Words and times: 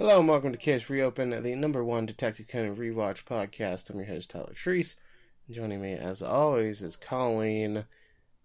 Hello 0.00 0.18
and 0.18 0.26
welcome 0.26 0.50
to 0.50 0.56
Case 0.56 0.88
Reopen, 0.88 1.28
the 1.42 1.54
number 1.54 1.84
one 1.84 2.06
Detective 2.06 2.48
Conan 2.48 2.74
rewatch 2.74 3.26
podcast. 3.26 3.90
I'm 3.90 3.98
your 3.98 4.06
host 4.06 4.30
Tyler 4.30 4.54
Treese. 4.54 4.96
Joining 5.50 5.82
me, 5.82 5.92
as 5.92 6.22
always, 6.22 6.80
is 6.80 6.96
Colleen, 6.96 7.84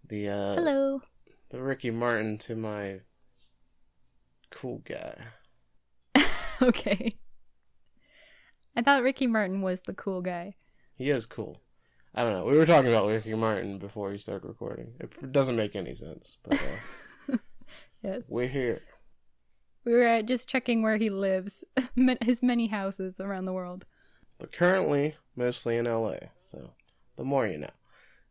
the 0.06 0.28
uh, 0.28 0.56
Hello. 0.56 1.02
the 1.52 1.62
Ricky 1.62 1.92
Martin 1.92 2.38
to 2.40 2.58
my 2.58 3.00
cool 4.50 4.82
guy. 4.84 5.16
okay. 6.62 7.16
I 8.76 8.82
thought 8.82 9.02
Ricky 9.02 9.26
Martin 9.26 9.62
was 9.62 9.80
the 9.84 9.94
cool 9.94 10.20
guy. 10.20 10.56
He 10.98 11.10
is 11.10 11.26
cool. 11.26 11.62
I 12.14 12.24
don't 12.24 12.34
know. 12.34 12.44
We 12.44 12.58
were 12.58 12.66
talking 12.66 12.92
about 12.92 13.08
Ricky 13.08 13.34
Martin 13.34 13.80
before 13.80 14.10
we 14.10 14.18
started 14.18 14.46
recording. 14.46 14.96
It 15.00 15.32
doesn't 15.32 15.56
make 15.56 15.78
any 15.78 15.94
sense, 15.94 16.36
but 16.44 16.62
uh, 17.32 17.38
Yes. 18.04 18.24
we're 18.28 18.50
here. 18.50 18.82
We 19.86 19.94
were 19.94 20.22
just 20.24 20.50
checking 20.50 20.82
where 20.82 20.98
he 20.98 21.10
lives, 21.10 21.64
his 22.22 22.42
many 22.42 22.68
houses 22.68 23.20
around 23.20 23.46
the 23.46 23.54
world. 23.54 23.86
but 24.40 24.52
currently 24.52 25.16
mostly 25.36 25.78
in 25.78 25.86
LA. 25.86 26.18
So 26.38 26.72
the 27.16 27.24
more 27.24 27.46
you 27.48 27.60
know. 27.60 27.70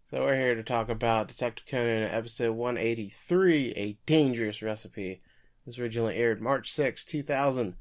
So 0.05 0.21
we're 0.23 0.37
here 0.37 0.55
to 0.55 0.63
talk 0.63 0.89
about 0.89 1.29
Detective 1.29 1.67
Conan 1.67 2.11
episode 2.11 2.53
183, 2.53 3.71
A 3.71 3.99
Dangerous 4.05 4.63
Recipe. 4.63 5.23
This 5.65 5.79
originally 5.79 6.17
aired 6.17 6.43
March 6.43 6.71
6, 6.73 7.05
2000. 7.05 7.75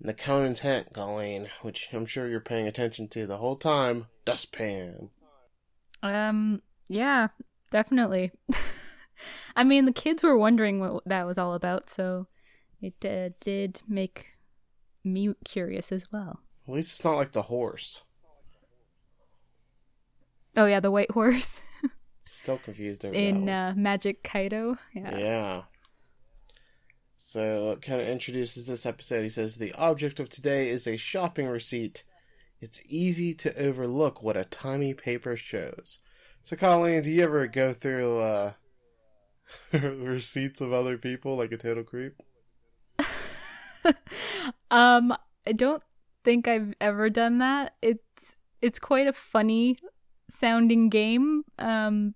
And 0.00 0.08
the 0.08 0.12
Conan's 0.12 0.60
Hint, 0.60 0.92
Colleen, 0.92 1.48
which 1.62 1.88
I'm 1.92 2.04
sure 2.04 2.28
you're 2.28 2.40
paying 2.40 2.66
attention 2.66 3.08
to 3.08 3.26
the 3.26 3.38
whole 3.38 3.56
time, 3.56 4.06
Dustpan. 4.24 5.10
Um, 6.02 6.62
yeah, 6.88 7.28
definitely. 7.70 8.32
I 9.56 9.64
mean, 9.64 9.84
the 9.86 9.92
kids 9.92 10.22
were 10.22 10.36
wondering 10.36 10.80
what 10.80 11.02
that 11.06 11.26
was 11.26 11.38
all 11.38 11.54
about, 11.54 11.88
so 11.88 12.26
it 12.80 13.04
uh, 13.04 13.34
did 13.40 13.82
make 13.88 14.26
me 15.04 15.34
curious 15.44 15.92
as 15.92 16.10
well. 16.12 16.40
At 16.68 16.74
least 16.74 16.98
it's 16.98 17.04
not 17.04 17.16
like 17.16 17.32
the 17.32 17.42
horse. 17.42 18.02
Oh 20.56 20.66
yeah, 20.66 20.80
the 20.80 20.90
white 20.90 21.10
horse 21.10 21.60
Still 22.24 22.58
confused 22.58 23.04
over 23.04 23.14
in 23.14 23.48
uh, 23.48 23.72
Magic 23.76 24.22
Kaito. 24.22 24.78
Yeah. 24.92 25.18
Yeah. 25.18 25.62
So 27.18 27.72
it 27.72 27.82
kind 27.82 28.00
of 28.00 28.08
introduces 28.08 28.66
this 28.66 28.86
episode. 28.86 29.22
He 29.22 29.28
says 29.28 29.56
the 29.56 29.72
object 29.74 30.20
of 30.20 30.28
today 30.28 30.68
is 30.68 30.86
a 30.86 30.96
shopping 30.96 31.46
receipt. 31.46 32.04
It's 32.60 32.80
easy 32.88 33.34
to 33.34 33.56
overlook 33.56 34.22
what 34.22 34.36
a 34.36 34.44
tiny 34.44 34.94
paper 34.94 35.36
shows. 35.36 36.00
So 36.42 36.56
Colleen, 36.56 37.02
do 37.02 37.12
you 37.12 37.22
ever 37.22 37.46
go 37.46 37.72
through 37.72 38.20
uh 38.20 38.52
receipts 39.72 40.60
of 40.60 40.72
other 40.72 40.98
people 40.98 41.36
like 41.36 41.52
a 41.52 41.56
total 41.56 41.84
creep? 41.84 42.14
um, 44.70 45.16
I 45.46 45.52
don't 45.52 45.82
think 46.24 46.48
I've 46.48 46.74
ever 46.80 47.10
done 47.10 47.38
that. 47.38 47.76
It's 47.82 48.36
it's 48.60 48.78
quite 48.78 49.06
a 49.06 49.12
funny 49.12 49.76
sounding 50.28 50.88
game. 50.88 51.44
Um, 51.58 52.14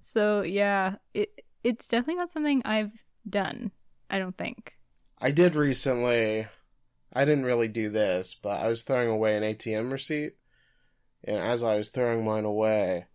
so 0.00 0.42
yeah, 0.42 0.96
it 1.14 1.42
it's 1.62 1.88
definitely 1.88 2.16
not 2.16 2.30
something 2.30 2.62
I've 2.64 3.04
done. 3.28 3.72
I 4.08 4.18
don't 4.18 4.36
think. 4.36 4.76
I 5.18 5.30
did 5.30 5.56
recently. 5.56 6.46
I 7.12 7.24
didn't 7.24 7.44
really 7.44 7.68
do 7.68 7.88
this, 7.88 8.36
but 8.40 8.60
I 8.60 8.68
was 8.68 8.82
throwing 8.82 9.08
away 9.08 9.36
an 9.36 9.42
ATM 9.42 9.90
receipt, 9.90 10.34
and 11.24 11.38
as 11.38 11.62
I 11.62 11.76
was 11.76 11.88
throwing 11.88 12.24
mine 12.24 12.44
away, 12.44 13.06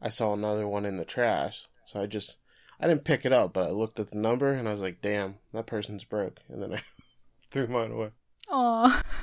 I 0.00 0.08
saw 0.08 0.32
another 0.32 0.66
one 0.66 0.86
in 0.86 0.96
the 0.96 1.04
trash. 1.04 1.66
So 1.84 2.00
I 2.00 2.06
just, 2.06 2.38
I 2.80 2.88
didn't 2.88 3.04
pick 3.04 3.26
it 3.26 3.32
up, 3.32 3.52
but 3.52 3.68
I 3.68 3.70
looked 3.70 4.00
at 4.00 4.10
the 4.10 4.18
number 4.18 4.50
and 4.50 4.66
I 4.66 4.70
was 4.70 4.80
like, 4.80 5.02
"Damn, 5.02 5.36
that 5.52 5.66
person's 5.66 6.04
broke," 6.04 6.40
and 6.48 6.62
then 6.62 6.72
I 6.72 6.82
threw 7.52 7.66
mine 7.66 7.92
away. 7.92 8.10
Aw. 8.50 9.02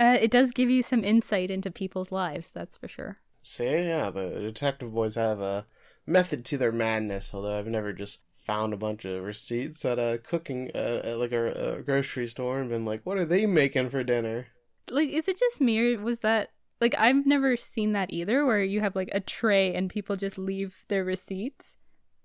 uh, 0.00 0.18
it 0.20 0.30
does 0.30 0.50
give 0.50 0.70
you 0.70 0.82
some 0.82 1.04
insight 1.04 1.50
into 1.50 1.70
people's 1.70 2.12
lives. 2.12 2.50
That's 2.50 2.76
for 2.76 2.88
sure. 2.88 3.18
See, 3.42 3.64
yeah, 3.64 4.10
the 4.10 4.40
detective 4.40 4.94
boys 4.94 5.16
have 5.16 5.40
a 5.40 5.66
method 6.06 6.44
to 6.46 6.58
their 6.58 6.72
madness. 6.72 7.32
Although 7.34 7.58
I've 7.58 7.66
never 7.66 7.92
just 7.92 8.20
found 8.38 8.72
a 8.72 8.78
bunch 8.78 9.04
of 9.04 9.22
receipts 9.22 9.84
at 9.84 9.98
a 9.98 10.20
cooking, 10.22 10.70
uh, 10.74 11.00
at 11.04 11.18
like 11.18 11.32
a, 11.32 11.76
a 11.78 11.82
grocery 11.82 12.26
store, 12.26 12.60
and 12.60 12.70
been 12.70 12.84
like, 12.84 13.02
"What 13.04 13.18
are 13.18 13.24
they 13.24 13.46
making 13.46 13.90
for 13.90 14.04
dinner?" 14.04 14.48
Like, 14.90 15.08
is 15.08 15.28
it 15.28 15.38
just 15.38 15.60
me 15.60 15.78
or 15.78 16.00
was 16.00 16.20
that 16.20 16.50
like 16.80 16.94
I've 16.98 17.26
never 17.26 17.56
seen 17.56 17.92
that 17.92 18.12
either, 18.12 18.44
where 18.44 18.62
you 18.62 18.80
have 18.80 18.96
like 18.96 19.10
a 19.12 19.20
tray 19.20 19.74
and 19.74 19.90
people 19.90 20.16
just 20.16 20.38
leave 20.38 20.84
their 20.88 21.04
receipts, 21.04 21.76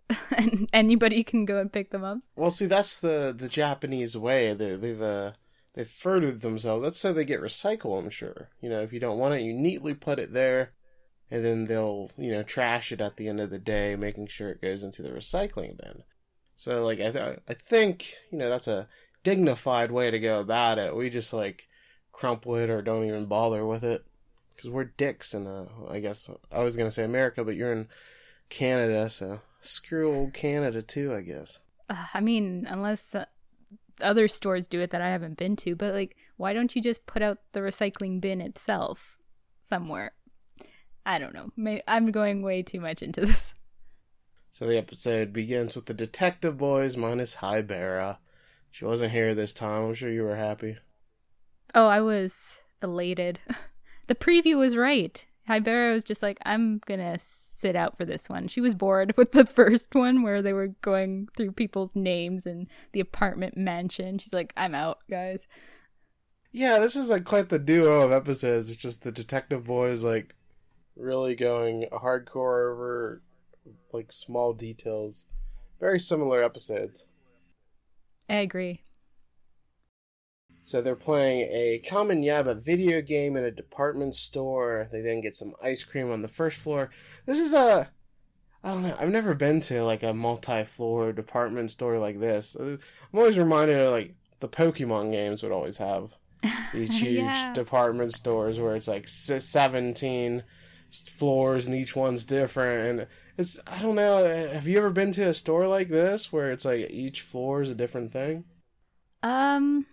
and 0.37 0.69
anybody 0.73 1.23
can 1.23 1.45
go 1.45 1.59
and 1.59 1.71
pick 1.71 1.91
them 1.91 2.03
up. 2.03 2.19
Well, 2.35 2.51
see, 2.51 2.65
that's 2.65 2.99
the 2.99 3.33
the 3.37 3.49
Japanese 3.49 4.17
way. 4.17 4.53
They, 4.53 4.75
they've 4.75 5.01
uh, 5.01 5.33
they've 5.73 5.87
furthered 5.87 6.41
themselves. 6.41 6.83
That's 6.83 6.99
so 6.99 7.13
they 7.13 7.25
get 7.25 7.41
recycled. 7.41 7.99
I'm 7.99 8.09
sure. 8.09 8.49
You 8.61 8.69
know, 8.69 8.81
if 8.81 8.93
you 8.93 8.99
don't 8.99 9.19
want 9.19 9.35
it, 9.35 9.41
you 9.41 9.53
neatly 9.53 9.93
put 9.93 10.19
it 10.19 10.33
there, 10.33 10.73
and 11.29 11.45
then 11.45 11.65
they'll 11.65 12.11
you 12.17 12.31
know 12.31 12.43
trash 12.43 12.91
it 12.91 13.01
at 13.01 13.17
the 13.17 13.27
end 13.27 13.39
of 13.39 13.49
the 13.49 13.59
day, 13.59 13.95
making 13.95 14.27
sure 14.27 14.49
it 14.49 14.61
goes 14.61 14.83
into 14.83 15.01
the 15.01 15.09
recycling 15.09 15.77
bin. 15.77 16.03
So, 16.55 16.83
like, 16.83 16.99
I 16.99 17.11
th- 17.11 17.39
I 17.47 17.53
think 17.53 18.13
you 18.31 18.37
know 18.37 18.49
that's 18.49 18.67
a 18.67 18.87
dignified 19.23 19.91
way 19.91 20.09
to 20.11 20.19
go 20.19 20.39
about 20.39 20.79
it. 20.79 20.95
We 20.95 21.09
just 21.09 21.33
like 21.33 21.67
crumple 22.11 22.55
it 22.55 22.69
or 22.69 22.81
don't 22.81 23.05
even 23.05 23.27
bother 23.27 23.65
with 23.65 23.83
it 23.83 24.03
because 24.55 24.69
we're 24.71 24.85
dicks. 24.85 25.33
And 25.33 25.47
uh, 25.47 25.65
I 25.89 25.99
guess 25.99 26.29
I 26.51 26.63
was 26.63 26.75
gonna 26.75 26.91
say 26.91 27.03
America, 27.03 27.43
but 27.43 27.55
you're 27.55 27.73
in 27.73 27.87
Canada, 28.49 29.07
so 29.07 29.39
screw 29.61 30.13
old 30.13 30.33
Canada 30.33 30.81
too. 30.81 31.13
I 31.13 31.21
guess. 31.21 31.59
Uh, 31.89 32.05
I 32.13 32.21
mean, 32.21 32.67
unless 32.69 33.15
uh, 33.15 33.25
other 34.01 34.27
stores 34.27 34.67
do 34.67 34.79
it 34.81 34.91
that 34.91 35.01
I 35.01 35.09
haven't 35.09 35.37
been 35.37 35.55
to, 35.57 35.75
but 35.75 35.93
like, 35.93 36.15
why 36.37 36.53
don't 36.53 36.75
you 36.75 36.81
just 36.81 37.05
put 37.05 37.21
out 37.21 37.39
the 37.53 37.59
recycling 37.59 38.21
bin 38.21 38.41
itself 38.41 39.17
somewhere? 39.61 40.13
I 41.05 41.17
don't 41.17 41.33
know. 41.33 41.51
May 41.57 41.81
I'm 41.87 42.11
going 42.11 42.41
way 42.41 42.61
too 42.61 42.79
much 42.79 43.01
into 43.01 43.21
this. 43.25 43.53
So 44.51 44.65
the 44.65 44.77
episode 44.77 45.31
begins 45.31 45.75
with 45.75 45.85
the 45.85 45.93
detective 45.93 46.57
boys 46.57 46.97
minus 46.97 47.35
Haibara. 47.35 48.17
She 48.71 48.85
wasn't 48.85 49.11
here 49.11 49.33
this 49.33 49.53
time. 49.53 49.83
I'm 49.83 49.93
sure 49.93 50.11
you 50.11 50.23
were 50.23 50.35
happy. 50.35 50.77
Oh, 51.73 51.87
I 51.87 52.01
was 52.01 52.59
elated. 52.81 53.39
the 54.07 54.15
preview 54.15 54.57
was 54.57 54.75
right. 54.75 55.25
Haibara 55.49 55.93
was 55.93 56.03
just 56.03 56.21
like, 56.21 56.37
I'm 56.45 56.79
gonna 56.85 57.17
sit 57.19 57.75
out 57.75 57.97
for 57.97 58.05
this 58.05 58.29
one. 58.29 58.47
She 58.47 58.61
was 58.61 58.75
bored 58.75 59.13
with 59.17 59.31
the 59.31 59.45
first 59.45 59.93
one 59.95 60.21
where 60.21 60.41
they 60.41 60.53
were 60.53 60.67
going 60.81 61.27
through 61.35 61.53
people's 61.53 61.95
names 61.95 62.45
and 62.45 62.67
the 62.91 62.99
apartment 62.99 63.57
mansion. 63.57 64.19
She's 64.19 64.33
like, 64.33 64.53
I'm 64.55 64.75
out, 64.75 64.99
guys. 65.09 65.47
Yeah, 66.51 66.79
this 66.79 66.95
is 66.95 67.09
like 67.09 67.25
quite 67.25 67.49
the 67.49 67.59
duo 67.59 68.01
of 68.01 68.11
episodes. 68.11 68.69
It's 68.69 68.81
just 68.81 69.03
the 69.03 69.11
detective 69.11 69.65
boys 69.65 70.03
like 70.03 70.35
really 70.95 71.35
going 71.35 71.85
hardcore 71.91 72.71
over 72.71 73.21
like 73.91 74.11
small 74.11 74.53
details. 74.53 75.27
Very 75.79 75.99
similar 75.99 76.43
episodes. 76.43 77.07
I 78.27 78.35
agree. 78.35 78.81
So 80.61 80.81
they're 80.81 80.95
playing 80.95 81.41
a 81.51 81.81
Kamen 81.85 82.23
Yaiba 82.23 82.61
video 82.61 83.01
game 83.01 83.35
in 83.37 83.43
a 83.43 83.51
department 83.51 84.15
store. 84.15 84.87
They 84.91 85.01
then 85.01 85.21
get 85.21 85.35
some 85.35 85.53
ice 85.63 85.83
cream 85.83 86.11
on 86.11 86.21
the 86.21 86.27
first 86.27 86.57
floor. 86.57 86.89
This 87.25 87.39
is 87.39 87.53
a 87.53 87.91
I 88.63 88.69
don't 88.73 88.83
know. 88.83 88.95
I've 88.99 89.09
never 89.11 89.33
been 89.35 89.59
to 89.61 89.83
like 89.83 90.03
a 90.03 90.13
multi-floor 90.13 91.13
department 91.13 91.71
store 91.71 91.97
like 91.99 92.19
this. 92.19 92.55
I'm 92.55 92.79
always 93.13 93.37
reminded 93.39 93.79
of 93.79 93.91
like 93.91 94.15
the 94.41 94.49
Pokemon 94.49 95.11
games 95.11 95.43
would 95.43 95.51
always 95.51 95.77
have 95.77 96.17
these 96.73 96.97
huge 96.97 97.15
Yeah. 97.15 97.53
department 97.53 98.13
stores 98.13 98.59
where 98.59 98.75
it's 98.75 98.87
like 98.87 99.07
17 99.07 100.43
floors 101.17 101.67
and 101.67 101.75
each 101.75 101.95
one's 101.95 102.25
different 102.25 102.99
and 103.01 103.07
it's 103.37 103.59
I 103.67 103.81
don't 103.81 103.95
know. 103.95 104.25
Have 104.25 104.67
you 104.67 104.77
ever 104.79 104.89
been 104.89 105.11
to 105.13 105.29
a 105.29 105.33
store 105.33 105.67
like 105.67 105.89
this 105.89 106.31
where 106.33 106.51
it's 106.51 106.65
like 106.65 106.89
each 106.91 107.21
floor 107.21 107.61
is 107.61 107.69
a 107.69 107.75
different 107.75 108.11
thing? 108.11 108.45
Um, 109.23 109.85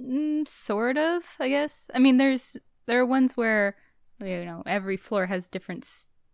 mm, 0.00 0.46
sort 0.46 0.98
of, 0.98 1.24
I 1.40 1.48
guess. 1.48 1.90
I 1.94 1.98
mean, 1.98 2.16
there's 2.16 2.56
there 2.86 3.00
are 3.00 3.06
ones 3.06 3.36
where 3.36 3.76
you 4.22 4.44
know 4.44 4.62
every 4.66 4.96
floor 4.96 5.26
has 5.26 5.48
different 5.48 5.88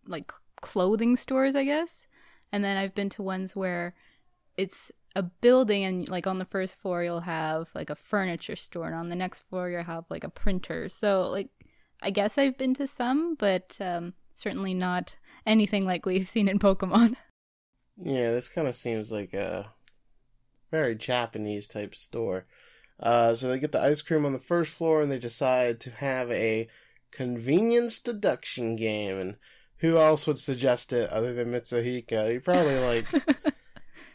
like 0.06 0.32
clothing 0.60 1.16
stores, 1.16 1.54
I 1.54 1.64
guess. 1.64 2.06
And 2.52 2.64
then 2.64 2.76
I've 2.76 2.94
been 2.94 3.10
to 3.10 3.22
ones 3.22 3.54
where 3.54 3.94
it's 4.56 4.90
a 5.16 5.22
building 5.22 5.84
and 5.84 6.08
like 6.08 6.26
on 6.26 6.38
the 6.38 6.44
first 6.44 6.78
floor 6.78 7.02
you'll 7.02 7.20
have 7.20 7.68
like 7.74 7.90
a 7.90 7.96
furniture 7.96 8.56
store 8.56 8.86
and 8.86 8.94
on 8.94 9.08
the 9.08 9.16
next 9.16 9.40
floor 9.42 9.68
you'll 9.70 9.84
have 9.84 10.04
like 10.10 10.24
a 10.24 10.30
printer. 10.30 10.88
So 10.88 11.28
like 11.30 11.50
I 12.02 12.10
guess 12.10 12.38
I've 12.38 12.58
been 12.58 12.74
to 12.74 12.86
some, 12.86 13.34
but 13.34 13.78
um 13.80 14.14
certainly 14.34 14.74
not 14.74 15.16
anything 15.46 15.84
like 15.86 16.06
we've 16.06 16.28
seen 16.28 16.48
in 16.48 16.58
Pokemon. 16.58 17.16
Yeah, 18.00 18.30
this 18.30 18.48
kind 18.48 18.68
of 18.68 18.76
seems 18.76 19.10
like 19.10 19.34
a 19.34 19.72
very 20.70 20.94
Japanese 20.94 21.68
type 21.68 21.94
store. 21.94 22.46
Uh, 23.00 23.32
so 23.32 23.48
they 23.48 23.58
get 23.58 23.72
the 23.72 23.80
ice 23.80 24.02
cream 24.02 24.26
on 24.26 24.32
the 24.32 24.38
first 24.38 24.72
floor, 24.72 25.02
and 25.02 25.10
they 25.10 25.18
decide 25.18 25.80
to 25.80 25.90
have 25.90 26.30
a 26.30 26.68
convenience 27.10 28.00
deduction 28.00 28.76
game. 28.76 29.18
And 29.18 29.36
who 29.78 29.98
else 29.98 30.26
would 30.26 30.38
suggest 30.38 30.92
it 30.92 31.10
other 31.10 31.32
than 31.32 31.52
Mitsuhiko? 31.52 32.30
He 32.32 32.38
probably 32.38 32.78
like 32.78 33.06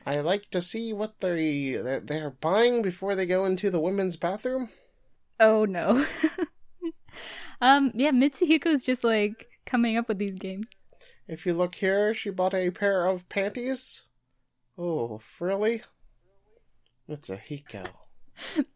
I 0.05 0.19
like 0.19 0.49
to 0.51 0.61
see 0.61 0.91
what 0.91 1.19
they 1.21 1.75
they're 2.03 2.31
buying 2.31 2.81
before 2.81 3.15
they 3.15 3.25
go 3.25 3.45
into 3.45 3.69
the 3.69 3.79
women's 3.79 4.17
bathroom. 4.17 4.69
Oh 5.39 5.65
no. 5.65 6.05
um, 7.61 7.91
yeah, 7.95 8.11
Mitsuhiko's 8.11 8.83
just 8.83 9.03
like 9.03 9.47
coming 9.65 9.97
up 9.97 10.07
with 10.09 10.17
these 10.17 10.35
games. 10.35 10.67
If 11.27 11.45
you 11.45 11.53
look 11.53 11.75
here, 11.75 12.13
she 12.13 12.29
bought 12.29 12.53
a 12.53 12.69
pair 12.71 13.05
of 13.05 13.29
panties. 13.29 14.03
Oh, 14.77 15.19
frilly. 15.19 15.83
Mitsuhiko. 17.09 17.87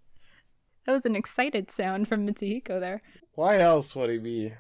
that 0.88 0.94
was 0.94 1.06
an 1.06 1.18
excited 1.18 1.69
sound 1.69 2.07
from 2.07 2.25
Mitsuhiko 2.25 2.80
there. 2.80 3.01
Why 3.34 3.60
else 3.60 3.94
would 3.94 4.10
he 4.10 4.18
be 4.18 4.54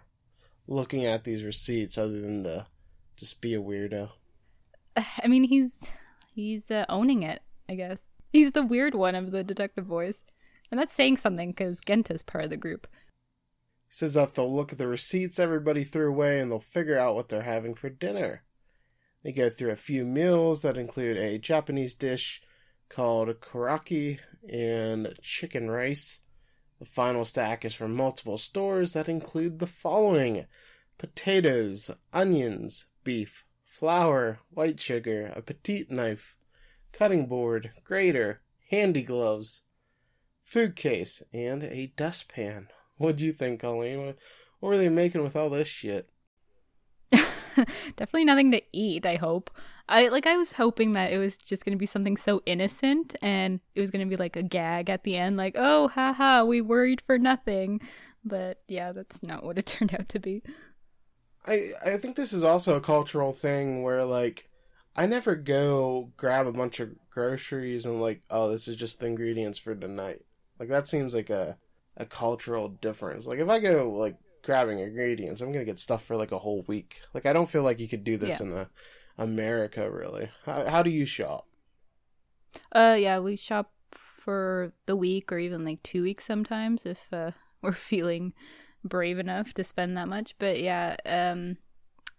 looking 0.67 1.05
at 1.05 1.23
these 1.23 1.43
receipts 1.43 1.97
other 1.97 2.19
than 2.19 2.43
to 2.43 2.67
just 3.15 3.39
be 3.39 3.53
a 3.53 3.61
weirdo? 3.61 4.09
I 5.23 5.27
mean, 5.27 5.45
he's 5.45 5.87
he's 6.35 6.69
uh, 6.69 6.85
owning 6.89 7.23
it, 7.23 7.41
I 7.69 7.75
guess. 7.75 8.09
He's 8.29 8.51
the 8.51 8.61
weird 8.61 8.93
one 8.93 9.15
of 9.15 9.31
the 9.31 9.43
detective 9.43 9.87
boys. 9.87 10.25
And 10.69 10.77
that's 10.77 10.93
saying 10.93 11.15
something 11.15 11.51
because 11.51 11.79
Genta's 11.79 12.23
part 12.23 12.43
of 12.43 12.49
the 12.49 12.57
group. 12.57 12.87
He 13.87 13.93
says 13.93 14.15
that 14.15 14.35
they'll 14.35 14.53
look 14.53 14.73
at 14.73 14.77
the 14.77 14.87
receipts 14.87 15.39
everybody 15.39 15.85
threw 15.85 16.09
away 16.09 16.41
and 16.41 16.51
they'll 16.51 16.59
figure 16.59 16.99
out 16.99 17.15
what 17.15 17.29
they're 17.29 17.43
having 17.43 17.73
for 17.73 17.89
dinner. 17.89 18.43
They 19.23 19.31
go 19.31 19.49
through 19.49 19.71
a 19.71 19.77
few 19.77 20.03
meals 20.03 20.59
that 20.61 20.77
include 20.77 21.15
a 21.15 21.37
Japanese 21.37 21.95
dish 21.95 22.41
called 22.89 23.29
karaage 23.39 24.19
and 24.49 25.13
chicken 25.21 25.69
rice. 25.69 26.19
The 26.79 26.85
final 26.85 27.25
stack 27.25 27.65
is 27.65 27.73
from 27.73 27.95
multiple 27.95 28.37
stores 28.37 28.93
that 28.93 29.09
include 29.09 29.59
the 29.59 29.67
following 29.67 30.45
potatoes, 30.97 31.91
onions, 32.13 32.85
beef, 33.03 33.45
flour, 33.63 34.39
white 34.49 34.79
sugar, 34.79 35.31
a 35.35 35.41
petite 35.41 35.91
knife, 35.91 36.35
cutting 36.91 37.27
board, 37.27 37.71
grater, 37.83 38.41
handy 38.69 39.03
gloves, 39.03 39.61
food 40.43 40.75
case, 40.75 41.21
and 41.33 41.63
a 41.63 41.93
dustpan. 41.95 42.67
What'd 42.97 43.21
you 43.21 43.33
think, 43.33 43.61
Colleen? 43.61 44.05
What, 44.05 44.17
were 44.61 44.77
they 44.77 44.89
making 44.89 45.23
with 45.23 45.35
all 45.35 45.49
this 45.49 45.67
shit? 45.67 46.09
Definitely 47.11 48.25
nothing 48.25 48.51
to 48.51 48.61
eat, 48.71 49.05
I 49.05 49.15
hope. 49.15 49.51
I 49.89 50.09
like 50.09 50.25
I 50.25 50.37
was 50.37 50.53
hoping 50.53 50.91
that 50.93 51.11
it 51.11 51.17
was 51.17 51.37
just 51.37 51.63
gonna 51.63 51.77
be 51.77 51.85
something 51.85 52.17
so 52.17 52.41
innocent 52.45 53.15
and 53.21 53.59
it 53.73 53.81
was 53.81 53.91
gonna 53.91 54.05
be 54.05 54.17
like 54.17 54.35
a 54.35 54.43
gag 54.43 54.89
at 54.89 55.03
the 55.03 55.15
end, 55.15 55.37
like, 55.37 55.55
oh 55.57 55.87
haha, 55.87 56.43
we 56.43 56.61
worried 56.61 57.01
for 57.05 57.17
nothing. 57.17 57.81
But 58.23 58.61
yeah, 58.67 58.91
that's 58.91 59.23
not 59.23 59.43
what 59.43 59.57
it 59.57 59.65
turned 59.67 59.93
out 59.93 60.09
to 60.09 60.19
be. 60.19 60.43
I 61.45 61.71
I 61.85 61.97
think 61.97 62.15
this 62.15 62.33
is 62.33 62.43
also 62.43 62.75
a 62.75 62.81
cultural 62.81 63.31
thing 63.31 63.83
where 63.83 64.03
like 64.03 64.49
I 64.95 65.05
never 65.05 65.35
go 65.35 66.11
grab 66.17 66.47
a 66.47 66.51
bunch 66.51 66.79
of 66.79 66.89
groceries 67.09 67.85
and 67.85 68.01
like, 68.01 68.23
oh, 68.29 68.49
this 68.49 68.67
is 68.67 68.75
just 68.75 68.99
the 68.99 69.05
ingredients 69.05 69.59
for 69.59 69.75
tonight. 69.75 70.21
Like 70.59 70.69
that 70.69 70.87
seems 70.87 71.15
like 71.15 71.29
a 71.29 71.57
a 71.95 72.05
cultural 72.05 72.69
difference. 72.69 73.25
Like 73.25 73.39
if 73.39 73.49
I 73.49 73.59
go 73.59 73.91
like 73.91 74.17
grabbing 74.43 74.79
ingredients, 74.79 75.41
I'm 75.41 75.51
gonna 75.51 75.65
get 75.65 75.79
stuff 75.79 76.03
for 76.03 76.15
like 76.17 76.31
a 76.31 76.39
whole 76.39 76.63
week. 76.67 77.01
Like 77.13 77.25
I 77.25 77.33
don't 77.33 77.49
feel 77.49 77.63
like 77.63 77.79
you 77.79 77.87
could 77.87 78.03
do 78.03 78.17
this 78.17 78.39
yeah. 78.39 78.45
in 78.45 78.49
the 78.49 78.67
America 79.17 79.89
really. 79.89 80.29
How, 80.45 80.65
how 80.69 80.83
do 80.83 80.89
you 80.89 81.05
shop? 81.05 81.47
Uh 82.71 82.95
yeah, 82.97 83.19
we 83.19 83.35
shop 83.35 83.71
for 84.27 84.73
the 84.87 84.95
week 84.95 85.31
or 85.31 85.39
even 85.39 85.63
like 85.63 85.81
two 85.83 86.03
weeks 86.03 86.25
sometimes 86.25 86.85
if 86.85 87.07
uh, 87.13 87.31
we're 87.61 87.71
feeling 87.71 88.33
brave 88.83 89.19
enough 89.19 89.53
to 89.53 89.63
spend 89.63 89.97
that 89.97 90.09
much. 90.09 90.35
But 90.37 90.59
yeah, 90.59 90.97
um, 91.05 91.55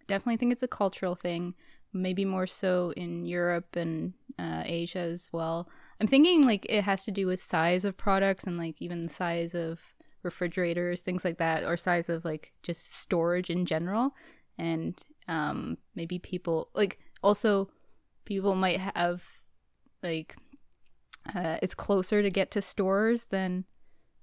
definitely 0.07 0.37
think 0.37 0.51
it's 0.51 0.63
a 0.63 0.67
cultural 0.67 1.13
thing. 1.13 1.53
Maybe 1.93 2.25
more 2.25 2.47
so 2.47 2.93
in 2.97 3.25
Europe 3.25 3.75
and 3.75 4.13
uh, 4.39 4.63
Asia 4.65 4.99
as 4.99 5.29
well. 5.31 5.69
I'm 6.01 6.07
thinking 6.07 6.47
like 6.47 6.65
it 6.67 6.83
has 6.83 7.03
to 7.05 7.11
do 7.11 7.27
with 7.27 7.43
size 7.43 7.85
of 7.85 7.95
products 7.95 8.45
and 8.45 8.57
like 8.57 8.75
even 8.79 9.03
the 9.05 9.13
size 9.13 9.53
of 9.53 9.79
refrigerators, 10.23 11.01
things 11.01 11.23
like 11.23 11.37
that, 11.37 11.63
or 11.63 11.77
size 11.77 12.09
of 12.09 12.25
like 12.25 12.53
just 12.63 12.95
storage 12.95 13.51
in 13.51 13.65
general. 13.67 14.15
And 14.57 14.99
um, 15.29 15.77
maybe 15.95 16.19
people 16.19 16.69
like 16.73 16.99
also 17.23 17.69
people 18.25 18.55
might 18.55 18.79
have 18.79 19.23
like 20.01 20.35
uh, 21.35 21.57
it's 21.61 21.75
closer 21.75 22.21
to 22.23 22.29
get 22.29 22.49
to 22.51 22.61
stores 22.61 23.25
than 23.25 23.65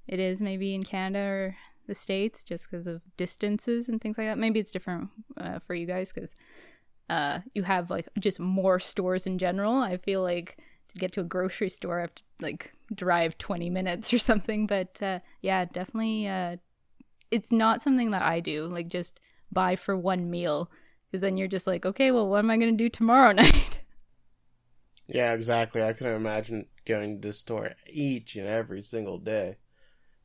it 0.08 0.18
is 0.18 0.42
maybe 0.42 0.74
in 0.74 0.82
Canada 0.82 1.24
or 1.24 1.56
the 1.86 1.94
states 1.94 2.42
just 2.42 2.68
because 2.68 2.86
of 2.88 3.02
distances 3.16 3.88
and 3.88 4.00
things 4.00 4.18
like 4.18 4.26
that. 4.26 4.38
Maybe 4.38 4.58
it's 4.58 4.72
different 4.72 5.10
uh, 5.36 5.60
for 5.60 5.74
you 5.74 5.86
guys 5.86 6.12
because 6.12 6.34
uh, 7.08 7.40
you 7.54 7.62
have 7.62 7.88
like 7.88 8.08
just 8.18 8.40
more 8.40 8.80
stores 8.80 9.26
in 9.26 9.38
general. 9.38 9.76
I 9.76 9.98
feel 9.98 10.22
like 10.22 10.58
to 10.92 10.98
get 10.98 11.12
to 11.12 11.20
a 11.20 11.24
grocery 11.24 11.70
store, 11.70 11.98
I 11.98 12.02
have 12.02 12.14
to 12.16 12.22
like 12.40 12.72
drive 12.92 13.38
20 13.38 13.70
minutes 13.70 14.12
or 14.12 14.18
something. 14.30 14.66
But 14.66 15.00
uh, 15.00 15.20
yeah, 15.40 15.66
definitely, 15.66 16.26
uh, 16.26 16.56
it's 17.30 17.52
not 17.52 17.82
something 17.82 18.10
that 18.10 18.22
I 18.22 18.40
do. 18.40 18.66
Like 18.66 18.88
just 18.88 19.20
buy 19.52 19.76
for 19.76 19.96
one 19.96 20.28
meal 20.28 20.68
because 21.10 21.20
then 21.20 21.36
you're 21.36 21.48
just 21.48 21.66
like, 21.66 21.86
okay, 21.86 22.10
well, 22.10 22.28
what 22.28 22.40
am 22.40 22.50
I 22.50 22.56
going 22.56 22.76
to 22.76 22.84
do 22.84 22.88
tomorrow 22.88 23.32
night? 23.32 23.80
Yeah, 25.06 25.32
exactly. 25.32 25.82
I 25.82 25.92
couldn't 25.92 26.16
imagine 26.16 26.66
going 26.84 27.20
to 27.20 27.28
the 27.28 27.32
store 27.32 27.72
each 27.88 28.36
and 28.36 28.46
every 28.46 28.82
single 28.82 29.18
day. 29.18 29.56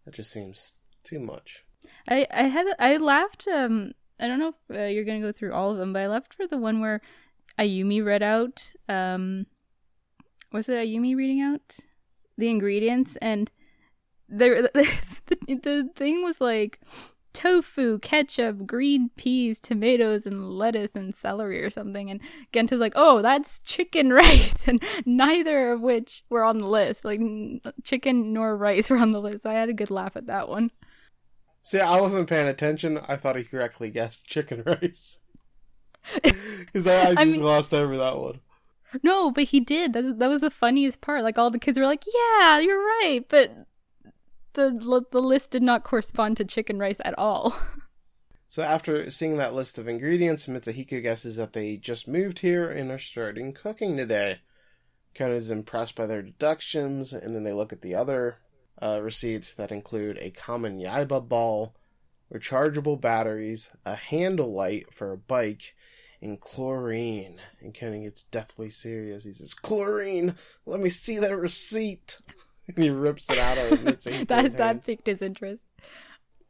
That 0.06 0.16
just 0.16 0.32
seems 0.32 0.74
too 1.04 1.20
much. 1.20 1.66
I 2.08 2.28
I 2.32 2.44
had 2.44 2.68
I 2.80 2.98
laughed. 2.98 3.48
Um, 3.48 3.94
I 4.20 4.28
don't 4.28 4.40
know 4.40 4.54
if 4.70 4.76
uh, 4.76 4.84
you're 4.84 5.04
gonna 5.04 5.22
go 5.22 5.32
through 5.32 5.54
all 5.54 5.72
of 5.72 5.78
them, 5.78 5.94
but 5.94 6.04
I 6.04 6.08
left 6.08 6.34
for 6.34 6.48
the 6.48 6.58
one 6.58 6.80
where 6.80 7.02
Ayumi 7.60 8.04
read 8.04 8.24
out. 8.24 8.72
Um, 8.90 9.46
was 10.52 10.68
it 10.68 10.74
Ayumi 10.74 11.16
reading 11.16 11.42
out 11.42 11.78
the 12.38 12.50
ingredients 12.50 13.18
and 13.22 13.52
the 14.28 14.70
the, 15.28 15.56
the 15.56 15.90
thing 15.96 16.24
was 16.24 16.42
like 16.42 16.80
tofu, 17.34 18.00
ketchup, 18.00 18.66
green 18.66 19.10
peas, 19.16 19.60
tomatoes, 19.60 20.26
and 20.26 20.52
lettuce 20.52 20.96
and 20.96 21.16
celery 21.16 21.64
or 21.64 21.70
something. 21.70 22.10
And 22.10 22.20
Genta's 22.54 22.80
like, 22.80 22.94
oh, 22.96 23.22
that's 23.22 23.60
chicken 23.60 24.12
rice. 24.14 24.68
And 24.68 24.84
neither 25.06 25.72
of 25.72 25.82
which 25.82 26.24
were 26.30 26.44
on 26.44 26.58
the 26.58 26.68
list. 26.68 27.06
Like, 27.06 27.22
chicken 27.84 28.34
nor 28.34 28.56
rice 28.56 28.90
were 28.90 28.98
on 28.98 29.12
the 29.12 29.22
list. 29.22 29.46
I 29.46 29.54
had 29.54 29.70
a 29.70 29.74
good 29.74 29.92
laugh 29.92 30.16
at 30.16 30.28
that 30.28 30.50
one. 30.50 30.70
See, 31.62 31.80
I 31.80 32.02
wasn't 32.02 32.30
paying 32.30 32.48
attention. 32.48 33.00
I 33.08 33.16
thought 33.18 33.36
he 33.36 33.44
correctly 33.44 33.92
guessed 33.92 34.26
chicken 34.26 34.64
rice. 34.66 35.20
Because 36.24 36.88
I, 36.88 37.02
I, 37.02 37.06
just 37.06 37.20
I 37.20 37.26
mean, 37.26 37.42
glossed 37.42 37.74
over 37.74 37.98
that 37.98 38.18
one. 38.18 38.40
No, 39.04 39.32
but 39.32 39.46
he 39.46 39.60
did. 39.60 39.94
That, 39.94 40.20
that 40.20 40.30
was 40.30 40.42
the 40.42 40.50
funniest 40.50 41.00
part. 41.00 41.24
Like, 41.24 41.38
all 41.38 41.52
the 41.52 41.60
kids 41.60 41.78
were 41.78 41.86
like, 41.86 42.04
yeah, 42.14 42.60
you're 42.60 42.82
right. 42.82 43.22
But 43.28 43.68
the, 44.54 45.06
the 45.12 45.22
list 45.22 45.52
did 45.52 45.64
not 45.64 45.84
correspond 45.84 46.38
to 46.38 46.46
chicken 46.46 46.80
rice 46.80 47.02
at 47.04 47.18
all. 47.18 47.56
So 48.52 48.64
after 48.64 49.10
seeing 49.10 49.38
that 49.38 49.54
list 49.54 49.78
of 49.78 49.88
ingredients, 49.88 50.46
Mitsuhiko 50.46 51.02
guesses 51.02 51.38
that 51.38 51.54
they 51.54 51.78
just 51.78 52.06
moved 52.06 52.40
here 52.40 52.70
and 52.70 52.92
are 52.92 52.98
starting 52.98 53.54
cooking 53.54 53.96
today. 53.96 54.40
Conan 55.16 55.38
is 55.38 55.52
impressed 55.52 55.96
by 55.96 56.06
their 56.06 56.22
deductions, 56.22 57.14
and 57.14 57.34
then 57.34 57.46
they 57.46 57.54
look 57.54 57.72
at 57.72 57.82
the 57.82 57.96
other 57.96 58.40
uh, 58.82 59.00
receipts 59.02 59.54
that 59.54 59.72
include 59.72 60.18
a 60.18 60.32
Kamen 60.32 60.82
Yaiba 60.82 61.28
ball, 61.30 61.76
rechargeable 62.34 63.00
batteries, 63.00 63.70
a 63.86 63.96
handle 63.96 64.52
light 64.52 64.94
for 64.94 65.14
a 65.14 65.18
bike, 65.18 65.74
and 66.22 66.40
chlorine. 66.40 67.40
And 67.62 67.74
Conan 67.74 68.04
gets 68.04 68.24
deathly 68.24 68.70
serious. 68.70 69.24
He 69.24 69.32
says, 69.32 69.54
Chlorine! 69.54 70.36
Let 70.66 70.82
me 70.82 70.90
see 70.90 71.20
that 71.20 71.38
receipt! 71.38 72.18
and 72.68 72.78
he 72.78 72.90
rips 72.90 73.30
it 73.30 73.38
out 73.38 73.58
of 73.58 73.80
Mitsuhiko's 73.80 74.28
That, 74.28 74.58
that 74.58 74.84
piqued 74.84 75.08
his 75.08 75.22
interest. 75.22 75.66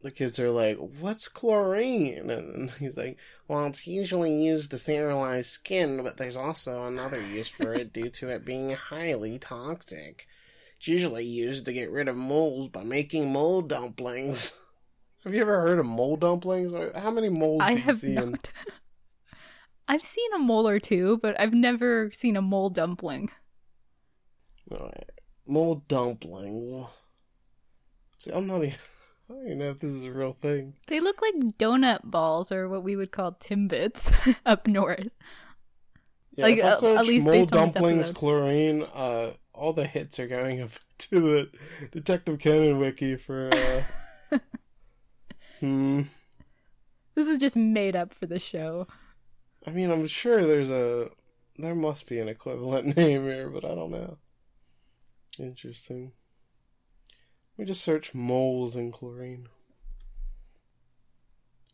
The 0.02 0.12
kids 0.12 0.40
are 0.40 0.50
like, 0.50 0.78
What's 0.78 1.28
chlorine? 1.28 2.30
And 2.30 2.72
he's 2.80 2.98
like, 2.98 3.18
Well, 3.48 3.66
it's 3.68 3.88
usually 3.88 4.34
used 4.34 4.72
to 4.72 4.78
sterilize 4.78 5.48
skin, 5.48 6.04
but 6.04 6.18
there's 6.18 6.38
also 6.38 6.86
another 6.86 7.22
use 7.22 7.50
for 7.50 7.74
it 7.74 7.94
due 7.94 8.10
to 8.10 8.30
it 8.30 8.46
being 8.46 8.72
highly 8.72 9.40
toxic. 9.40 10.28
It's 10.78 10.88
usually 10.88 11.26
used 11.26 11.66
to 11.66 11.74
get 11.74 11.92
rid 11.92 12.08
of 12.08 12.16
moles 12.16 12.70
by 12.70 12.84
making 12.84 13.32
mole 13.32 13.62
dumplings. 13.62 14.54
Have 15.24 15.36
you 15.36 15.42
ever 15.42 15.62
heard 15.62 15.78
of 15.78 15.86
mole 15.86 16.18
dumplings? 16.18 16.74
How 16.96 17.12
many 17.12 17.30
moles 17.30 17.62
I 17.62 17.76
do 17.76 17.82
you 17.82 17.94
see 17.94 18.14
not. 18.16 18.50
I've 19.88 20.04
seen 20.04 20.34
a 20.34 20.40
mole 20.40 20.68
or 20.68 20.80
two, 20.80 21.20
but 21.22 21.40
I've 21.40 21.54
never 21.54 22.12
seen 22.14 22.36
a 22.38 22.42
mole 22.42 22.70
dumpling. 22.70 23.30
Mole 25.48 25.84
dumplings. 25.88 26.88
See, 28.18 28.32
I'm 28.32 28.48
not 28.48 28.64
even. 28.64 28.76
I 29.30 29.34
don't 29.34 29.46
even 29.46 29.60
know 29.60 29.70
if 29.70 29.80
this 29.80 29.92
is 29.92 30.04
a 30.04 30.12
real 30.12 30.34
thing. 30.34 30.74
They 30.88 31.00
look 31.00 31.22
like 31.22 31.58
donut 31.58 32.02
balls, 32.04 32.52
or 32.52 32.68
what 32.68 32.84
we 32.84 32.98
would 32.98 33.12
call 33.12 33.32
timbits 33.34 34.36
up 34.46 34.68
north. 34.68 35.08
Yeah, 36.36 36.46
like 36.46 36.64
uh, 36.64 36.96
at 36.96 37.06
least 37.06 37.26
mole 37.26 37.46
dumplings, 37.46 38.12
chlorine. 38.12 38.84
Uh, 38.84 39.32
all 39.54 39.74
the 39.74 39.86
hits 39.86 40.20
are 40.20 40.28
going 40.28 40.62
up 40.62 40.72
to 40.98 41.20
the 41.20 41.50
Detective 41.92 42.40
Conan 42.40 42.78
wiki 42.78 43.16
for. 43.16 43.50
Uh... 43.54 44.40
hmm. 45.60 46.02
This 47.16 47.28
is 47.28 47.38
just 47.38 47.56
made 47.56 47.96
up 47.96 48.14
for 48.14 48.26
the 48.26 48.40
show. 48.40 48.88
I 49.66 49.72
mean, 49.72 49.92
I'm 49.92 50.08
sure 50.08 50.46
there's 50.46 50.72
a 50.72 51.10
there 51.58 51.76
must 51.76 52.08
be 52.08 52.20
an 52.20 52.28
equivalent 52.28 52.98
name 52.98 53.24
here, 53.24 53.50
but 53.50 53.64
I 53.64 53.76
don't 53.76 53.92
know. 53.92 54.18
Interesting. 55.40 56.12
Let 57.58 57.64
me 57.64 57.66
just 57.66 57.84
search 57.84 58.14
moles 58.14 58.76
in 58.76 58.92
chlorine. 58.92 59.48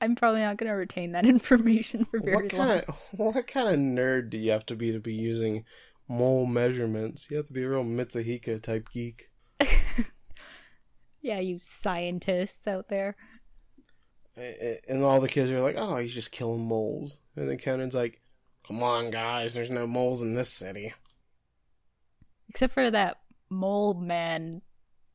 I'm 0.00 0.14
probably 0.14 0.42
not 0.42 0.58
going 0.58 0.68
to 0.70 0.76
retain 0.76 1.12
that 1.12 1.26
information 1.34 2.04
for 2.04 2.20
very 2.20 2.44
What 2.48 2.52
long. 2.52 2.68
of 2.80 2.96
what 3.12 3.46
kind 3.46 3.68
of 3.68 3.76
nerd 3.76 4.30
do 4.30 4.38
you 4.38 4.50
have 4.52 4.66
to 4.66 4.76
be 4.76 4.92
to 4.92 5.00
be 5.00 5.14
using 5.14 5.64
mole 6.08 6.46
measurements? 6.46 7.28
You 7.30 7.38
have 7.38 7.46
to 7.46 7.52
be 7.52 7.62
a 7.62 7.68
real 7.68 7.84
Mitsuhiko 7.84 8.62
type 8.62 8.88
geek. 8.92 9.30
Yeah, 11.22 11.40
you 11.40 11.58
scientists 11.58 12.68
out 12.68 12.88
there. 12.88 13.16
And 14.36 15.02
all 15.02 15.20
the 15.22 15.28
kids 15.28 15.50
are 15.50 15.62
like, 15.62 15.76
"Oh, 15.78 15.96
he's 15.96 16.12
just 16.12 16.32
killing 16.32 16.66
moles." 16.68 17.18
And 17.34 17.48
then 17.48 17.56
Conan's 17.56 17.94
like, 17.94 18.20
"Come 18.66 18.82
on, 18.82 19.10
guys, 19.10 19.54
there's 19.54 19.70
no 19.70 19.86
moles 19.86 20.22
in 20.22 20.34
this 20.34 20.48
city." 20.50 20.94
Except 22.48 22.72
for 22.72 22.90
that 22.90 23.18
mold 23.50 24.02
man 24.02 24.62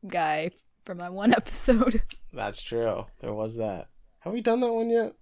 guy 0.07 0.51
from 0.85 0.97
that 0.99 1.13
one 1.13 1.33
episode. 1.37 2.01
That's 2.33 2.61
true. 2.61 3.05
There 3.19 3.33
was 3.33 3.57
that. 3.57 3.89
Have 4.19 4.33
we 4.33 4.41
done 4.41 4.59
that 4.61 4.73
one 4.73 4.89
yet? 4.89 5.13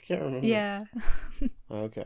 I 0.00 0.04
can't 0.06 0.22
remember. 0.22 0.46
yeah. 0.46 0.84
Okay. 1.70 2.04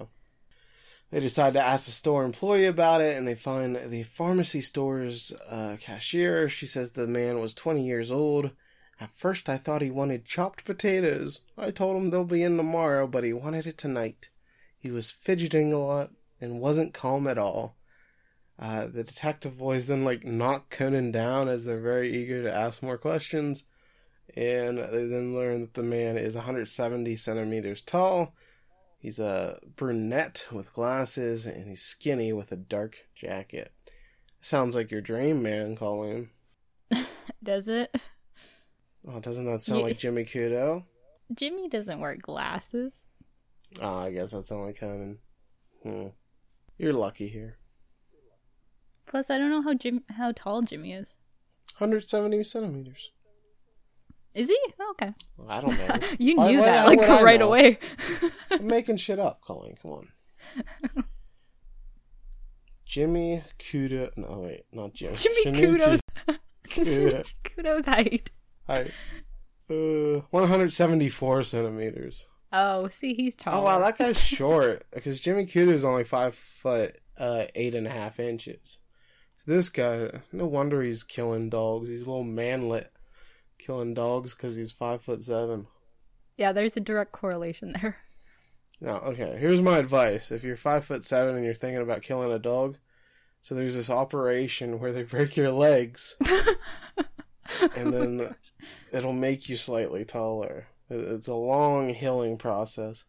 They 1.10 1.20
decide 1.20 1.52
to 1.52 1.64
ask 1.64 1.84
the 1.84 1.90
store 1.92 2.24
employee 2.24 2.64
about 2.64 3.00
it, 3.02 3.16
and 3.16 3.28
they 3.28 3.34
find 3.34 3.76
the 3.76 4.02
pharmacy 4.02 4.60
store's 4.62 5.32
uh, 5.48 5.76
cashier. 5.78 6.48
She 6.48 6.66
says 6.66 6.92
the 6.92 7.06
man 7.06 7.38
was 7.38 7.52
20 7.54 7.84
years 7.86 8.10
old. 8.10 8.50
At 8.98 9.14
first, 9.14 9.48
I 9.48 9.58
thought 9.58 9.82
he 9.82 9.90
wanted 9.90 10.24
chopped 10.24 10.64
potatoes. 10.64 11.40
I 11.58 11.70
told 11.70 11.96
him 11.96 12.10
they'll 12.10 12.24
be 12.24 12.42
in 12.42 12.56
tomorrow, 12.56 13.06
but 13.06 13.24
he 13.24 13.32
wanted 13.32 13.66
it 13.66 13.76
tonight. 13.76 14.30
He 14.82 14.90
was 14.90 15.12
fidgeting 15.12 15.72
a 15.72 15.78
lot 15.78 16.10
and 16.40 16.60
wasn't 16.60 16.92
calm 16.92 17.28
at 17.28 17.38
all. 17.38 17.76
Uh, 18.58 18.86
the 18.86 19.04
detective 19.04 19.56
boys 19.56 19.86
then 19.86 20.04
like 20.04 20.24
knock 20.24 20.70
Conan 20.70 21.12
down 21.12 21.48
as 21.48 21.64
they're 21.64 21.80
very 21.80 22.12
eager 22.12 22.42
to 22.42 22.52
ask 22.52 22.82
more 22.82 22.98
questions, 22.98 23.62
and 24.34 24.78
they 24.78 25.06
then 25.06 25.34
learn 25.34 25.60
that 25.60 25.74
the 25.74 25.84
man 25.84 26.16
is 26.16 26.34
170 26.34 27.14
centimeters 27.14 27.80
tall. 27.80 28.34
He's 28.98 29.20
a 29.20 29.60
brunette 29.76 30.48
with 30.50 30.74
glasses, 30.74 31.46
and 31.46 31.68
he's 31.68 31.82
skinny 31.82 32.32
with 32.32 32.50
a 32.50 32.56
dark 32.56 33.06
jacket. 33.14 33.72
Sounds 34.40 34.74
like 34.74 34.90
your 34.90 35.00
dream 35.00 35.44
man, 35.44 35.76
Colleen. 35.76 36.30
Does 37.42 37.68
it? 37.68 37.96
Oh, 39.06 39.20
doesn't 39.20 39.46
that 39.46 39.62
sound 39.62 39.82
like 39.82 39.98
Jimmy 39.98 40.24
Kudo? 40.24 40.84
Jimmy 41.34 41.68
doesn't 41.68 41.98
wear 41.98 42.14
glasses. 42.14 43.04
Oh, 43.80 43.98
I 43.98 44.12
guess 44.12 44.32
that's 44.32 44.52
only 44.52 44.72
Conan. 44.74 45.18
Hmm. 45.82 46.06
You're 46.78 46.92
lucky 46.92 47.28
here. 47.28 47.56
Plus, 49.06 49.30
I 49.30 49.38
don't 49.38 49.50
know 49.50 49.62
how 49.62 49.74
Jim 49.74 50.02
how 50.10 50.32
tall 50.32 50.62
Jimmy 50.62 50.92
is. 50.92 51.16
170 51.78 52.44
centimeters. 52.44 53.10
Is 54.34 54.48
he? 54.48 54.58
Oh, 54.80 54.90
okay. 54.92 55.12
Well, 55.36 55.50
I 55.50 55.60
don't 55.60 55.76
know. 55.76 56.08
You 56.18 56.36
Why- 56.36 56.48
knew 56.52 56.58
why- 56.60 56.64
that 56.66 56.80
how 56.84 56.86
like 56.86 57.22
right 57.22 57.40
away. 57.42 57.78
I'm 58.50 58.66
making 58.66 58.96
shit 58.98 59.18
up, 59.18 59.40
Colleen. 59.42 59.76
Come 59.82 59.90
on. 59.92 61.04
Jimmy 62.84 63.42
Kudo. 63.58 64.10
No, 64.16 64.40
wait, 64.40 64.64
not 64.72 64.92
Jimmy. 64.94 65.14
Jimmy 65.16 65.44
Kudo's 65.44 66.00
Jimmy 66.68 67.22
Kudo's 67.44 67.86
height. 67.86 68.30
Hi. 68.66 68.90
Uh, 69.70 70.20
174 70.30 71.42
centimeters. 71.42 72.26
Oh, 72.52 72.88
see, 72.88 73.14
he's 73.14 73.36
tall. 73.36 73.60
Oh 73.60 73.64
wow, 73.64 73.78
that 73.78 73.98
guy's 73.98 74.20
short 74.20 74.84
because 74.92 75.20
Jimmy 75.20 75.46
Kudo 75.46 75.72
is 75.72 75.84
only 75.84 76.04
five 76.04 76.34
foot 76.34 76.98
uh, 77.18 77.44
eight 77.54 77.74
and 77.74 77.86
a 77.86 77.90
half 77.90 78.20
inches. 78.20 78.78
So 79.36 79.50
this 79.50 79.70
guy, 79.70 80.20
no 80.32 80.46
wonder 80.46 80.82
he's 80.82 81.02
killing 81.02 81.48
dogs. 81.48 81.88
He's 81.88 82.06
a 82.06 82.10
little 82.10 82.24
manlet 82.24 82.92
killing 83.58 83.94
dogs 83.94 84.34
because 84.34 84.56
he's 84.56 84.72
five 84.72 85.02
foot 85.02 85.22
seven. 85.22 85.66
Yeah, 86.36 86.52
there's 86.52 86.76
a 86.76 86.80
direct 86.80 87.12
correlation 87.12 87.74
there. 87.80 87.96
Now, 88.80 88.96
okay, 88.96 89.36
here's 89.38 89.62
my 89.62 89.78
advice: 89.78 90.32
if 90.32 90.42
you're 90.42 90.56
five 90.56 90.84
foot 90.84 91.04
seven 91.04 91.36
and 91.36 91.44
you're 91.44 91.54
thinking 91.54 91.82
about 91.82 92.02
killing 92.02 92.32
a 92.32 92.38
dog, 92.40 92.78
so 93.40 93.54
there's 93.54 93.76
this 93.76 93.88
operation 93.88 94.80
where 94.80 94.90
they 94.90 95.02
break 95.04 95.36
your 95.36 95.52
legs 95.52 96.16
and 97.76 97.92
then 97.92 98.34
it'll 98.92 99.12
make 99.12 99.48
you 99.48 99.56
slightly 99.56 100.04
taller. 100.04 100.66
It- 100.92 101.08
It's 101.14 101.28
a 101.28 101.34
long 101.34 101.90
healing 101.94 102.36
process, 102.38 103.04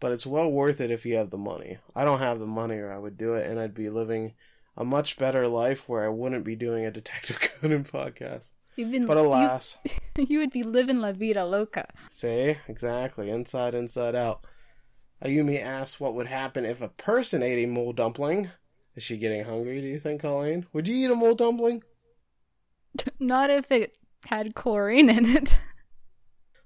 but 0.00 0.12
it's 0.12 0.26
well 0.26 0.50
worth 0.50 0.80
it 0.80 0.90
if 0.90 1.06
you 1.06 1.16
have 1.16 1.30
the 1.30 1.38
money. 1.38 1.78
I 1.94 2.04
don't 2.04 2.18
have 2.18 2.38
the 2.38 2.46
money, 2.46 2.76
or 2.76 2.90
I 2.92 2.98
would 2.98 3.16
do 3.16 3.34
it, 3.34 3.48
and 3.48 3.58
I'd 3.60 3.74
be 3.74 3.88
living 3.90 4.34
a 4.76 4.84
much 4.84 5.16
better 5.18 5.46
life 5.46 5.88
where 5.88 6.04
I 6.04 6.08
wouldn't 6.08 6.44
be 6.44 6.56
doing 6.56 6.84
a 6.84 6.90
Detective 6.90 7.38
Conan 7.60 7.84
podcast. 7.84 8.50
You've 8.76 8.90
been, 8.90 9.06
But 9.06 9.18
alas, 9.18 9.78
you, 10.16 10.26
you 10.28 10.38
would 10.40 10.50
be 10.50 10.64
living 10.64 10.98
la 11.00 11.12
vida 11.12 11.44
loca. 11.46 11.86
see 12.10 12.56
exactly 12.66 13.30
inside, 13.30 13.72
inside 13.74 14.16
out. 14.16 14.44
Ayumi 15.24 15.62
asks 15.62 16.00
what 16.00 16.14
would 16.14 16.26
happen 16.26 16.64
if 16.64 16.80
a 16.82 16.88
person 16.88 17.40
ate 17.42 17.62
a 17.62 17.66
mole 17.68 17.92
dumpling. 17.92 18.50
Is 18.96 19.04
she 19.04 19.16
getting 19.16 19.44
hungry? 19.44 19.80
Do 19.80 19.86
you 19.86 20.00
think, 20.00 20.22
Colleen? 20.22 20.66
Would 20.72 20.88
you 20.88 20.96
eat 20.96 21.10
a 21.10 21.14
mole 21.14 21.34
dumpling? 21.36 21.82
Not 23.20 23.50
if 23.50 23.70
it 23.70 23.96
had 24.26 24.54
chlorine 24.54 25.08
in 25.08 25.24
it. 25.36 25.56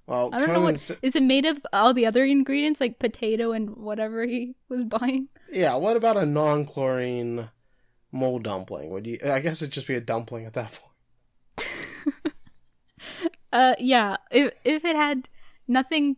Well, 0.09 0.31
I 0.33 0.39
don't 0.39 0.55
know 0.55 0.63
what 0.63 0.77
is 1.03 1.17
it 1.17 1.23
made 1.23 1.45
of 1.45 1.59
all 1.71 1.93
the 1.93 2.07
other 2.07 2.25
ingredients 2.25 2.81
like 2.81 2.99
potato 2.99 3.53
and 3.53 3.77
whatever 3.77 4.25
he 4.25 4.55
was 4.71 4.85
buying. 4.85 5.29
Yeah, 5.53 5.75
what 5.75 5.99
about 5.99 6.17
a 6.17 6.25
non-chlorine 6.25 7.51
mole 8.11 8.39
dumpling? 8.39 8.89
Would 8.89 9.07
you? 9.07 9.19
I 9.23 9.41
guess 9.41 9.61
it'd 9.61 9.73
just 9.73 9.87
be 9.87 9.97
a 9.97 10.01
dumpling 10.01 10.47
at 10.47 10.55
that 10.55 10.73
point. 10.73 11.69
Uh 13.51 13.75
yeah, 13.79 14.17
if 14.31 14.53
if 14.65 14.85
it 14.85 14.95
had 14.95 15.29
nothing 15.67 16.17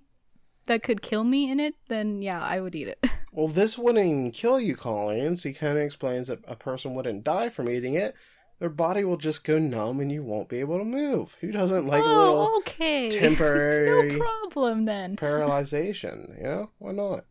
that 0.66 0.82
could 0.82 1.00
kill 1.00 1.22
me 1.22 1.48
in 1.48 1.60
it, 1.60 1.74
then 1.88 2.22
yeah, 2.22 2.42
I 2.42 2.60
would 2.60 2.74
eat 2.74 2.88
it. 2.88 3.04
Well, 3.32 3.46
this 3.46 3.78
wouldn't 3.78 4.34
kill 4.34 4.58
you, 4.58 4.74
Colleen. 4.74 5.36
So 5.36 5.50
he 5.50 5.54
kind 5.54 5.78
of 5.78 5.84
explains 5.84 6.26
that 6.26 6.40
a 6.48 6.56
person 6.56 6.94
wouldn't 6.94 7.22
die 7.22 7.48
from 7.48 7.68
eating 7.68 7.94
it. 7.94 8.16
Their 8.60 8.68
body 8.68 9.04
will 9.04 9.16
just 9.16 9.42
go 9.42 9.58
numb, 9.58 10.00
and 10.00 10.12
you 10.12 10.22
won't 10.22 10.50
be 10.50 10.60
able 10.60 10.78
to 10.78 10.84
move. 10.84 11.36
Who 11.40 11.50
doesn't 11.50 11.86
like 11.86 12.02
a 12.02 12.06
little 12.06 12.48
oh, 12.52 12.58
okay. 12.58 13.08
temporary- 13.10 14.12
no 14.12 14.18
problem 14.18 14.84
then. 14.84 15.16
paralyzation? 15.16 16.36
You 16.36 16.44
know, 16.44 16.70
why 16.78 16.92
not? 16.92 17.24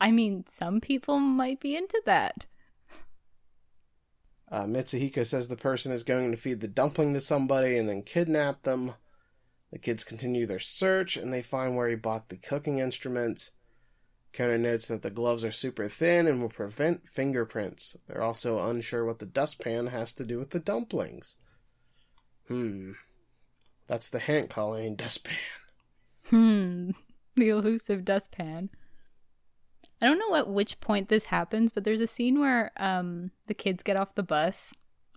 I 0.00 0.12
mean, 0.12 0.44
some 0.48 0.80
people 0.80 1.18
might 1.18 1.60
be 1.60 1.76
into 1.76 2.00
that. 2.06 2.46
Uh, 4.50 4.64
Mitsuhiko 4.64 5.26
says 5.26 5.48
the 5.48 5.56
person 5.56 5.92
is 5.92 6.02
going 6.04 6.30
to 6.30 6.36
feed 6.36 6.60
the 6.60 6.68
dumpling 6.68 7.12
to 7.14 7.20
somebody 7.20 7.76
and 7.76 7.88
then 7.88 8.02
kidnap 8.02 8.62
them. 8.62 8.94
The 9.72 9.78
kids 9.78 10.02
continue 10.04 10.46
their 10.46 10.58
search 10.58 11.16
and 11.16 11.32
they 11.32 11.42
find 11.42 11.76
where 11.76 11.88
he 11.88 11.94
bought 11.94 12.28
the 12.28 12.36
cooking 12.36 12.78
instruments. 12.78 13.52
Conan 14.32 14.62
notes 14.62 14.86
that 14.88 15.02
the 15.02 15.10
gloves 15.10 15.44
are 15.44 15.50
super 15.50 15.88
thin 15.88 16.26
and 16.26 16.40
will 16.40 16.48
prevent 16.48 17.08
fingerprints. 17.08 17.96
They're 18.06 18.22
also 18.22 18.68
unsure 18.68 19.04
what 19.04 19.18
the 19.18 19.26
dustpan 19.26 19.88
has 19.88 20.14
to 20.14 20.24
do 20.24 20.38
with 20.38 20.50
the 20.50 20.60
dumplings. 20.60 21.36
Hmm. 22.46 22.92
That's 23.86 24.08
the 24.08 24.20
hint, 24.20 24.50
Colleen. 24.50 24.96
Dustpan. 24.96 25.34
Hmm. 26.28 26.90
The 27.36 27.48
elusive 27.48 28.04
dustpan. 28.04 28.70
I 30.02 30.06
don't 30.06 30.18
know 30.18 30.34
at 30.34 30.48
which 30.48 30.80
point 30.80 31.08
this 31.08 31.26
happens, 31.26 31.70
but 31.70 31.84
there's 31.84 32.00
a 32.00 32.06
scene 32.06 32.38
where 32.40 32.72
um 32.76 33.30
the 33.46 33.54
kids 33.54 33.84
get 33.84 33.96
off 33.96 34.16
the 34.16 34.24
bus. 34.24 34.74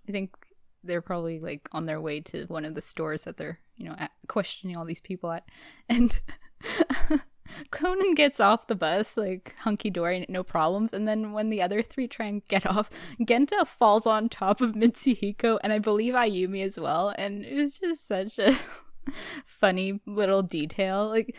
I 0.08 0.12
think 0.12 0.36
they're 0.84 1.02
probably 1.02 1.40
like 1.40 1.68
on 1.72 1.86
their 1.86 2.00
way 2.00 2.20
to 2.22 2.46
one 2.46 2.66
of 2.66 2.76
the 2.76 2.82
stores 2.82 3.24
that 3.24 3.38
they're 3.38 3.60
you 3.76 3.86
know 3.86 3.96
at, 3.98 4.12
questioning 4.28 4.78
all 4.78 4.86
these 4.86 5.02
people 5.02 5.32
at, 5.32 5.44
and 5.90 6.20
Conan 7.72 8.16
gets 8.16 8.40
off 8.40 8.68
the 8.68 8.76
bus 8.76 9.18
like 9.18 9.56
hunky 9.60 9.90
dory, 9.90 10.26
no 10.30 10.44
problems. 10.44 10.94
And 10.94 11.08
then 11.08 11.32
when 11.32 11.50
the 11.50 11.62
other 11.62 11.82
three 11.82 12.08
try 12.08 12.28
and 12.28 12.46
get 12.48 12.66
off, 12.70 12.90
Genta 13.24 13.66
falls 13.66 14.06
on 14.06 14.30
top 14.30 14.62
of 14.62 14.74
Mitsuhiko 14.74 15.60
and 15.64 15.74
I 15.74 15.80
believe 15.80 16.14
Ayumi 16.14 16.64
as 16.64 16.80
well. 16.80 17.14
And 17.18 17.46
it 17.46 17.56
was 17.56 17.78
just 17.78 18.08
such 18.08 18.40
a 18.40 18.56
funny 19.46 20.00
little 20.06 20.42
detail. 20.42 21.08
Like 21.08 21.36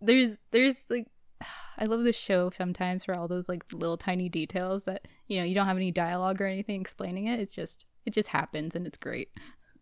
there's 0.00 0.36
there's 0.50 0.84
like 0.90 1.06
I 1.78 1.84
love 1.84 2.04
the 2.04 2.12
show 2.12 2.50
sometimes 2.50 3.04
for 3.04 3.14
all 3.14 3.28
those 3.28 3.48
like 3.48 3.64
little 3.72 3.98
tiny 3.98 4.28
details 4.28 4.84
that 4.84 5.06
you 5.26 5.38
know 5.38 5.44
you 5.44 5.54
don't 5.54 5.66
have 5.66 5.76
any 5.76 5.90
dialogue 5.90 6.40
or 6.40 6.46
anything 6.46 6.80
explaining 6.80 7.26
it. 7.26 7.40
It's 7.40 7.54
just 7.54 7.84
it 8.04 8.12
just 8.12 8.30
happens 8.30 8.74
and 8.74 8.86
it's 8.86 8.98
great. 8.98 9.28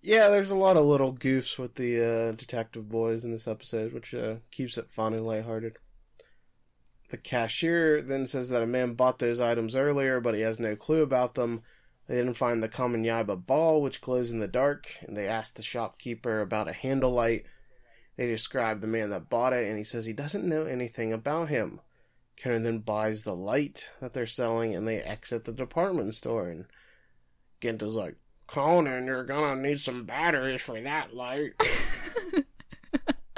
Yeah, 0.07 0.29
there's 0.29 0.51
a 0.51 0.55
lot 0.55 0.77
of 0.77 0.85
little 0.85 1.15
goofs 1.15 1.59
with 1.59 1.77
the 1.77 2.29
uh, 2.29 2.33
detective 2.33 2.91
boys 2.91 3.25
in 3.25 3.33
this 3.33 3.49
episode, 3.49 3.95
which 3.95 4.13
uh, 4.15 4.35
keeps 4.51 4.77
it 4.77 4.91
fun 4.91 5.15
and 5.15 5.27
lighthearted. 5.27 5.79
The 7.09 7.17
cashier 7.17 8.03
then 8.03 8.27
says 8.27 8.51
that 8.51 8.63
a 8.63 8.67
man 8.67 8.93
bought 8.93 9.19
those 9.19 9.41
items 9.41 9.75
earlier, 9.75 10.21
but 10.21 10.35
he 10.35 10.43
has 10.43 10.61
no 10.61 10.77
clue 10.77 11.01
about 11.01 11.37
them. 11.37 11.63
They 12.07 12.17
didn't 12.17 12.35
find 12.35 12.63
the 12.63 12.69
Kamen 12.69 13.07
Yaiba 13.07 13.47
ball, 13.47 13.81
which 13.81 14.03
glows 14.03 14.31
in 14.31 14.41
the 14.41 14.47
dark, 14.47 14.95
and 15.01 15.17
they 15.17 15.27
ask 15.27 15.55
the 15.55 15.63
shopkeeper 15.63 16.43
about 16.43 16.69
a 16.69 16.75
handle 16.75 17.13
light. 17.13 17.47
They 18.19 18.27
describe 18.27 18.83
the 18.83 18.87
man 18.87 19.09
that 19.09 19.31
bought 19.31 19.55
it, 19.55 19.67
and 19.67 19.79
he 19.79 19.85
says 19.85 20.05
he 20.05 20.13
doesn't 20.13 20.47
know 20.47 20.67
anything 20.67 21.15
about 21.15 21.49
him. 21.49 21.81
Conan 22.37 22.63
then 22.63 22.81
buys 22.81 23.23
the 23.23 23.35
light 23.35 23.91
that 24.03 24.13
they're 24.13 24.27
selling, 24.27 24.75
and 24.75 24.87
they 24.87 24.99
exit 24.99 25.47
the 25.47 25.53
department 25.53 26.15
store. 26.15 26.51
And 26.51 26.67
Genta's 27.63 27.95
like, 27.95 28.17
Conan, 28.47 29.07
you're 29.07 29.25
gonna 29.25 29.61
need 29.61 29.81
some 29.81 30.05
batteries 30.05 30.63
for 30.63 30.81
that 30.81 31.15
light. 31.15 31.53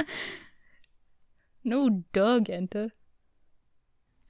no, 1.65 2.03
duh, 2.13 2.41
Genta. 2.41 2.91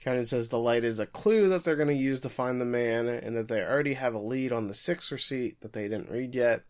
Conan 0.06 0.26
says 0.26 0.48
the 0.48 0.58
light 0.58 0.84
is 0.84 1.00
a 1.00 1.06
clue 1.06 1.48
that 1.48 1.64
they're 1.64 1.74
going 1.74 1.88
to 1.88 1.94
use 1.94 2.20
to 2.20 2.28
find 2.28 2.60
the 2.60 2.64
man, 2.64 3.08
and 3.08 3.34
that 3.36 3.48
they 3.48 3.60
already 3.60 3.94
have 3.94 4.14
a 4.14 4.20
lead 4.20 4.52
on 4.52 4.68
the 4.68 4.74
sixth 4.74 5.10
receipt 5.10 5.60
that 5.62 5.72
they 5.72 5.88
didn't 5.88 6.12
read 6.12 6.32
yet. 6.32 6.62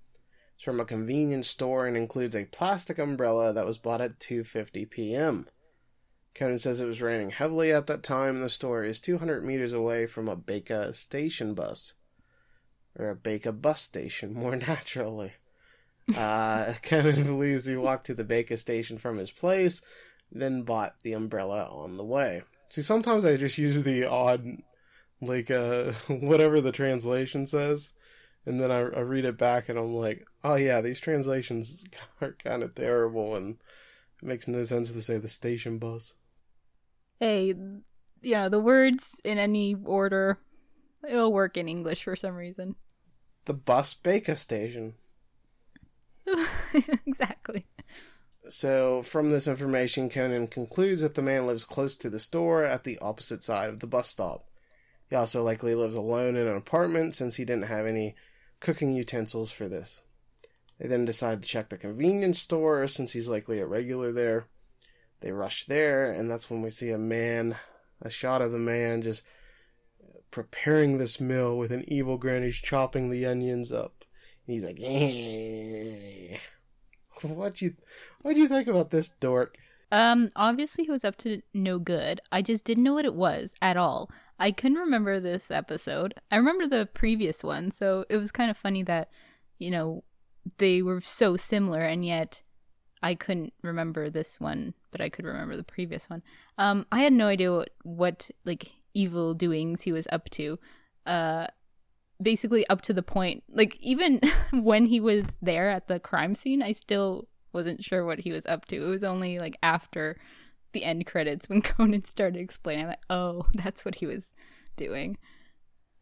It's 0.54 0.64
from 0.64 0.80
a 0.80 0.86
convenience 0.86 1.48
store 1.48 1.86
and 1.86 1.98
includes 1.98 2.34
a 2.34 2.46
plastic 2.46 2.98
umbrella 2.98 3.52
that 3.52 3.66
was 3.66 3.76
bought 3.76 4.00
at 4.00 4.18
2:50 4.20 4.88
p.m. 4.88 5.46
Conan 6.34 6.58
says 6.58 6.80
it 6.80 6.86
was 6.86 7.02
raining 7.02 7.30
heavily 7.30 7.72
at 7.72 7.86
that 7.88 8.02
time, 8.02 8.36
and 8.36 8.44
the 8.44 8.48
store 8.48 8.84
is 8.84 9.00
200 9.00 9.44
meters 9.44 9.74
away 9.74 10.06
from 10.06 10.28
a 10.28 10.36
Beika 10.36 10.94
station 10.94 11.52
bus 11.52 11.94
or 12.98 13.10
a 13.10 13.16
Beika 13.16 13.60
bus 13.60 13.80
station, 13.80 14.34
more 14.34 14.56
naturally. 14.68 15.32
Uh, 16.14 16.74
Conan 16.82 17.24
believes 17.24 17.64
he 17.64 17.76
walked 17.76 18.06
to 18.06 18.14
the 18.14 18.24
Beika 18.24 18.58
station 18.58 18.98
from 18.98 19.18
his 19.18 19.30
place, 19.30 19.82
then 20.30 20.62
bought 20.62 20.94
the 21.02 21.12
umbrella 21.12 21.68
on 21.70 21.96
the 21.96 22.04
way. 22.04 22.42
See, 22.68 22.82
sometimes 22.82 23.24
I 23.24 23.36
just 23.36 23.58
use 23.58 23.82
the 23.82 24.04
odd, 24.04 24.44
like, 25.20 25.50
uh, 25.50 25.92
whatever 26.08 26.60
the 26.60 26.72
translation 26.72 27.46
says, 27.46 27.90
and 28.44 28.60
then 28.60 28.70
I, 28.70 28.78
I 28.80 29.00
read 29.00 29.24
it 29.24 29.38
back 29.38 29.68
and 29.68 29.78
I'm 29.78 29.94
like, 29.94 30.26
oh 30.44 30.54
yeah, 30.54 30.80
these 30.80 31.00
translations 31.00 31.84
are 32.20 32.32
kind 32.32 32.62
of 32.62 32.74
terrible, 32.74 33.34
and 33.36 33.56
it 34.22 34.26
makes 34.26 34.48
no 34.48 34.62
sense 34.62 34.92
to 34.92 35.02
say 35.02 35.18
the 35.18 35.28
station 35.28 35.78
bus. 35.78 36.14
Hey, 37.18 37.54
you 38.22 38.34
know, 38.34 38.48
the 38.48 38.60
words 38.60 39.20
in 39.24 39.38
any 39.38 39.74
order, 39.74 40.38
it'll 41.08 41.32
work 41.32 41.56
in 41.56 41.68
English 41.68 42.04
for 42.04 42.14
some 42.14 42.34
reason. 42.34 42.76
The 43.46 43.54
bus 43.54 43.94
baker 43.94 44.34
station. 44.34 44.94
exactly. 47.06 47.64
So, 48.48 49.02
from 49.02 49.30
this 49.30 49.48
information, 49.48 50.08
Conan 50.08 50.48
concludes 50.48 51.02
that 51.02 51.14
the 51.14 51.22
man 51.22 51.46
lives 51.46 51.64
close 51.64 51.96
to 51.96 52.10
the 52.10 52.20
store 52.20 52.64
at 52.64 52.84
the 52.84 52.98
opposite 52.98 53.42
side 53.42 53.70
of 53.70 53.80
the 53.80 53.86
bus 53.86 54.08
stop. 54.08 54.48
He 55.08 55.16
also 55.16 55.42
likely 55.42 55.74
lives 55.74 55.94
alone 55.94 56.36
in 56.36 56.46
an 56.46 56.56
apartment 56.56 57.14
since 57.14 57.36
he 57.36 57.44
didn't 57.44 57.68
have 57.68 57.86
any 57.86 58.16
cooking 58.60 58.92
utensils 58.92 59.50
for 59.50 59.68
this. 59.68 60.02
They 60.78 60.88
then 60.88 61.04
decide 61.04 61.42
to 61.42 61.48
check 61.48 61.68
the 61.68 61.78
convenience 61.78 62.40
store 62.40 62.86
since 62.88 63.12
he's 63.12 63.28
likely 63.28 63.60
a 63.60 63.66
regular 63.66 64.12
there. 64.12 64.46
They 65.20 65.32
rush 65.32 65.66
there, 65.66 66.10
and 66.12 66.30
that's 66.30 66.50
when 66.50 66.62
we 66.62 66.68
see 66.68 66.90
a 66.90 66.98
man, 66.98 67.56
a 68.02 68.10
shot 68.10 68.42
of 68.42 68.52
the 68.52 68.58
man 68.58 69.02
just 69.02 69.22
preparing 70.36 70.98
this 70.98 71.18
meal 71.18 71.56
with 71.56 71.72
an 71.72 71.82
evil 71.88 72.18
grin. 72.18 72.42
He's 72.42 72.56
chopping 72.56 73.08
the 73.08 73.24
onions 73.24 73.72
up. 73.72 74.04
And 74.46 74.54
he's 74.54 74.64
like, 74.64 74.78
eh. 74.82 76.36
What 77.22 77.62
you 77.62 77.74
what 78.20 78.34
do 78.34 78.42
you 78.42 78.46
think 78.46 78.68
about 78.68 78.90
this 78.90 79.08
dork? 79.08 79.56
Um, 79.90 80.30
obviously 80.36 80.84
he 80.84 80.90
was 80.90 81.06
up 81.06 81.16
to 81.18 81.40
no 81.54 81.78
good. 81.78 82.20
I 82.30 82.42
just 82.42 82.66
didn't 82.66 82.84
know 82.84 82.92
what 82.92 83.06
it 83.06 83.14
was 83.14 83.54
at 83.62 83.78
all. 83.78 84.10
I 84.38 84.50
couldn't 84.50 84.76
remember 84.76 85.18
this 85.18 85.50
episode. 85.50 86.12
I 86.30 86.36
remember 86.36 86.66
the 86.66 86.84
previous 86.84 87.42
one, 87.42 87.70
so 87.70 88.04
it 88.10 88.18
was 88.18 88.30
kind 88.30 88.50
of 88.50 88.58
funny 88.58 88.82
that, 88.82 89.08
you 89.58 89.70
know, 89.70 90.04
they 90.58 90.82
were 90.82 91.00
so 91.00 91.38
similar 91.38 91.80
and 91.80 92.04
yet 92.04 92.42
I 93.02 93.14
couldn't 93.14 93.54
remember 93.62 94.10
this 94.10 94.38
one, 94.38 94.74
but 94.90 95.00
I 95.00 95.08
could 95.08 95.24
remember 95.24 95.56
the 95.56 95.64
previous 95.64 96.10
one. 96.10 96.22
Um, 96.58 96.84
I 96.92 97.00
had 97.00 97.14
no 97.14 97.26
idea 97.26 97.52
what, 97.52 97.70
what 97.84 98.30
like 98.44 98.72
evil 98.96 99.34
doings 99.34 99.82
he 99.82 99.92
was 99.92 100.06
up 100.10 100.28
to. 100.30 100.58
Uh 101.04 101.46
basically 102.22 102.66
up 102.68 102.80
to 102.80 102.94
the 102.94 103.02
point 103.02 103.44
like 103.52 103.76
even 103.78 104.18
when 104.52 104.86
he 104.86 104.98
was 104.98 105.36
there 105.42 105.68
at 105.68 105.86
the 105.86 106.00
crime 106.00 106.34
scene 106.34 106.62
i 106.62 106.72
still 106.72 107.28
wasn't 107.56 107.82
sure 107.82 108.04
what 108.04 108.20
he 108.20 108.30
was 108.30 108.46
up 108.46 108.66
to. 108.66 108.84
It 108.84 108.88
was 108.88 109.02
only 109.02 109.40
like 109.40 109.56
after 109.62 110.16
the 110.72 110.84
end 110.84 111.06
credits 111.06 111.48
when 111.48 111.62
conan 111.62 112.04
started 112.04 112.38
explaining 112.38 112.86
that, 112.86 113.00
oh 113.10 113.46
that's 113.54 113.84
what 113.84 113.96
he 113.96 114.06
was 114.06 114.32
doing. 114.76 115.16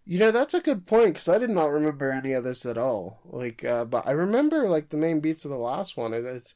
You 0.04 0.18
know 0.18 0.30
that's 0.32 0.52
a 0.52 0.60
good 0.60 0.86
point 0.86 1.14
because 1.14 1.28
i 1.28 1.38
did 1.38 1.48
not 1.48 1.70
remember 1.70 2.10
any 2.10 2.32
of 2.32 2.44
this 2.44 2.66
at 2.66 2.76
all. 2.76 3.20
Like 3.24 3.64
uh, 3.64 3.86
but 3.86 4.06
i 4.06 4.10
remember 4.10 4.68
like 4.68 4.90
the 4.90 4.98
main 4.98 5.20
beats 5.20 5.46
of 5.46 5.50
the 5.50 5.56
last 5.56 5.96
one. 5.96 6.12
It's, 6.12 6.26
it's 6.26 6.54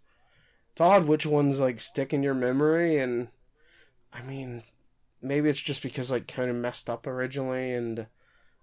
it's 0.73 0.81
odd 0.81 1.07
which 1.07 1.25
ones 1.25 1.61
like 1.61 1.81
stick 1.81 2.13
in 2.13 2.23
your 2.23 2.35
memory 2.35 2.99
and 2.99 3.29
i 4.13 4.23
mean 4.23 4.63
maybe 5.23 5.49
it's 5.49 5.61
just 5.61 5.83
because 5.83 6.11
like 6.11 6.27
conan 6.29 6.61
messed 6.61 6.89
up 6.89 7.07
originally 7.07 7.73
and 7.73 8.07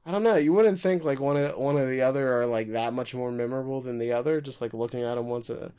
I 0.06 0.12
don't 0.12 0.24
know. 0.24 0.36
You 0.36 0.54
wouldn't 0.54 0.80
think 0.80 1.04
like 1.04 1.20
one 1.20 1.36
of 1.36 1.58
one 1.58 1.78
or 1.78 1.88
the 1.88 2.02
other 2.02 2.42
are 2.42 2.46
like 2.46 2.72
that 2.74 2.94
much 2.94 3.16
more 3.16 3.32
memorable 3.32 3.82
than 3.82 3.98
the 3.98 4.14
other. 4.14 4.40
Just 4.40 4.62
like 4.62 4.74
looking 4.74 5.02
at 5.02 5.16
them 5.16 5.28
once 5.28 5.50
a, 5.50 5.72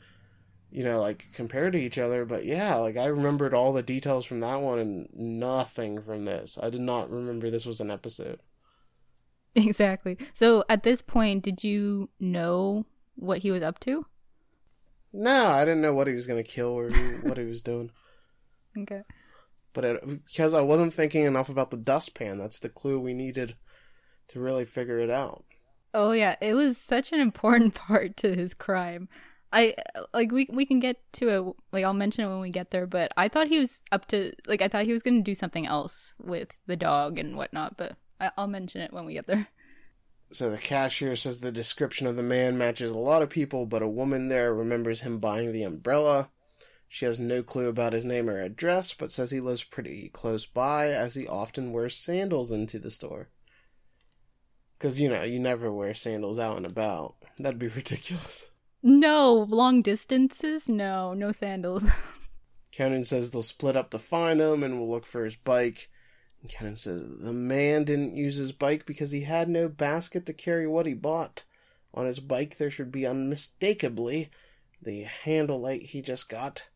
you 0.69 0.83
know, 0.83 0.99
like 0.99 1.27
compared 1.31 1.73
to 1.73 1.79
each 1.79 1.97
other. 1.97 2.25
But 2.25 2.43
yeah, 2.43 2.75
like 2.75 2.97
I 2.97 3.05
remembered 3.05 3.53
all 3.53 3.71
the 3.71 3.81
details 3.81 4.25
from 4.25 4.41
that 4.41 4.59
one 4.59 4.79
and 4.79 5.09
nothing 5.13 6.01
from 6.01 6.25
this. 6.25 6.59
I 6.61 6.69
did 6.69 6.81
not 6.81 7.09
remember 7.09 7.49
this 7.49 7.65
was 7.65 7.79
an 7.81 7.91
episode. 7.91 8.39
Exactly. 9.55 10.19
So 10.35 10.63
at 10.69 10.83
this 10.83 11.01
point, 11.01 11.43
did 11.43 11.63
you 11.63 12.09
know 12.19 12.85
what 13.15 13.39
he 13.39 13.49
was 13.49 13.63
up 13.63 13.79
to? 13.79 14.05
No, 15.11 15.47
I 15.47 15.65
didn't 15.65 15.81
know 15.81 15.95
what 15.95 16.05
he 16.05 16.13
was 16.13 16.27
gonna 16.27 16.43
kill 16.43 16.67
or 16.67 16.91
what 17.23 17.39
he 17.39 17.45
was 17.45 17.61
doing. 17.63 17.89
Okay. 18.77 19.01
But 19.77 19.85
it, 19.85 20.25
because 20.25 20.55
I 20.55 20.61
wasn't 20.61 20.95
thinking 20.95 21.25
enough 21.25 21.49
about 21.49 21.69
the 21.69 21.77
dustpan, 21.77 22.39
that's 22.39 22.57
the 22.57 22.67
clue 22.67 22.99
we 22.99 23.13
needed 23.13 23.57
to 24.29 24.39
really 24.39 24.65
figure 24.65 24.97
it 24.97 25.11
out. 25.11 25.45
Oh 25.93 26.13
yeah, 26.13 26.35
it 26.41 26.55
was 26.55 26.79
such 26.79 27.11
an 27.11 27.19
important 27.19 27.75
part 27.87 28.17
to 28.17 28.33
his 28.33 28.55
crime. 28.55 29.07
I 29.53 29.75
like 30.15 30.31
we 30.31 30.47
we 30.51 30.65
can 30.65 30.79
get 30.79 30.97
to 31.13 31.29
it 31.29 31.55
like 31.71 31.83
I'll 31.83 31.93
mention 31.93 32.25
it 32.25 32.29
when 32.29 32.39
we 32.39 32.49
get 32.49 32.71
there, 32.71 32.87
but 32.87 33.11
I 33.17 33.27
thought 33.27 33.49
he 33.49 33.59
was 33.59 33.83
up 33.91 34.07
to 34.07 34.33
like 34.47 34.63
I 34.63 34.67
thought 34.67 34.85
he 34.85 34.93
was 34.93 35.03
going 35.03 35.17
to 35.17 35.31
do 35.31 35.35
something 35.35 35.67
else 35.67 36.15
with 36.17 36.49
the 36.65 36.75
dog 36.75 37.19
and 37.19 37.37
whatnot, 37.37 37.77
but 37.77 37.97
I, 38.19 38.31
I'll 38.35 38.47
mention 38.47 38.81
it 38.81 38.91
when 38.91 39.05
we 39.05 39.13
get 39.13 39.27
there. 39.27 39.47
So 40.31 40.49
the 40.49 40.57
cashier 40.57 41.15
says 41.15 41.41
the 41.41 41.51
description 41.51 42.07
of 42.07 42.15
the 42.17 42.23
man 42.23 42.57
matches 42.57 42.93
a 42.93 42.97
lot 42.97 43.21
of 43.21 43.29
people, 43.29 43.67
but 43.67 43.83
a 43.83 43.87
woman 43.87 44.29
there 44.29 44.55
remembers 44.55 45.01
him 45.01 45.19
buying 45.19 45.51
the 45.51 45.61
umbrella. 45.61 46.31
She 46.89 47.05
has 47.05 47.19
no 47.19 47.43
clue 47.43 47.67
about 47.67 47.93
his 47.93 48.05
name 48.05 48.29
or 48.29 48.41
address, 48.41 48.93
but 48.93 49.11
says 49.11 49.31
he 49.31 49.39
lives 49.39 49.63
pretty 49.63 50.09
close 50.09 50.45
by 50.45 50.89
as 50.89 51.15
he 51.15 51.27
often 51.27 51.71
wears 51.71 51.97
sandals 51.97 52.51
into 52.51 52.79
the 52.79 52.89
store. 52.89 53.29
Because, 54.77 54.99
you 54.99 55.09
know, 55.09 55.23
you 55.23 55.39
never 55.39 55.71
wear 55.71 55.93
sandals 55.93 56.39
out 56.39 56.57
and 56.57 56.65
about. 56.65 57.15
That'd 57.37 57.59
be 57.59 57.67
ridiculous. 57.75 58.51
No, 58.81 59.33
long 59.49 59.81
distances? 59.81 60.69
No, 60.69 61.13
no 61.13 61.31
sandals. 61.31 61.83
Conan 62.75 63.03
says 63.03 63.31
they'll 63.31 63.41
split 63.41 63.75
up 63.75 63.89
to 63.91 63.99
find 63.99 64.39
him 64.39 64.63
and 64.63 64.79
will 64.79 64.89
look 64.89 65.05
for 65.05 65.25
his 65.25 65.35
bike. 65.35 65.89
And 66.41 66.51
Conan 66.51 66.75
says 66.75 67.03
the 67.19 67.33
man 67.33 67.83
didn't 67.83 68.15
use 68.15 68.35
his 68.35 68.51
bike 68.51 68.85
because 68.85 69.11
he 69.11 69.21
had 69.21 69.49
no 69.49 69.67
basket 69.67 70.25
to 70.27 70.33
carry 70.33 70.67
what 70.67 70.85
he 70.85 70.93
bought. 70.93 71.43
On 71.93 72.05
his 72.05 72.19
bike, 72.19 72.57
there 72.57 72.69
should 72.69 72.91
be 72.91 73.07
unmistakably 73.07 74.29
the 74.81 75.03
handle 75.03 75.59
light 75.59 75.81
he 75.81 76.01
just 76.01 76.29
got. 76.29 76.67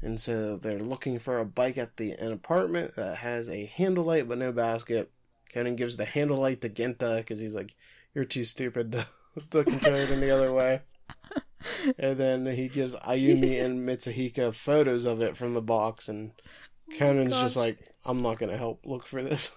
And 0.00 0.20
so 0.20 0.56
they're 0.56 0.78
looking 0.78 1.18
for 1.18 1.38
a 1.38 1.44
bike 1.44 1.76
at 1.78 1.96
the 1.96 2.12
an 2.12 2.32
apartment 2.32 2.94
that 2.96 3.18
has 3.18 3.50
a 3.50 3.66
handle 3.66 4.04
light 4.04 4.28
but 4.28 4.38
no 4.38 4.52
basket. 4.52 5.10
Conan 5.52 5.76
gives 5.76 5.96
the 5.96 6.04
handle 6.04 6.38
light 6.38 6.60
to 6.60 6.68
Genta 6.68 7.16
because 7.18 7.40
he's 7.40 7.54
like, 7.54 7.74
"You're 8.14 8.24
too 8.24 8.44
stupid 8.44 8.92
to 8.92 9.06
looking 9.52 9.80
turning 9.80 10.20
the 10.20 10.30
other 10.30 10.52
way. 10.52 10.82
And 11.98 12.16
then 12.18 12.46
he 12.46 12.68
gives 12.68 12.94
Ayumi 13.06 13.60
and 13.62 13.80
Mitsuhiko 13.86 14.54
photos 14.54 15.06
of 15.06 15.20
it 15.20 15.36
from 15.36 15.54
the 15.54 15.60
box, 15.60 16.08
and 16.08 16.30
oh 16.92 16.96
Conan's 16.96 17.32
God. 17.32 17.42
just 17.42 17.56
like, 17.56 17.78
"I'm 18.04 18.22
not 18.22 18.38
gonna 18.38 18.56
help 18.56 18.86
look 18.86 19.06
for 19.08 19.22
this." 19.22 19.50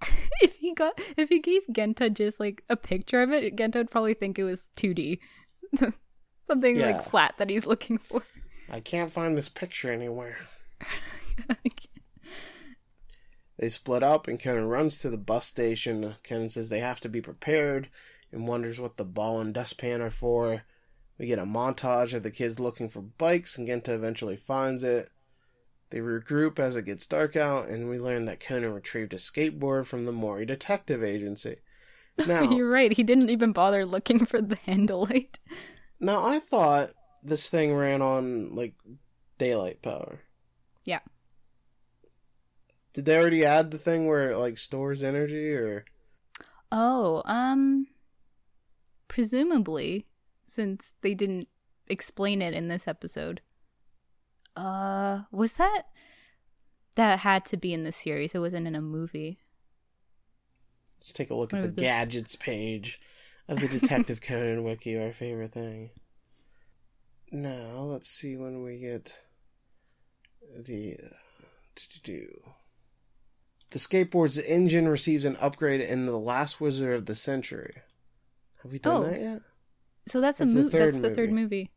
if 0.42 0.56
he 0.56 0.74
got 0.74 0.94
if 1.16 1.28
he 1.28 1.38
gave 1.38 1.62
Genta 1.70 2.10
just 2.10 2.40
like 2.40 2.64
a 2.68 2.74
picture 2.76 3.22
of 3.22 3.30
it, 3.32 3.54
Genta 3.56 3.78
would 3.78 3.90
probably 3.90 4.14
think 4.14 4.36
it 4.38 4.44
was 4.44 4.72
2D. 4.76 5.20
Something 6.46 6.76
Yeah. 6.76 6.86
like 6.86 7.04
flat 7.08 7.34
that 7.38 7.48
he's 7.50 7.66
looking 7.66 7.98
for. 7.98 8.22
I 8.74 8.80
can't 8.80 9.12
find 9.12 9.38
this 9.38 9.48
picture 9.48 9.92
anywhere. 9.92 10.36
They 13.56 13.68
split 13.68 14.02
up, 14.02 14.26
and 14.26 14.40
Conan 14.40 14.68
runs 14.68 14.98
to 14.98 15.10
the 15.10 15.16
bus 15.16 15.46
station. 15.46 16.16
Conan 16.24 16.48
says 16.48 16.68
they 16.68 16.80
have 16.80 17.00
to 17.00 17.08
be 17.08 17.20
prepared 17.20 17.88
and 18.32 18.48
wonders 18.48 18.80
what 18.80 18.96
the 18.96 19.04
ball 19.04 19.40
and 19.40 19.54
dustpan 19.54 20.02
are 20.02 20.10
for. 20.10 20.64
We 21.18 21.26
get 21.26 21.38
a 21.38 21.46
montage 21.46 22.14
of 22.14 22.24
the 22.24 22.32
kids 22.32 22.58
looking 22.58 22.88
for 22.88 23.00
bikes, 23.00 23.56
and 23.56 23.66
Genta 23.66 23.94
eventually 23.94 24.36
finds 24.36 24.82
it. 24.82 25.08
They 25.90 25.98
regroup 25.98 26.58
as 26.58 26.74
it 26.74 26.86
gets 26.86 27.06
dark 27.06 27.36
out, 27.36 27.68
and 27.68 27.88
we 27.88 27.98
learn 27.98 28.24
that 28.24 28.40
Conan 28.40 28.72
retrieved 28.72 29.14
a 29.14 29.18
skateboard 29.18 29.86
from 29.86 30.04
the 30.04 30.12
Mori 30.12 30.44
Detective 30.44 31.04
Agency. 31.04 31.56
Now, 32.26 32.42
You're 32.42 32.68
right. 32.68 32.92
He 32.92 33.02
didn't 33.02 33.30
even 33.30 33.52
bother 33.52 33.84
looking 33.84 34.26
for 34.26 34.40
the 34.40 34.56
handle 34.66 35.06
light. 35.06 35.38
now 35.98 36.24
I 36.24 36.38
thought 36.38 36.90
this 37.24 37.48
thing 37.48 37.74
ran 37.74 38.02
on 38.02 38.54
like 38.54 38.74
daylight 39.38 39.80
power. 39.82 40.20
Yeah. 40.84 41.00
Did 42.92 43.06
they 43.06 43.16
already 43.18 43.44
add 43.44 43.70
the 43.70 43.78
thing 43.78 44.06
where 44.06 44.30
it 44.30 44.36
like 44.36 44.58
stores 44.58 45.02
energy, 45.02 45.52
or 45.54 45.84
Oh, 46.70 47.22
um 47.24 47.86
presumably 49.08 50.04
since 50.46 50.94
they 51.00 51.14
didn't 51.14 51.48
explain 51.88 52.40
it 52.42 52.54
in 52.54 52.68
this 52.68 52.86
episode. 52.86 53.40
Uh 54.56 55.22
was 55.32 55.54
that 55.54 55.84
that 56.96 57.20
had 57.20 57.44
to 57.46 57.56
be 57.56 57.72
in 57.72 57.82
the 57.82 57.90
series. 57.92 58.34
It 58.34 58.38
wasn't 58.38 58.66
in 58.68 58.76
a 58.76 58.80
movie. 58.82 59.38
Let's 60.98 61.12
take 61.12 61.30
a 61.30 61.34
look 61.34 61.52
at 61.52 61.62
the 61.62 61.68
the- 61.68 61.80
gadgets 61.82 62.36
page 62.36 63.00
of 63.48 63.60
the 63.60 63.68
Detective 63.68 64.20
Conan 64.22 64.62
wiki, 64.62 64.96
our 64.96 65.12
favorite 65.12 65.52
thing. 65.52 65.90
Now, 67.34 67.80
let's 67.80 68.08
see 68.08 68.36
when 68.36 68.62
we 68.62 68.78
get 68.78 69.16
the. 70.56 70.94
Uh, 71.02 71.08
do-do-do. 71.74 72.40
the 73.70 73.80
skateboard's 73.80 74.38
engine 74.38 74.86
receives 74.86 75.24
an 75.24 75.36
upgrade 75.40 75.80
in 75.80 76.06
The 76.06 76.16
Last 76.16 76.60
Wizard 76.60 76.94
of 76.94 77.06
the 77.06 77.16
Century. 77.16 77.78
Have 78.62 78.70
we 78.70 78.78
done 78.78 78.96
Oh. 78.98 79.02
that 79.10 79.20
yet? 79.20 79.42
So 80.06 80.20
that's, 80.20 80.38
That's 80.38 80.52
a 80.52 80.54
the 80.54 80.60
movie. 80.62 80.78
third 80.78 80.94
That's 80.94 81.02
the 81.08 81.14
third 81.16 81.32
movie. 81.32 81.72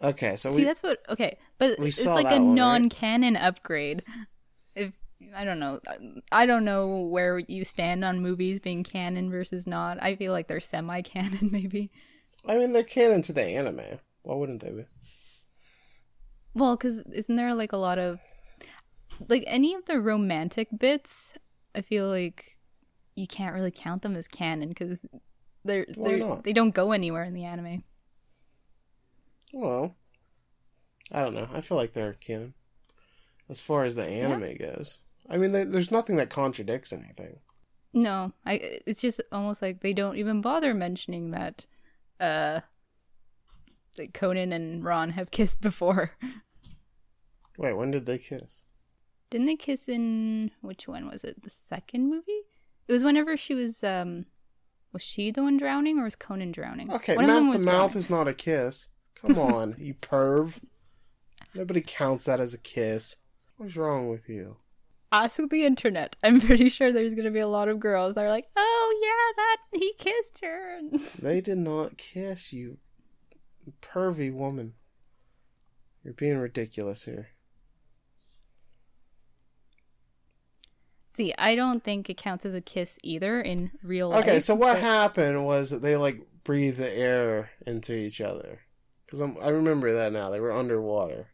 Okay, 0.00 0.36
so 0.36 0.52
See, 0.52 0.58
we. 0.58 0.64
that's 0.64 0.80
what. 0.82 0.98
Okay, 1.08 1.38
but 1.58 1.78
it's 1.80 2.04
like 2.06 2.26
a 2.26 2.40
one, 2.40 2.54
non-canon 2.54 3.36
upgrade. 3.36 4.04
If 4.76 4.92
I 5.34 5.44
don't 5.44 5.58
know, 5.58 5.80
I 6.30 6.46
don't 6.46 6.64
know 6.64 6.98
where 7.06 7.38
you 7.40 7.64
stand 7.64 8.04
on 8.04 8.20
movies 8.20 8.60
being 8.60 8.84
canon 8.84 9.30
versus 9.30 9.66
not. 9.66 10.00
I 10.00 10.14
feel 10.14 10.30
like 10.32 10.46
they're 10.46 10.60
semi-canon, 10.60 11.48
maybe. 11.52 11.90
I 12.46 12.56
mean, 12.56 12.72
they're 12.72 12.82
canon 12.82 13.22
to 13.22 13.32
the 13.32 13.42
anime. 13.42 13.98
Why 14.22 14.34
wouldn't 14.34 14.62
they 14.62 14.70
be? 14.70 14.84
Well, 16.54 16.76
because 16.76 17.02
isn't 17.12 17.36
there 17.36 17.54
like 17.54 17.72
a 17.72 17.76
lot 17.78 17.98
of 17.98 18.20
like 19.28 19.44
any 19.46 19.74
of 19.74 19.86
the 19.86 20.00
romantic 20.00 20.68
bits? 20.76 21.34
I 21.74 21.80
feel 21.80 22.08
like 22.08 22.56
you 23.16 23.26
can't 23.26 23.54
really 23.54 23.70
count 23.70 24.02
them 24.02 24.16
as 24.16 24.28
canon 24.28 24.68
because 24.68 25.04
they're, 25.64 25.86
Why 25.94 26.08
they're 26.10 26.18
not? 26.18 26.44
they 26.44 26.52
don't 26.52 26.74
go 26.74 26.92
anywhere 26.92 27.24
in 27.24 27.34
the 27.34 27.44
anime. 27.44 27.84
Well, 29.52 29.94
I 31.12 31.22
don't 31.22 31.34
know. 31.34 31.48
I 31.52 31.60
feel 31.60 31.76
like 31.76 31.92
they're 31.92 32.14
canon 32.14 32.54
as 33.48 33.60
far 33.60 33.84
as 33.84 33.94
the 33.94 34.04
anime 34.04 34.56
goes. 34.56 34.98
I 35.28 35.36
mean, 35.36 35.52
they, 35.52 35.64
there's 35.64 35.90
nothing 35.90 36.16
that 36.16 36.30
contradicts 36.30 36.92
anything. 36.92 37.38
No, 37.92 38.32
I. 38.44 38.80
It's 38.86 39.00
just 39.00 39.20
almost 39.32 39.62
like 39.62 39.80
they 39.80 39.92
don't 39.92 40.16
even 40.16 40.40
bother 40.40 40.74
mentioning 40.74 41.30
that. 41.30 41.66
Uh, 42.24 42.60
that 43.96 44.14
Conan 44.14 44.52
and 44.52 44.84
Ran 44.84 45.10
have 45.10 45.30
kissed 45.30 45.60
before. 45.60 46.12
Wait, 47.58 47.74
when 47.74 47.90
did 47.90 48.06
they 48.06 48.18
kiss? 48.18 48.64
Didn't 49.30 49.46
they 49.46 49.56
kiss 49.56 49.88
in 49.88 50.50
which 50.60 50.88
one 50.88 51.08
was 51.08 51.22
it? 51.24 51.42
The 51.42 51.50
second 51.50 52.08
movie? 52.08 52.42
It 52.88 52.92
was 52.92 53.04
whenever 53.04 53.36
she 53.36 53.54
was 53.54 53.84
um 53.84 54.26
was 54.92 55.02
she 55.02 55.30
the 55.30 55.42
one 55.42 55.56
drowning 55.56 55.98
or 55.98 56.04
was 56.04 56.16
Conan 56.16 56.52
drowning? 56.52 56.92
Okay, 56.92 57.16
One 57.16 57.26
mouth 57.26 57.52
to 57.56 57.58
mouth 57.60 57.64
drowning. 57.92 57.96
is 57.96 58.10
not 58.10 58.28
a 58.28 58.34
kiss. 58.34 58.88
Come 59.14 59.38
on, 59.38 59.74
you 59.78 59.94
perv. 59.94 60.60
Nobody 61.54 61.80
counts 61.80 62.24
that 62.24 62.40
as 62.40 62.54
a 62.54 62.58
kiss. 62.58 63.16
What's 63.56 63.76
wrong 63.76 64.08
with 64.08 64.28
you? 64.28 64.56
Ask 65.12 65.38
the 65.48 65.64
internet. 65.64 66.16
I'm 66.24 66.40
pretty 66.40 66.68
sure 66.68 66.92
there's 66.92 67.14
gonna 67.14 67.30
be 67.30 67.38
a 67.40 67.46
lot 67.48 67.68
of 67.68 67.78
girls 67.80 68.14
that 68.14 68.24
are 68.24 68.30
like, 68.30 68.48
"Oh 68.86 69.00
yeah, 69.02 69.42
that 69.42 69.80
he 69.80 69.92
kissed 69.98 70.40
her." 70.42 70.80
They 71.22 71.40
did 71.40 71.58
not 71.58 71.96
kiss 71.96 72.52
you, 72.52 72.78
pervy 73.80 74.32
woman. 74.32 74.74
You're 76.02 76.12
being 76.14 76.36
ridiculous 76.38 77.04
here. 77.04 77.28
See, 81.14 81.32
I 81.38 81.54
don't 81.54 81.82
think 81.84 82.10
it 82.10 82.16
counts 82.16 82.44
as 82.44 82.54
a 82.54 82.60
kiss 82.60 82.98
either 83.02 83.40
in 83.40 83.70
real 83.82 84.08
life. 84.08 84.24
Okay, 84.24 84.40
so 84.40 84.54
what 84.54 84.74
but- 84.74 84.82
happened 84.82 85.44
was 85.46 85.70
that 85.70 85.80
they 85.82 85.96
like 85.96 86.20
breathed 86.42 86.78
the 86.78 86.92
air 86.92 87.50
into 87.66 87.94
each 87.94 88.20
other. 88.20 88.60
Because 89.06 89.22
I 89.22 89.48
remember 89.50 89.92
that 89.92 90.12
now. 90.12 90.30
They 90.30 90.40
were 90.40 90.52
underwater. 90.52 91.28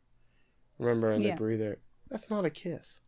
Remember, 0.78 1.10
and 1.10 1.22
they 1.22 1.28
Yeah. 1.28 1.36
breathed 1.36 1.62
air. 1.62 1.78
That's 2.10 2.28
not 2.28 2.44
a 2.44 2.50
kiss. 2.50 3.00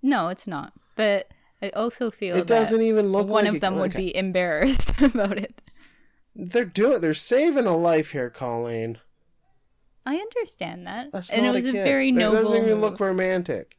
No, 0.00 0.28
it's 0.28 0.46
not. 0.46 0.72
But 0.96 1.28
I 1.64 1.70
also 1.70 2.10
feel 2.10 2.36
It 2.36 2.46
doesn't 2.46 2.82
even 2.82 3.10
look 3.10 3.26
one 3.26 3.46
like 3.46 3.54
of 3.54 3.60
them 3.62 3.78
would 3.78 3.94
be 3.94 4.14
embarrassed 4.14 4.92
about 5.00 5.38
it. 5.38 5.62
They're 6.36 6.66
doing. 6.66 7.00
They're 7.00 7.14
saving 7.14 7.64
a 7.64 7.74
life 7.76 8.10
here, 8.10 8.28
Colleen. 8.28 8.98
I 10.04 10.16
understand 10.16 10.86
that, 10.86 11.10
That's 11.10 11.30
and 11.30 11.46
it 11.46 11.52
was 11.52 11.64
a 11.64 11.70
a, 11.70 11.72
very 11.72 12.12
noble. 12.12 12.42
doesn't 12.42 12.64
even 12.64 12.82
look 12.82 13.00
romantic. 13.00 13.78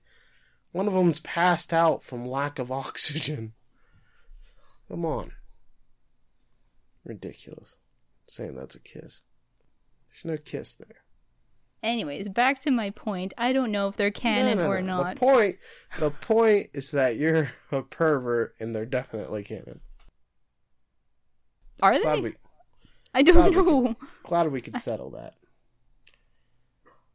One 0.71 0.87
of 0.87 0.93
them's 0.93 1.19
passed 1.19 1.71
out 1.71 2.01
from 2.03 2.25
lack 2.25 2.57
of 2.57 2.71
oxygen. 2.71 3.53
Come 4.89 5.05
on. 5.05 5.33
Ridiculous. 7.03 7.77
Saying 8.27 8.55
that's 8.55 8.73
a 8.73 8.79
kiss. 8.79 9.21
There's 10.09 10.25
no 10.25 10.37
kiss 10.37 10.73
there. 10.73 11.03
Anyways, 11.85 12.29
back 12.29 12.59
to 12.61 12.71
my 12.71 12.89
point. 12.89 13.31
I 13.37 13.53
don't 13.53 13.71
know 13.71 13.87
if 13.87 13.95
they're 13.95 14.09
canon 14.09 14.57
No, 14.57 14.63
no, 14.63 14.69
or 14.71 14.81
no. 14.81 15.03
not. 15.03 15.15
The 15.15 15.19
point, 15.19 15.57
the 15.99 16.09
point 16.09 16.71
is 16.73 16.89
that 16.91 17.17
you're 17.17 17.51
a 17.71 17.83
pervert, 17.83 18.55
and 18.59 18.75
they're 18.75 18.87
definitely 18.87 19.43
canon. 19.43 19.81
Are 21.83 21.93
they? 21.95 22.01
Glad 22.01 22.23
we, 22.23 22.33
I 23.13 23.21
don't 23.21 23.35
glad 23.35 23.49
we 23.51 23.55
know. 23.55 23.95
glad 24.23 24.51
we 24.51 24.61
could 24.61 24.81
settle 24.81 25.11
that. 25.11 25.35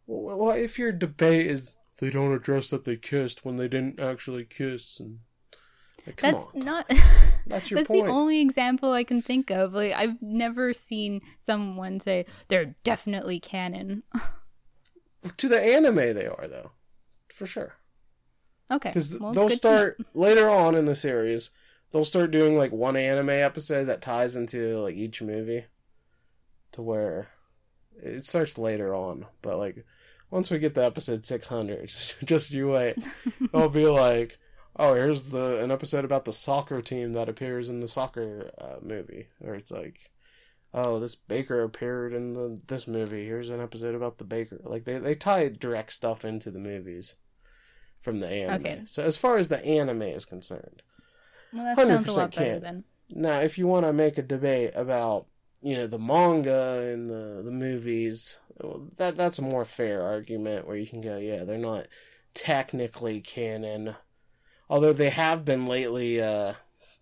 Well, 0.06 0.38
well, 0.38 0.52
if 0.52 0.78
your 0.78 0.92
debate 0.92 1.48
is 1.48 1.76
they 1.98 2.11
don't 2.11 2.33
address 2.33 2.70
that 2.70 2.85
they 2.85 2.96
kissed 2.96 3.44
when 3.44 3.56
they 3.56 3.66
didn't 3.66 3.98
actually 3.98 4.44
kiss, 4.44 5.00
and 5.00 5.18
like, 6.06 6.20
That's 6.20 6.44
on, 6.54 6.64
not. 6.64 6.88
that's 7.46 7.72
your 7.72 7.80
That's 7.80 7.88
point. 7.88 8.06
the 8.06 8.12
only 8.12 8.40
example 8.40 8.92
I 8.92 9.02
can 9.02 9.20
think 9.20 9.50
of. 9.50 9.74
Like 9.74 9.94
I've 9.94 10.22
never 10.22 10.72
seen 10.74 11.22
someone 11.40 11.98
say 11.98 12.26
they're 12.46 12.76
definitely 12.85 13.40
canon. 13.40 14.04
To 15.37 15.48
the 15.48 15.61
anime, 15.61 15.96
they 15.96 16.26
are 16.26 16.48
though, 16.48 16.72
for 17.28 17.46
sure. 17.46 17.74
Okay, 18.70 18.90
Because 18.90 19.18
well, 19.18 19.33
they'll 19.33 19.50
start 19.50 19.98
later 20.14 20.48
on 20.48 20.74
in 20.74 20.87
the 20.87 20.94
series. 20.94 21.50
They'll 21.90 22.04
start 22.04 22.30
doing 22.30 22.56
like 22.56 22.70
one 22.72 22.96
anime 22.96 23.30
episode 23.30 23.85
that 23.85 24.00
ties 24.00 24.37
into 24.37 24.78
like 24.78 24.94
each 24.94 25.20
movie, 25.20 25.64
to 26.72 26.83
where 26.83 27.28
it 28.00 28.24
starts 28.24 28.56
later 28.59 28.94
on. 28.94 29.26
But 29.42 29.59
like 29.59 29.85
once 30.30 30.50
we 30.50 30.59
get 30.59 30.74
to 30.76 30.85
episode 30.85 31.26
six 31.26 31.48
hundred, 31.48 31.88
just, 31.88 32.16
just 32.24 32.50
you 32.52 32.70
wait. 32.70 32.96
I'll 33.54 33.68
be 33.68 33.87
like, 33.87 34.38
oh, 34.76 34.94
here's 34.94 35.30
the 35.30 35.62
an 35.62 35.70
episode 35.70 36.04
about 36.04 36.24
the 36.24 36.33
soccer 36.33 36.80
team 36.80 37.12
that 37.14 37.28
appears 37.28 37.68
in 37.68 37.80
the 37.80 37.88
soccer 37.88 38.50
uh, 38.59 38.76
movie, 38.83 39.28
or 39.44 39.54
it's 39.54 39.70
like. 39.70 40.11
Oh, 40.72 41.00
this 41.00 41.16
baker 41.16 41.62
appeared 41.62 42.12
in 42.12 42.33
the 42.35 42.61
this 42.66 42.87
movie. 42.87 43.24
Here's 43.26 43.50
an 43.50 43.61
episode 43.61 43.94
about 43.94 44.18
the 44.18 44.24
baker. 44.24 44.61
Like 44.62 44.85
they 44.85 44.98
they 44.98 45.14
tie 45.14 45.48
direct 45.48 45.92
stuff 45.92 46.24
into 46.24 46.50
the 46.50 46.61
movies 46.61 47.16
from 48.00 48.20
the 48.20 48.28
anime. 48.28 48.66
Okay. 48.66 48.83
So 48.85 49.02
as 49.02 49.16
far 49.16 49.37
as 49.38 49.48
the 49.48 49.64
anime 49.64 50.02
is 50.02 50.24
concerned, 50.24 50.83
Well, 51.52 51.64
that 51.64 51.87
sounds 51.87 52.09
a 52.09 52.12
100% 52.12 52.16
lot 52.16 52.35
better 52.35 52.61
then. 52.61 52.85
now 53.12 53.40
if 53.40 53.59
you 53.59 53.66
want 53.66 53.87
to 53.87 53.92
make 53.92 54.16
a 54.18 54.22
debate 54.22 54.72
about 54.76 55.26
you 55.62 55.76
know 55.76 55.87
the 55.87 55.98
manga 55.98 56.88
and 56.92 57.11
the 57.11 57.42
the 57.44 57.50
movies, 57.50 58.38
well, 58.61 58.87
that 58.96 59.16
that's 59.16 59.38
a 59.38 59.42
more 59.42 59.64
fair 59.64 60.02
argument 60.02 60.66
where 60.66 60.76
you 60.76 60.87
can 60.87 61.00
go, 61.00 61.18
yeah, 61.18 61.44
they're 61.44 61.59
not 61.59 61.87
technically 62.35 63.20
canon, 63.20 63.96
although 64.68 64.92
they 64.92 65.11
have 65.11 65.44
been 65.44 65.66
lately 65.66 66.20
uh, 66.22 66.54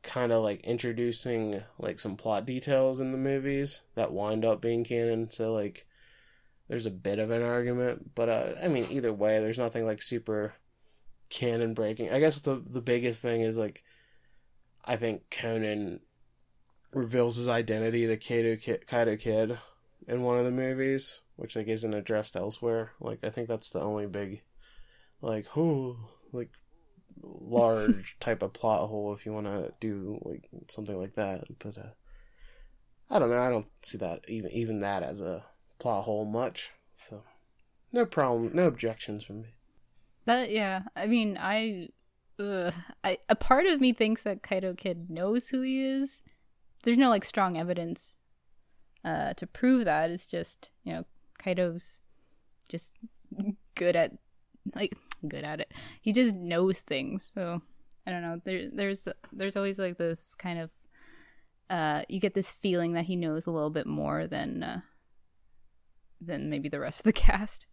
kind 0.09 0.33
of 0.33 0.43
like 0.43 0.63
introducing 0.63 1.63
like 1.79 2.01
some 2.01 2.17
plot 2.17 2.47
details 2.47 3.03
in 3.03 3.13
the 3.13 3.19
movies 3.19 3.83
that 3.95 4.11
wind 4.11 4.43
up 4.43 4.63
being 4.63 4.83
canon. 4.83 5.31
So 5.31 5.53
like 5.53 5.87
there's 6.67 6.87
a 6.87 6.91
bit 6.91 7.19
of 7.19 7.31
an 7.31 7.43
argument, 7.43 8.15
but 8.15 8.29
uh, 8.31 8.53
I 8.63 8.69
mean 8.69 8.87
either 8.91 9.13
way, 9.13 9.39
there's 9.41 9.59
nothing 9.59 9.85
like 9.85 10.01
super 10.01 10.55
canon 11.29 11.75
breaking. 11.75 12.11
I 12.11 12.21
guess 12.21 12.41
the 12.41 12.63
the 12.67 12.81
biggest 12.81 13.21
thing 13.21 13.43
is 13.43 13.59
like 13.59 13.85
I 14.83 14.97
think 14.97 15.29
Conan 15.31 16.01
reveals 16.95 17.37
his 17.37 17.51
identity 17.51 18.07
to 18.07 18.17
Kaito 18.17 18.61
Kid, 18.61 18.87
Kaito 18.89 19.21
Kid 19.21 19.59
in 20.07 20.23
one 20.23 20.39
of 20.39 20.47
the 20.47 20.51
movies, 20.51 21.21
which 21.37 21.55
like 21.55 21.69
isn't 21.69 21.95
addressed 21.95 22.35
elsewhere. 22.35 22.93
Like 22.99 23.19
I 23.23 23.29
think 23.29 23.47
that's 23.49 23.69
the 23.69 23.83
only 23.83 24.07
big 24.07 24.41
like 25.21 25.47
who 25.49 25.99
like 26.33 26.51
large 27.23 28.17
type 28.21 28.43
of 28.43 28.53
plot 28.53 28.89
hole 28.89 29.13
if 29.13 29.27
you 29.27 29.33
want 29.33 29.47
to 29.47 29.73
do 29.81 30.19
like 30.23 30.49
something 30.69 30.99
like 30.99 31.15
that. 31.15 31.45
But 31.59 31.79
uh, 31.79 31.91
I 33.11 33.19
don't 33.19 33.31
know. 33.31 33.41
I 33.41 33.49
don't 33.49 33.69
see 33.83 33.99
that 33.99 34.25
even 34.29 34.51
even 34.53 34.81
that 34.81 35.03
as 35.03 35.21
a 35.21 35.45
plot 35.79 36.05
hole 36.05 36.25
much. 36.25 36.73
So 36.95 37.23
no 37.93 38.05
problem, 38.05 38.51
no 38.55 38.67
objections 38.67 39.25
from 39.25 39.43
me. 39.43 39.55
That 40.25 40.51
yeah, 40.51 40.83
I 40.95 41.07
mean, 41.07 41.39
I, 41.41 41.89
ugh, 42.39 42.75
I 43.03 43.19
a 43.29 43.35
part 43.35 43.67
of 43.67 43.81
me 43.81 43.93
thinks 43.93 44.23
that 44.25 44.43
Kaito 44.43 44.77
Kid 44.77 45.09
knows 45.09 45.49
who 45.49 45.63
he 45.63 45.83
is. 45.83 46.21
There's 46.83 46.99
no 46.99 47.09
like 47.09 47.25
strong 47.25 47.57
evidence 47.57 48.17
uh, 49.05 49.33
to 49.35 49.47
prove 49.47 49.87
that. 49.87 50.11
It's 50.11 50.27
just 50.27 50.71
you 50.85 50.93
know 50.93 51.05
Kaito's 51.43 52.03
just 52.69 52.93
good 53.75 53.97
at 53.97 54.13
like 54.75 54.95
good 55.27 55.45
at 55.45 55.61
it. 55.61 55.73
He 56.01 56.13
just 56.13 56.35
knows 56.35 56.81
things. 56.81 57.31
So 57.35 57.63
I 58.07 58.11
don't 58.11 58.23
know. 58.23 58.41
There 58.45 58.69
there's 58.73 59.09
there's 59.33 59.57
always 59.57 59.79
like 59.79 59.99
this 59.99 60.35
kind 60.39 60.59
of 60.61 60.71
uh 61.71 62.03
you 62.09 62.21
get 62.21 62.35
this 62.35 62.53
feeling 62.53 62.93
that 62.95 63.05
he 63.05 63.17
knows 63.17 63.47
a 63.47 63.51
little 63.51 63.71
bit 63.71 63.87
more 63.87 64.27
than 64.27 64.63
uh 64.63 64.81
than 66.21 66.51
maybe 66.51 66.69
the 66.69 66.81
rest 66.81 67.01
of 67.01 67.05
the 67.05 67.13
cast. 67.13 67.67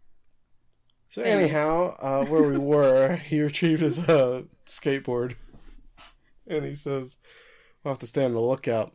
So 1.10 1.22
anyhow, 1.22 1.96
uh, 2.00 2.26
where 2.26 2.44
we 2.44 2.58
were, 2.58 3.16
he 3.28 3.42
retrieved 3.42 3.82
his 3.82 4.00
uh, 4.00 4.44
skateboard, 4.66 5.36
and 6.48 6.66
he 6.66 6.76
says, 6.76 7.18
"We'll 7.84 7.94
have 7.94 8.00
to 8.00 8.08
stay 8.08 8.26
on 8.26 8.34
the 8.34 8.42
lookout, 8.42 8.94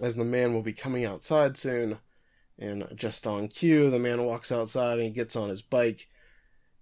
as 0.00 0.16
the 0.16 0.24
man 0.24 0.54
will 0.54 0.62
be 0.62 0.72
coming 0.72 1.04
outside 1.04 1.56
soon." 1.56 1.98
And 2.58 2.88
just 2.94 3.26
on 3.26 3.48
cue, 3.48 3.90
the 3.90 3.98
man 3.98 4.24
walks 4.24 4.50
outside 4.50 4.94
and 4.94 5.08
he 5.08 5.10
gets 5.10 5.36
on 5.36 5.50
his 5.50 5.60
bike. 5.60 6.08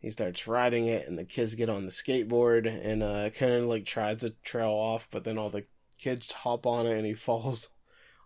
He 0.05 0.11
starts 0.11 0.47
riding 0.47 0.87
it, 0.87 1.09
and 1.09 1.19
the 1.19 1.25
kids 1.25 1.55
get 1.55 1.71
on 1.71 1.87
the 1.87 1.91
skateboard, 1.91 2.67
and 2.67 3.03
uh, 3.03 3.31
Conan 3.31 3.69
like 3.69 3.87
tries 3.87 4.19
to 4.19 4.35
trail 4.45 4.69
off, 4.69 5.09
but 5.11 5.25
then 5.25 5.39
all 5.39 5.49
the 5.49 5.65
kids 5.97 6.31
hop 6.31 6.67
on 6.67 6.87
it, 6.87 6.93
and 6.93 7.07
he 7.07 7.15
falls 7.15 7.71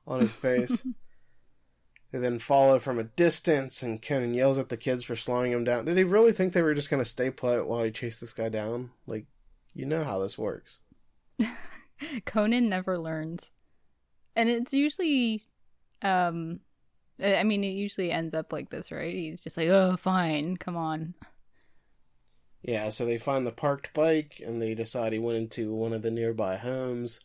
on 0.05 0.21
his 0.21 0.35
face. 0.35 0.83
They 2.11 2.19
then 2.21 2.39
follow 2.39 2.79
from 2.79 2.99
a 2.99 3.05
distance, 3.05 3.83
and 3.83 4.01
Conan 4.01 4.33
yells 4.33 4.59
at 4.59 4.71
the 4.71 4.79
kids 4.79 5.05
for 5.05 5.15
slowing 5.15 5.53
him 5.53 5.65
down. 5.65 5.85
Did 5.85 5.99
he 5.99 6.05
really 6.05 6.33
think 6.33 6.55
they 6.55 6.63
were 6.63 6.73
just 6.73 6.89
going 6.89 7.03
to 7.03 7.05
stay 7.05 7.31
put 7.31 7.69
while 7.69 7.85
he 7.85 7.91
chased 7.91 8.23
this 8.23 8.33
guy 8.33 8.49
down? 8.49 8.93
Like, 9.07 9.27
you 9.75 9.85
know 9.85 10.05
how 10.05 10.19
this 10.19 10.39
works. 10.39 10.81
Conan 12.25 12.71
never 12.71 12.99
learns. 12.99 13.51
And 14.35 14.49
it's 14.49 14.73
usually, 14.73 15.49
um, 16.01 16.61
I 17.23 17.43
mean, 17.43 17.63
it 17.63 17.73
usually 17.73 18.11
ends 18.11 18.33
up 18.33 18.55
like 18.55 18.71
this, 18.71 18.91
right? 18.91 19.15
He's 19.15 19.43
just 19.43 19.59
like, 19.59 19.69
oh, 19.69 19.99
fine, 19.99 20.57
come 20.57 20.79
on. 20.79 21.13
Yeah, 22.63 22.89
so 22.89 23.07
they 23.07 23.19
find 23.19 23.47
the 23.47 23.53
parked 23.53 23.95
bike, 23.95 24.43
and 24.45 24.61
they 24.61 24.75
decide 24.75 25.13
he 25.13 25.19
went 25.19 25.39
into 25.39 25.73
one 25.73 25.93
of 25.93 26.03
the 26.03 26.11
nearby 26.11 26.57
homes. 26.57 27.21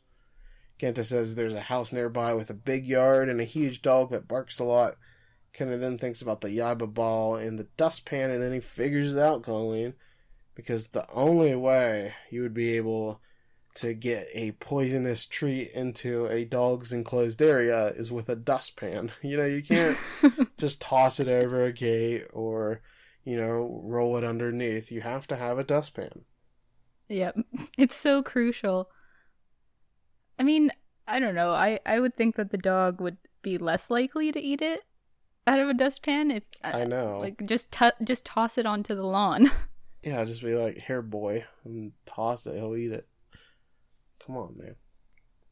Genta 0.78 1.04
says 1.04 1.36
there's 1.36 1.56
a 1.56 1.62
house 1.62 1.92
nearby 1.92 2.34
with 2.34 2.50
a 2.50 2.56
big 2.56 2.86
yard 2.86 3.30
and 3.30 3.40
a 3.40 3.46
huge 3.46 3.82
dog 3.82 4.12
that 4.12 4.28
barks 4.28 4.60
a 4.60 4.64
lot. 4.64 4.96
Conan 5.54 5.80
then 5.80 5.98
thinks 5.98 6.22
about 6.22 6.42
the 6.42 6.50
Yaiba 6.50 6.92
ball 6.92 7.36
and 7.36 7.58
the 7.58 7.68
dustpan, 7.78 8.32
and 8.32 8.42
then 8.42 8.54
he 8.54 8.60
figures 8.60 9.14
it 9.14 9.20
out, 9.20 9.44
Colleen. 9.44 9.94
Because 10.56 10.88
the 10.88 11.10
only 11.12 11.56
way 11.56 12.14
you 12.30 12.42
would 12.42 12.54
be 12.54 12.76
able 12.78 13.22
to 13.76 13.94
get 13.94 14.28
a 14.34 14.52
poisonous 14.54 15.26
treat 15.26 15.72
into 15.72 16.28
a 16.28 16.46
dog's 16.46 16.94
enclosed 16.94 17.42
area 17.42 17.88
is 17.88 18.12
with 18.12 18.30
a 18.30 18.36
dustpan. 18.36 19.12
You 19.22 19.38
know, 19.38 19.46
you 19.46 19.64
can't 19.64 19.98
just 20.58 20.82
toss 20.82 21.20
it 21.20 21.28
over 21.28 21.66
a 21.66 21.72
gate 21.72 22.26
or, 22.34 22.82
you 23.24 23.38
know, 23.38 23.82
roll 23.84 24.18
it 24.18 24.24
underneath. 24.24 24.92
You 24.92 25.02
have 25.02 25.28
to 25.28 25.36
have 25.36 25.60
a 25.60 25.64
dustpan. 25.64 26.26
Yep. 27.10 27.38
It's 27.78 27.96
so 27.96 28.22
crucial. 28.22 28.90
I 30.38 30.44
mean, 30.44 30.72
I 31.08 31.20
don't 31.20 31.36
know. 31.36 31.52
I, 31.52 31.80
I 31.86 32.00
would 32.00 32.16
think 32.16 32.36
that 32.36 32.52
the 32.52 32.58
dog 32.58 33.02
would 33.02 33.18
be 33.42 33.58
less 33.58 33.90
likely 33.90 34.32
to 34.32 34.40
eat 34.40 34.62
it 34.62 34.82
out 35.46 35.60
of 35.60 35.70
a 35.70 35.74
dustpan 35.74 36.32
if 36.32 36.44
uh, 36.64 36.72
I 36.74 36.86
know. 36.86 37.20
Like 37.20 37.46
just 37.46 37.72
t- 37.72 37.92
just 38.04 38.26
toss 38.26 38.58
it 38.58 38.66
onto 38.66 38.96
the 38.96 39.04
lawn. 39.04 39.52
yeah, 40.04 40.24
just 40.26 40.44
be 40.44 40.56
like, 40.56 40.78
"Here, 40.78 41.02
boy," 41.02 41.46
and 41.66 41.92
toss 42.06 42.48
it. 42.48 42.56
He'll 42.56 42.76
eat 42.76 42.92
it. 42.92 43.08
Come 44.26 44.38
on, 44.38 44.56
man. 44.58 44.76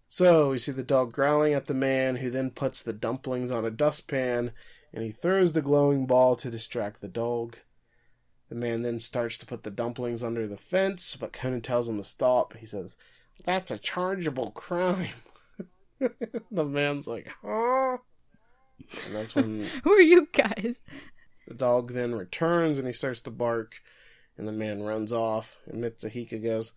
So 0.07 0.49
we 0.49 0.57
see 0.57 0.71
the 0.71 0.83
dog 0.83 1.13
growling 1.13 1.53
at 1.53 1.65
the 1.65 1.73
man, 1.73 2.15
who 2.17 2.29
then 2.29 2.51
puts 2.51 2.83
the 2.83 2.93
dumplings 2.93 3.51
on 3.51 3.65
a 3.65 3.71
dustpan, 3.71 4.51
and 4.93 5.03
he 5.03 5.11
throws 5.11 5.53
the 5.53 5.61
glowing 5.61 6.05
ball 6.05 6.35
to 6.35 6.49
distract 6.49 7.01
the 7.01 7.07
dog. 7.07 7.57
The 8.49 8.55
man 8.55 8.81
then 8.81 8.99
starts 8.99 9.37
to 9.39 9.45
put 9.45 9.63
the 9.63 9.71
dumplings 9.71 10.23
under 10.23 10.47
the 10.47 10.57
fence, 10.57 11.15
but 11.15 11.31
Conan 11.31 11.61
tells 11.61 11.87
him 11.87 11.97
to 11.97 12.03
stop. 12.03 12.57
He 12.57 12.65
says, 12.65 12.97
that's 13.45 13.71
a 13.71 13.77
chargeable 13.77 14.51
crime. 14.51 15.09
the 16.51 16.65
man's 16.65 17.07
like, 17.07 17.27
huh? 17.41 17.97
And 19.05 19.15
that's 19.15 19.35
when. 19.35 19.67
Who 19.83 19.93
are 19.93 20.01
you 20.01 20.27
guys? 20.31 20.81
The 21.47 21.53
dog 21.53 21.93
then 21.93 22.15
returns 22.15 22.77
and 22.77 22.87
he 22.87 22.93
starts 22.93 23.21
to 23.21 23.31
bark, 23.31 23.81
and 24.37 24.47
the 24.47 24.51
man 24.51 24.83
runs 24.83 25.11
off. 25.11 25.57
And 25.67 25.83
Mitsuhiko 25.83 26.43
goes, 26.43 26.73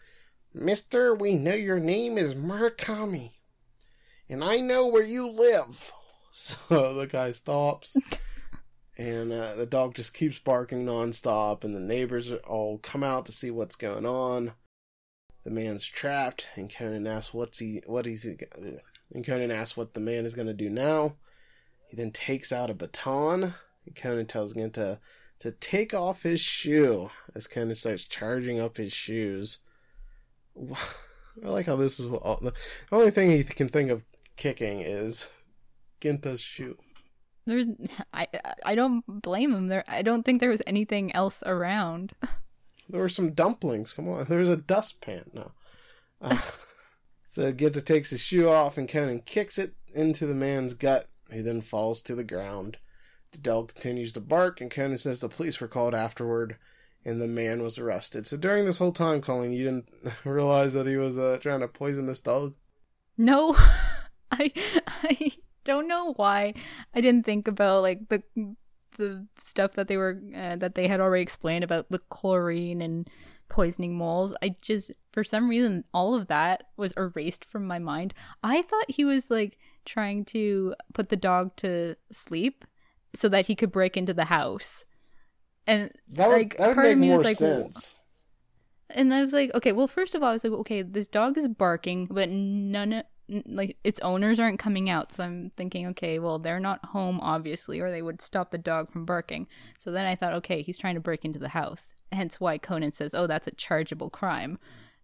Mister, 0.52 1.14
we 1.14 1.34
know 1.34 1.54
your 1.54 1.80
name 1.80 2.18
is 2.18 2.34
Murakami, 2.34 3.32
and 4.28 4.42
I 4.44 4.60
know 4.60 4.86
where 4.86 5.02
you 5.02 5.28
live. 5.28 5.92
So 6.68 6.94
the 6.94 7.06
guy 7.06 7.30
stops, 7.30 7.96
and 8.98 9.32
uh, 9.32 9.54
the 9.54 9.66
dog 9.66 9.94
just 9.94 10.14
keeps 10.14 10.40
barking 10.40 10.84
nonstop, 10.84 11.62
and 11.62 11.76
the 11.76 11.80
neighbors 11.80 12.32
all 12.32 12.78
come 12.78 13.04
out 13.04 13.26
to 13.26 13.32
see 13.32 13.52
what's 13.52 13.76
going 13.76 14.04
on. 14.04 14.52
The 15.44 15.50
man's 15.50 15.86
trapped, 15.86 16.48
and 16.56 16.68
Conan 16.68 17.06
asks 17.06 17.32
what's 17.32 17.60
he 17.60 17.82
what 17.86 18.04
he's 18.04 18.24
and 18.24 19.24
Conan 19.24 19.52
asks 19.52 19.76
what 19.76 19.94
the 19.94 20.00
man 20.00 20.26
is 20.26 20.34
going 20.34 20.48
to 20.48 20.54
do 20.54 20.68
now. 20.68 21.14
He 21.86 21.96
then 21.96 22.10
takes 22.10 22.50
out 22.50 22.68
a 22.68 22.74
baton, 22.74 23.54
and 23.86 23.94
Conan 23.94 24.26
tells 24.26 24.54
Genta 24.54 24.98
to 25.38 25.52
take 25.52 25.94
off 25.94 26.24
his 26.24 26.40
shoe 26.40 27.10
as 27.36 27.46
Conan 27.46 27.76
starts 27.76 28.06
charging 28.06 28.58
up 28.58 28.76
his 28.76 28.92
shoes. 28.92 29.58
I 30.58 31.48
like 31.48 31.66
how 31.66 31.76
this 31.76 32.00
is 32.00 32.06
all, 32.06 32.40
the 32.42 32.52
only 32.90 33.12
thing 33.12 33.30
he 33.30 33.44
can 33.44 33.68
think 33.68 33.90
of 33.90 34.02
kicking 34.36 34.80
is 34.80 35.28
Genta's 36.04 36.42
shoe. 36.42 36.76
There's 37.46 37.66
I 38.12 38.28
I 38.64 38.74
don't 38.74 39.02
blame 39.22 39.54
him. 39.54 39.68
There 39.68 39.84
I 39.88 40.02
don't 40.02 40.22
think 40.22 40.40
there 40.40 40.50
was 40.50 40.62
anything 40.66 41.14
else 41.14 41.42
around. 41.44 42.12
There 42.86 43.00
were 43.00 43.08
some 43.08 43.30
dumplings. 43.30 43.94
Come 43.94 44.08
on. 44.08 44.26
There 44.26 44.40
was 44.40 44.50
a 44.50 44.58
dustpan. 44.58 45.30
No. 45.32 45.52
Uh, 46.20 46.36
so 47.24 47.50
Genta 47.50 47.80
takes 47.80 48.10
his 48.10 48.20
shoe 48.20 48.46
off 48.46 48.76
and 48.76 48.86
Conan 48.86 49.22
kicks 49.24 49.58
it 49.58 49.72
into 49.94 50.26
the 50.26 50.34
man's 50.34 50.74
gut. 50.74 51.08
He 51.32 51.40
then 51.40 51.62
falls 51.62 52.02
to 52.02 52.14
the 52.14 52.22
ground. 52.22 52.76
The 53.32 53.38
dog 53.38 53.72
continues 53.72 54.12
to 54.12 54.20
bark, 54.20 54.60
and 54.60 54.70
Conan 54.70 54.98
says 54.98 55.20
the 55.20 55.30
police 55.30 55.62
were 55.62 55.66
called 55.66 55.94
afterward, 55.94 56.58
and 57.06 57.22
the 57.22 57.26
man 57.26 57.62
was 57.62 57.78
arrested. 57.78 58.26
So 58.26 58.36
during 58.36 58.66
this 58.66 58.76
whole 58.76 58.92
time, 58.92 59.22
Colleen, 59.22 59.54
you 59.54 59.64
didn't 59.64 59.88
realize 60.26 60.74
that 60.74 60.86
he 60.86 60.98
was 60.98 61.18
uh, 61.18 61.38
trying 61.40 61.60
to 61.60 61.68
poison 61.68 62.04
this 62.04 62.20
dog? 62.20 62.52
No, 63.16 63.56
I 64.30 64.52
I 64.86 65.32
don't 65.64 65.88
know 65.88 66.12
why 66.14 66.54
I 66.94 67.00
didn't 67.00 67.26
think 67.26 67.48
about 67.48 67.82
like 67.82 68.08
the 68.08 68.22
the 68.96 69.26
stuff 69.38 69.72
that 69.72 69.88
they 69.88 69.96
were 69.96 70.20
uh, 70.36 70.56
that 70.56 70.74
they 70.74 70.88
had 70.88 71.00
already 71.00 71.22
explained 71.22 71.64
about 71.64 71.90
the 71.90 71.98
chlorine 71.98 72.80
and 72.80 73.08
poisoning 73.48 73.96
moles. 73.96 74.34
I 74.42 74.56
just 74.60 74.90
for 75.12 75.24
some 75.24 75.48
reason 75.48 75.84
all 75.92 76.14
of 76.14 76.28
that 76.28 76.64
was 76.76 76.92
erased 76.96 77.44
from 77.44 77.66
my 77.66 77.78
mind. 77.78 78.14
I 78.42 78.62
thought 78.62 78.90
he 78.90 79.04
was 79.04 79.30
like 79.30 79.58
trying 79.84 80.24
to 80.26 80.74
put 80.92 81.08
the 81.08 81.16
dog 81.16 81.56
to 81.56 81.96
sleep 82.10 82.64
so 83.14 83.28
that 83.28 83.46
he 83.46 83.54
could 83.54 83.70
break 83.70 83.96
into 83.96 84.14
the 84.14 84.26
house. 84.26 84.84
And 85.66 85.90
that 86.08 86.28
would, 86.28 86.34
like 86.34 86.56
that 86.58 86.68
would 86.68 86.74
part 86.74 86.86
of 86.88 86.98
me 86.98 87.10
was 87.10 87.24
like 87.24 87.36
sense. 87.36 87.96
and 88.90 89.14
I 89.14 89.22
was 89.22 89.32
like, 89.32 89.52
okay, 89.54 89.72
well 89.72 89.88
first 89.88 90.14
of 90.14 90.22
all 90.22 90.30
I 90.30 90.32
was 90.32 90.44
like, 90.44 90.52
okay, 90.52 90.82
this 90.82 91.06
dog 91.06 91.38
is 91.38 91.48
barking, 91.48 92.06
but 92.10 92.28
none 92.28 92.92
of 92.92 93.04
like 93.28 93.76
its 93.84 94.00
owners 94.00 94.38
aren't 94.38 94.58
coming 94.58 94.90
out. 94.90 95.12
So 95.12 95.24
i'm 95.24 95.50
thinking 95.56 95.86
okay 95.88 96.18
well 96.18 96.38
they're 96.38 96.60
not 96.60 96.84
home 96.86 97.20
obviously 97.20 97.80
or 97.80 97.90
they 97.90 98.02
would 98.02 98.20
stop 98.20 98.50
the 98.50 98.58
dog 98.58 98.90
from 98.90 99.04
barking. 99.04 99.46
So 99.78 99.90
then 99.90 100.06
i 100.06 100.14
thought 100.14 100.34
okay 100.34 100.62
he's 100.62 100.78
trying 100.78 100.94
to 100.94 101.00
break 101.00 101.24
into 101.24 101.38
the 101.38 101.50
house. 101.50 101.94
Hence 102.12 102.40
why 102.40 102.58
conan 102.58 102.92
says 102.92 103.14
oh 103.14 103.26
that's 103.26 103.46
a 103.46 103.52
chargeable 103.52 104.10
crime. 104.10 104.58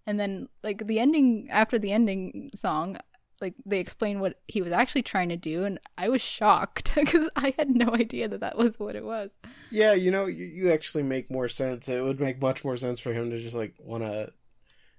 And 0.07 0.19
then 0.19 0.49
like 0.63 0.87
the 0.87 0.99
ending 0.99 1.49
after 1.51 1.79
the 1.79 1.93
ending 1.93 2.51
song 2.55 2.99
like 3.41 3.55
they 3.65 3.79
explain 3.79 4.21
what 4.21 4.39
he 4.49 4.61
was 4.61 4.73
actually 4.73 5.03
trying 5.03 5.31
to 5.31 5.37
do 5.37 5.65
and 5.65 5.81
i 5.97 6.11
was 6.11 6.21
shocked 6.21 6.93
because 6.97 7.27
i 7.37 7.55
had 7.57 7.71
no 7.71 7.95
idea 7.95 8.29
that 8.29 8.41
that 8.41 8.59
was 8.59 8.79
what 8.79 8.97
it 8.97 9.05
was. 9.05 9.31
Yeah, 9.71 9.95
you 9.95 10.11
know, 10.11 10.27
you, 10.27 10.45
you 10.45 10.71
actually 10.73 11.05
make 11.05 11.31
more 11.31 11.49
sense. 11.49 11.89
It 11.89 12.03
would 12.03 12.21
make 12.21 12.41
much 12.43 12.65
more 12.65 12.77
sense 12.77 13.01
for 13.01 13.13
him 13.13 13.31
to 13.31 13.41
just 13.41 13.57
like 13.57 13.75
want 13.79 14.03
to, 14.03 14.33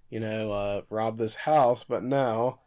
you 0.10 0.20
know, 0.20 0.52
uh, 0.52 0.82
rob 0.90 1.18
this 1.18 1.36
house. 1.36 1.86
But 1.88 2.04
now 2.04 2.60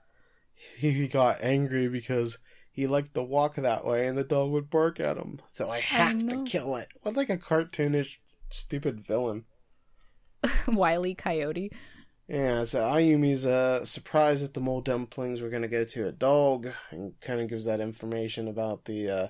he 0.77 1.09
got 1.09 1.43
angry 1.43 1.89
because 1.89 2.39
he 2.75 2.89
liked 2.89 3.15
to 3.15 3.23
walk 3.23 3.55
that 3.55 3.85
way, 3.85 4.07
and 4.07 4.19
the 4.19 4.25
dog 4.25 4.51
would 4.51 4.69
bark 4.69 4.99
at 4.99 5.17
him. 5.17 5.39
So 5.53 5.71
I 5.71 5.81
have 5.81 6.27
to 6.29 6.43
kill 6.45 6.75
it. 6.77 6.89
What 7.03 7.15
like 7.15 7.31
a 7.31 7.39
cartoonish, 7.39 8.19
stupid 8.49 9.01
villain. 9.01 9.45
wily 10.67 11.15
coyote 11.15 11.71
Yeah, 12.29 12.65
so 12.65 12.83
Ayumi's 12.83 13.47
uh, 13.47 13.85
surprised 13.85 14.43
that 14.43 14.55
the 14.55 14.61
mole 14.61 14.81
dumplings 14.81 15.41
were 15.41 15.49
going 15.49 15.63
to 15.63 15.69
go 15.69 15.85
to 15.85 16.09
a 16.09 16.13
dog, 16.13 16.69
and 16.91 17.19
kind 17.21 17.41
of 17.41 17.49
gives 17.49 17.65
that 17.67 17.81
information 17.81 18.49
about 18.49 18.87
the 18.87 19.09
uh, 19.09 19.29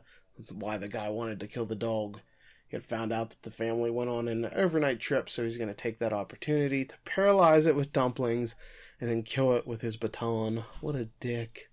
why 0.50 0.78
the 0.78 0.88
guy 0.88 1.10
wanted 1.10 1.38
to 1.40 1.46
kill 1.46 1.66
the 1.66 1.74
dog. 1.74 2.20
He 2.66 2.76
had 2.76 2.86
found 2.86 3.12
out 3.12 3.30
that 3.30 3.42
the 3.42 3.50
family 3.50 3.90
went 3.90 4.10
on 4.10 4.26
an 4.26 4.46
overnight 4.56 5.00
trip, 5.00 5.28
so 5.28 5.44
he's 5.44 5.58
going 5.58 5.68
to 5.68 5.74
take 5.74 5.98
that 5.98 6.14
opportunity 6.14 6.84
to 6.86 6.96
paralyze 7.04 7.66
it 7.66 7.76
with 7.76 7.92
dumplings 7.92 8.56
and 9.04 9.12
then 9.12 9.22
kill 9.22 9.52
it 9.52 9.66
with 9.66 9.82
his 9.82 9.98
baton. 9.98 10.64
What 10.80 10.96
a 10.96 11.04
dick. 11.20 11.68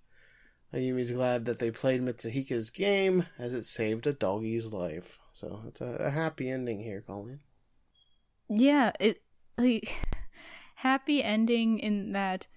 Ayumi's 0.73 1.13
glad 1.13 1.45
that 1.45 1.59
they 1.59 1.71
played 1.71 2.01
Mitsuhiko's 2.01 2.69
game, 2.69 3.25
as 3.39 3.53
it 3.53 3.63
saved 3.63 4.05
a 4.05 4.11
doggy's 4.11 4.73
life. 4.73 5.17
So 5.31 5.61
it's 5.65 5.79
a, 5.79 5.95
a 5.95 6.09
happy 6.09 6.49
ending 6.49 6.81
here, 6.81 6.99
Colleen. 7.07 7.39
yeah 8.49 8.91
it 8.99 9.21
like 9.57 9.93
happy 10.75 11.23
ending 11.23 11.79
in 11.79 12.11
that 12.11 12.47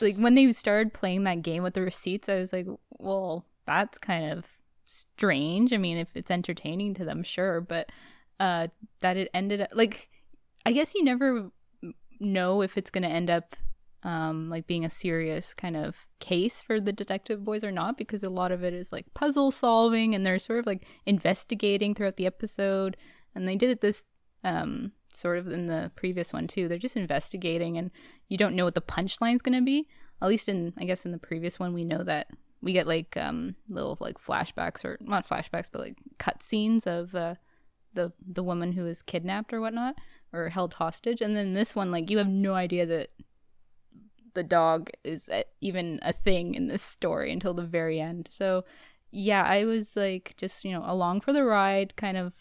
like 0.00 0.16
when 0.16 0.34
they 0.34 0.50
started 0.50 0.92
playing 0.92 1.22
that 1.22 1.42
game 1.42 1.62
with 1.62 1.74
the 1.74 1.80
receipts 1.80 2.28
i 2.28 2.34
was 2.34 2.52
like 2.52 2.66
well 2.98 3.46
that's 3.66 3.98
kind 3.98 4.32
of 4.32 4.44
strange 4.86 5.72
i 5.72 5.76
mean 5.76 5.96
if 5.96 6.08
it's 6.16 6.30
entertaining 6.30 6.92
to 6.92 7.04
them 7.04 7.22
sure 7.22 7.60
but 7.60 7.92
uh 8.40 8.66
that 9.00 9.16
it 9.16 9.28
ended 9.32 9.60
up 9.60 9.68
like 9.72 10.08
i 10.66 10.72
guess 10.72 10.92
you 10.92 11.04
never 11.04 11.52
know 12.18 12.62
if 12.62 12.76
it's 12.76 12.90
going 12.90 13.02
to 13.02 13.08
end 13.08 13.30
up 13.30 13.54
um 14.04 14.48
like 14.50 14.66
being 14.66 14.84
a 14.84 14.90
serious 14.90 15.54
kind 15.54 15.76
of 15.76 16.06
case 16.18 16.60
for 16.60 16.80
the 16.80 16.92
detective 16.92 17.44
boys 17.44 17.62
or 17.62 17.70
not 17.70 17.96
because 17.96 18.22
a 18.22 18.30
lot 18.30 18.50
of 18.50 18.64
it 18.64 18.74
is 18.74 18.90
like 18.90 19.12
puzzle 19.14 19.50
solving 19.50 20.14
and 20.14 20.26
they're 20.26 20.38
sort 20.38 20.58
of 20.58 20.66
like 20.66 20.84
investigating 21.06 21.94
throughout 21.94 22.16
the 22.16 22.26
episode. 22.26 22.96
And 23.34 23.46
they 23.46 23.56
did 23.56 23.70
it 23.70 23.80
this 23.80 24.04
um 24.44 24.92
sort 25.12 25.38
of 25.38 25.48
in 25.48 25.66
the 25.66 25.92
previous 25.94 26.32
one 26.32 26.46
too. 26.46 26.68
They're 26.68 26.78
just 26.78 26.96
investigating 26.96 27.78
and 27.78 27.90
you 28.28 28.36
don't 28.36 28.56
know 28.56 28.64
what 28.64 28.74
the 28.74 28.80
punchline's 28.80 29.42
going 29.42 29.58
to 29.58 29.64
be. 29.64 29.88
At 30.20 30.28
least 30.28 30.48
in 30.48 30.72
i 30.78 30.84
guess 30.84 31.04
in 31.04 31.12
the 31.12 31.18
previous 31.18 31.58
one 31.58 31.72
we 31.72 31.84
know 31.84 32.02
that 32.04 32.28
we 32.60 32.72
get 32.72 32.86
like 32.86 33.16
um 33.16 33.56
little 33.68 33.98
like 34.00 34.18
flashbacks 34.18 34.84
or 34.84 34.96
not 35.00 35.28
flashbacks 35.28 35.68
but 35.70 35.80
like 35.80 35.96
cut 36.18 36.44
scenes 36.44 36.86
of 36.86 37.12
uh 37.14 37.34
the 37.94 38.12
the 38.26 38.42
woman 38.42 38.72
who 38.72 38.86
is 38.86 39.02
kidnapped 39.02 39.52
or 39.52 39.60
whatnot 39.60 39.96
or 40.32 40.48
held 40.48 40.74
hostage. 40.74 41.20
And 41.20 41.36
then 41.36 41.54
this 41.54 41.74
one 41.74 41.90
like 41.90 42.10
you 42.10 42.18
have 42.18 42.28
no 42.28 42.54
idea 42.54 42.86
that 42.86 43.10
the 44.34 44.42
dog 44.42 44.90
is 45.04 45.28
a, 45.28 45.44
even 45.60 45.98
a 46.02 46.12
thing 46.12 46.54
in 46.54 46.68
this 46.68 46.82
story 46.82 47.32
until 47.32 47.54
the 47.54 47.62
very 47.62 48.00
end. 48.00 48.28
So 48.30 48.64
yeah 49.12 49.44
i 49.44 49.64
was 49.64 49.94
like 49.94 50.32
just 50.38 50.64
you 50.64 50.72
know 50.72 50.82
along 50.86 51.20
for 51.20 51.32
the 51.32 51.44
ride 51.44 51.94
kind 51.96 52.16
of 52.16 52.32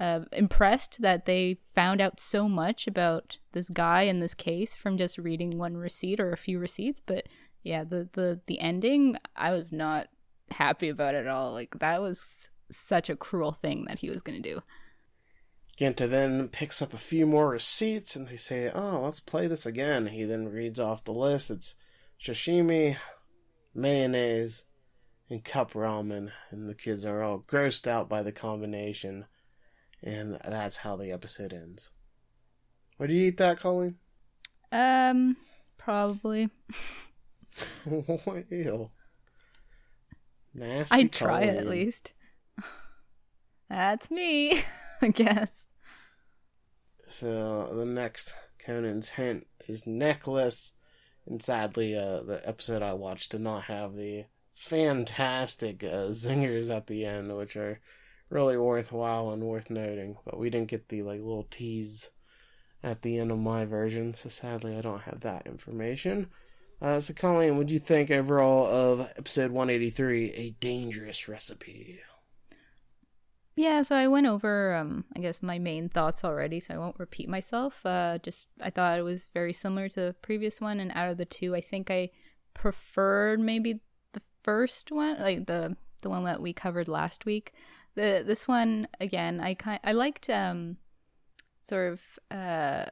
uh, 0.00 0.20
impressed 0.30 1.02
that 1.02 1.26
they 1.26 1.58
found 1.74 2.00
out 2.00 2.20
so 2.20 2.48
much 2.48 2.86
about 2.86 3.38
this 3.50 3.68
guy 3.68 4.02
and 4.02 4.22
this 4.22 4.32
case 4.32 4.76
from 4.76 4.96
just 4.96 5.18
reading 5.18 5.58
one 5.58 5.76
receipt 5.76 6.20
or 6.20 6.30
a 6.30 6.36
few 6.36 6.60
receipts. 6.60 7.02
But 7.04 7.26
yeah 7.64 7.82
the 7.82 8.08
the 8.12 8.40
the 8.46 8.60
ending 8.60 9.16
i 9.34 9.50
was 9.50 9.72
not 9.72 10.06
happy 10.52 10.88
about 10.88 11.16
it 11.16 11.26
at 11.26 11.26
all. 11.26 11.52
Like 11.52 11.80
that 11.80 12.00
was 12.00 12.48
such 12.70 13.10
a 13.10 13.16
cruel 13.16 13.50
thing 13.50 13.86
that 13.88 13.98
he 13.98 14.08
was 14.08 14.22
to 14.22 14.40
do 14.40 14.62
Genta 15.78 16.08
then 16.08 16.48
picks 16.48 16.82
up 16.82 16.92
a 16.92 16.96
few 16.98 17.24
more 17.24 17.48
receipts 17.48 18.16
and 18.16 18.26
they 18.26 18.36
say, 18.36 18.68
Oh, 18.74 19.02
let's 19.04 19.20
play 19.20 19.46
this 19.46 19.64
again. 19.64 20.08
He 20.08 20.24
then 20.24 20.48
reads 20.48 20.80
off 20.80 21.04
the 21.04 21.12
list. 21.12 21.52
It's 21.52 21.76
sashimi, 22.20 22.96
mayonnaise, 23.72 24.64
and 25.30 25.44
cup 25.44 25.74
ramen. 25.74 26.32
And 26.50 26.68
the 26.68 26.74
kids 26.74 27.04
are 27.04 27.22
all 27.22 27.38
grossed 27.46 27.86
out 27.86 28.08
by 28.08 28.22
the 28.24 28.32
combination. 28.32 29.26
And 30.02 30.36
that's 30.44 30.78
how 30.78 30.96
the 30.96 31.12
episode 31.12 31.52
ends. 31.52 31.92
Would 32.98 33.12
you 33.12 33.28
eat 33.28 33.36
that, 33.36 33.60
Colleen? 33.60 33.94
um 34.72 35.36
probably 35.78 36.50
Ew. 37.86 38.90
Nasty. 40.52 40.94
i'd 40.96 41.12
try 41.12 41.40
it 41.42 41.56
at 41.56 41.66
least 41.66 42.12
that's 43.70 44.10
me 44.10 44.62
i 45.02 45.08
guess 45.08 45.66
So 47.06 47.72
the 47.74 47.86
next 47.86 48.36
Conan's 48.58 49.10
hint 49.10 49.46
is 49.66 49.86
necklace, 49.86 50.72
and 51.26 51.42
sadly, 51.42 51.96
uh, 51.96 52.20
the 52.22 52.46
episode 52.46 52.82
I 52.82 52.92
watched 52.92 53.32
did 53.32 53.40
not 53.40 53.64
have 53.64 53.94
the 53.94 54.26
fantastic 54.54 55.82
uh, 55.84 56.10
zingers 56.10 56.68
at 56.74 56.86
the 56.86 57.06
end, 57.06 57.34
which 57.36 57.56
are 57.56 57.80
really 58.28 58.56
worthwhile 58.58 59.30
and 59.30 59.42
worth 59.42 59.70
noting. 59.70 60.18
But 60.24 60.38
we 60.38 60.50
didn't 60.50 60.68
get 60.68 60.88
the 60.88 61.02
like 61.02 61.20
little 61.20 61.46
tease 61.50 62.10
at 62.82 63.02
the 63.02 63.18
end 63.18 63.30
of 63.32 63.38
my 63.38 63.64
version, 63.64 64.14
so 64.14 64.28
sadly, 64.28 64.76
I 64.76 64.80
don't 64.82 65.02
have 65.02 65.20
that 65.20 65.46
information. 65.46 66.28
Uh, 66.80 67.00
so, 67.00 67.14
Colleen, 67.14 67.56
what 67.56 67.66
do 67.66 67.74
you 67.74 67.80
think 67.80 68.10
overall 68.10 68.66
of 68.66 69.00
episode 69.16 69.50
183, 69.50 70.30
A 70.32 70.50
Dangerous 70.60 71.26
Recipe? 71.28 72.00
Yeah, 73.58 73.82
so 73.82 73.96
I 73.96 74.06
went 74.06 74.28
over, 74.28 74.76
um, 74.76 75.04
I 75.16 75.18
guess, 75.18 75.42
my 75.42 75.58
main 75.58 75.88
thoughts 75.88 76.24
already, 76.24 76.60
so 76.60 76.74
I 76.74 76.78
won't 76.78 76.96
repeat 76.96 77.28
myself. 77.28 77.84
Uh, 77.84 78.18
just 78.18 78.46
I 78.62 78.70
thought 78.70 79.00
it 79.00 79.02
was 79.02 79.26
very 79.34 79.52
similar 79.52 79.88
to 79.88 80.00
the 80.00 80.14
previous 80.22 80.60
one, 80.60 80.78
and 80.78 80.92
out 80.94 81.10
of 81.10 81.16
the 81.16 81.24
two, 81.24 81.56
I 81.56 81.60
think 81.60 81.90
I 81.90 82.10
preferred 82.54 83.40
maybe 83.40 83.80
the 84.12 84.22
first 84.44 84.92
one, 84.92 85.18
like 85.18 85.46
the 85.46 85.76
the 86.02 86.08
one 86.08 86.22
that 86.22 86.40
we 86.40 86.52
covered 86.52 86.86
last 86.86 87.26
week. 87.26 87.52
The 87.96 88.22
this 88.24 88.46
one 88.46 88.86
again, 89.00 89.40
I 89.40 89.54
kind 89.54 89.80
I 89.82 89.90
liked 89.90 90.30
um, 90.30 90.76
sort 91.60 91.94
of 91.94 92.00
uh, 92.30 92.84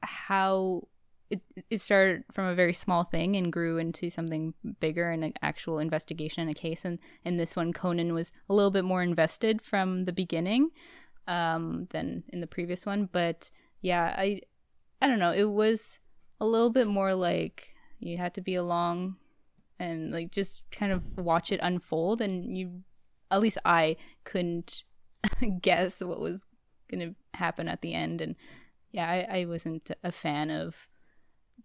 how 0.00 0.88
it 1.30 1.40
it 1.70 1.80
started 1.80 2.24
from 2.32 2.46
a 2.46 2.54
very 2.54 2.72
small 2.72 3.04
thing 3.04 3.36
and 3.36 3.52
grew 3.52 3.78
into 3.78 4.10
something 4.10 4.54
bigger 4.80 5.10
and 5.10 5.24
an 5.24 5.32
actual 5.42 5.78
investigation 5.78 6.42
and 6.42 6.50
a 6.50 6.54
case. 6.54 6.84
And 6.84 6.98
in 7.24 7.36
this 7.36 7.56
one, 7.56 7.72
Conan 7.72 8.14
was 8.14 8.32
a 8.48 8.54
little 8.54 8.70
bit 8.70 8.84
more 8.84 9.02
invested 9.02 9.62
from 9.62 10.04
the 10.04 10.12
beginning 10.12 10.70
um, 11.26 11.88
than 11.90 12.24
in 12.28 12.40
the 12.40 12.46
previous 12.46 12.86
one. 12.86 13.08
But 13.10 13.50
yeah, 13.80 14.14
I 14.16 14.42
I 15.00 15.06
don't 15.06 15.18
know. 15.18 15.32
It 15.32 15.50
was 15.50 15.98
a 16.40 16.46
little 16.46 16.70
bit 16.70 16.86
more 16.86 17.14
like 17.14 17.74
you 17.98 18.18
had 18.18 18.34
to 18.34 18.40
be 18.40 18.54
along 18.54 19.16
and 19.78 20.12
like 20.12 20.30
just 20.30 20.62
kind 20.70 20.92
of 20.92 21.18
watch 21.18 21.50
it 21.50 21.60
unfold, 21.62 22.20
and 22.20 22.56
you 22.56 22.82
at 23.30 23.40
least 23.40 23.58
I 23.64 23.96
couldn't 24.24 24.84
guess 25.60 26.00
what 26.00 26.20
was 26.20 26.44
going 26.88 27.00
to 27.00 27.38
happen 27.38 27.68
at 27.68 27.82
the 27.82 27.94
end 27.94 28.20
and 28.20 28.36
yeah 28.92 29.10
I, 29.10 29.40
I 29.40 29.44
wasn't 29.44 29.90
a 30.04 30.12
fan 30.12 30.50
of 30.50 30.86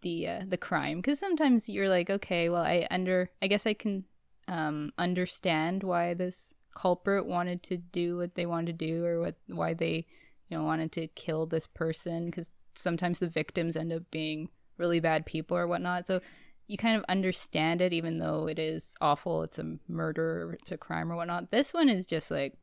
the 0.01 0.27
uh, 0.27 0.41
the 0.47 0.57
crime 0.57 0.97
because 0.97 1.19
sometimes 1.19 1.69
you're 1.69 1.89
like 1.89 2.09
okay 2.09 2.49
well 2.49 2.63
i 2.63 2.87
under 2.89 3.29
i 3.41 3.47
guess 3.47 3.67
i 3.67 3.73
can 3.73 4.03
um 4.47 4.91
understand 4.97 5.83
why 5.83 6.13
this 6.13 6.53
culprit 6.73 7.25
wanted 7.25 7.61
to 7.61 7.77
do 7.77 8.17
what 8.17 8.35
they 8.35 8.45
wanted 8.45 8.79
to 8.79 8.85
do 8.85 9.05
or 9.05 9.19
what 9.19 9.35
why 9.47 9.73
they 9.73 10.05
you 10.49 10.57
know 10.57 10.63
wanted 10.63 10.91
to 10.91 11.07
kill 11.07 11.45
this 11.45 11.67
person 11.67 12.25
because 12.25 12.51
sometimes 12.75 13.19
the 13.19 13.27
victims 13.27 13.75
end 13.75 13.91
up 13.93 14.03
being 14.11 14.49
really 14.77 14.99
bad 14.99 15.25
people 15.25 15.55
or 15.55 15.67
whatnot. 15.67 16.07
So 16.07 16.21
you 16.67 16.77
kind 16.77 16.97
of 16.97 17.03
understand 17.09 17.81
it 17.81 17.93
even 17.93 18.17
though 18.17 18.47
it 18.47 18.57
is 18.57 18.95
awful 19.01 19.43
it's 19.43 19.59
a 19.59 19.77
murder 19.87 20.55
it's 20.59 20.71
a 20.71 20.77
crime 20.77 21.11
or 21.11 21.15
whatnot. 21.15 21.51
This 21.51 21.73
one 21.73 21.89
is 21.89 22.05
just 22.05 22.31
like 22.31 22.57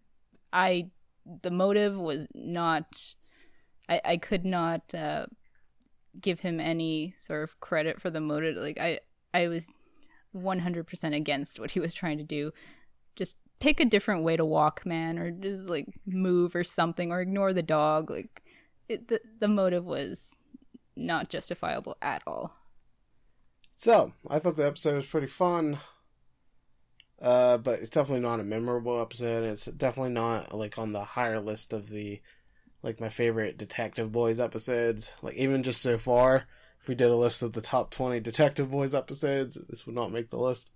i 0.52 0.88
the 1.42 1.50
motive 1.50 1.96
was 1.96 2.26
not 2.34 3.14
i 3.88 4.00
i 4.04 4.16
could 4.16 4.46
not 4.46 4.94
uh 4.94 5.26
give 6.20 6.40
him 6.40 6.60
any 6.60 7.14
sort 7.18 7.42
of 7.42 7.60
credit 7.60 8.00
for 8.00 8.10
the 8.10 8.20
motive. 8.20 8.56
Like 8.56 8.78
I, 8.78 9.00
I 9.32 9.48
was 9.48 9.68
100% 10.34 11.16
against 11.16 11.60
what 11.60 11.72
he 11.72 11.80
was 11.80 11.94
trying 11.94 12.18
to 12.18 12.24
do. 12.24 12.52
Just 13.16 13.36
pick 13.60 13.80
a 13.80 13.84
different 13.84 14.22
way 14.22 14.36
to 14.36 14.44
walk, 14.44 14.84
man, 14.86 15.18
or 15.18 15.30
just 15.30 15.68
like 15.68 15.86
move 16.06 16.54
or 16.54 16.64
something, 16.64 17.12
or 17.12 17.20
ignore 17.20 17.52
the 17.52 17.62
dog. 17.62 18.10
Like 18.10 18.42
it, 18.88 19.08
the 19.08 19.20
the 19.40 19.48
motive 19.48 19.84
was 19.84 20.36
not 20.96 21.28
justifiable 21.28 21.96
at 22.02 22.22
all. 22.26 22.54
So, 23.76 24.12
I 24.28 24.38
thought 24.40 24.56
the 24.56 24.66
episode 24.66 24.96
was 24.96 25.06
pretty 25.06 25.28
fun. 25.28 25.78
Uh, 27.20 27.58
but 27.58 27.80
it's 27.80 27.88
definitely 27.88 28.22
not 28.22 28.40
a 28.40 28.44
memorable 28.44 29.00
episode. 29.00 29.44
It's 29.44 29.66
definitely 29.66 30.12
not 30.12 30.54
like 30.54 30.78
on 30.78 30.92
the 30.92 31.02
higher 31.02 31.40
list 31.40 31.72
of 31.72 31.88
the 31.88 32.20
like 32.82 33.00
my 33.00 33.08
favorite 33.08 33.58
Detective 33.58 34.12
Boys 34.12 34.40
episodes. 34.40 35.14
Like 35.22 35.34
even 35.34 35.62
just 35.62 35.82
so 35.82 35.98
far, 35.98 36.46
if 36.80 36.88
we 36.88 36.94
did 36.94 37.10
a 37.10 37.16
list 37.16 37.42
of 37.42 37.52
the 37.52 37.60
top 37.60 37.90
20 37.90 38.20
Detective 38.20 38.70
Boys 38.70 38.94
episodes, 38.94 39.58
this 39.68 39.86
would 39.86 39.94
not 39.94 40.12
make 40.12 40.30
the 40.30 40.38
list. 40.38 40.70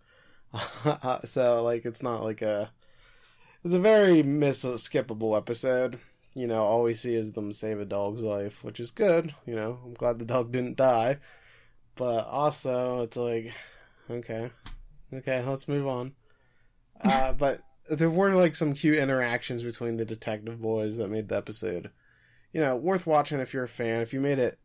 so, 1.24 1.62
like, 1.62 1.84
it's 1.84 2.02
not 2.02 2.22
like 2.22 2.42
a. 2.42 2.70
It's 3.64 3.74
a 3.74 3.78
very 3.78 4.22
miss 4.22 4.64
skippable 4.64 5.36
episode. 5.36 6.00
You 6.34 6.46
know, 6.46 6.64
all 6.64 6.82
we 6.82 6.94
see 6.94 7.14
is 7.14 7.32
them 7.32 7.52
save 7.52 7.78
a 7.78 7.84
dog's 7.84 8.22
life, 8.22 8.64
which 8.64 8.80
is 8.80 8.90
good. 8.90 9.34
You 9.46 9.54
know, 9.54 9.78
I'm 9.84 9.94
glad 9.94 10.18
the 10.18 10.24
dog 10.24 10.50
didn't 10.50 10.76
die. 10.76 11.18
But 11.94 12.26
also, 12.26 13.02
it's 13.02 13.16
like, 13.16 13.52
okay, 14.10 14.50
okay, 15.14 15.44
let's 15.44 15.68
move 15.68 15.86
on. 15.86 16.14
Uh, 17.00 17.32
but 17.38 17.62
there 17.98 18.10
were 18.10 18.34
like 18.34 18.54
some 18.54 18.74
cute 18.74 18.98
interactions 18.98 19.62
between 19.62 19.96
the 19.96 20.04
detective 20.04 20.60
boys 20.60 20.96
that 20.96 21.10
made 21.10 21.28
the 21.28 21.36
episode, 21.36 21.90
you 22.52 22.60
know, 22.60 22.76
worth 22.76 23.06
watching 23.06 23.40
if 23.40 23.52
you're 23.52 23.64
a 23.64 23.68
fan. 23.68 24.00
If 24.00 24.12
you 24.12 24.20
made 24.20 24.38
it, 24.38 24.58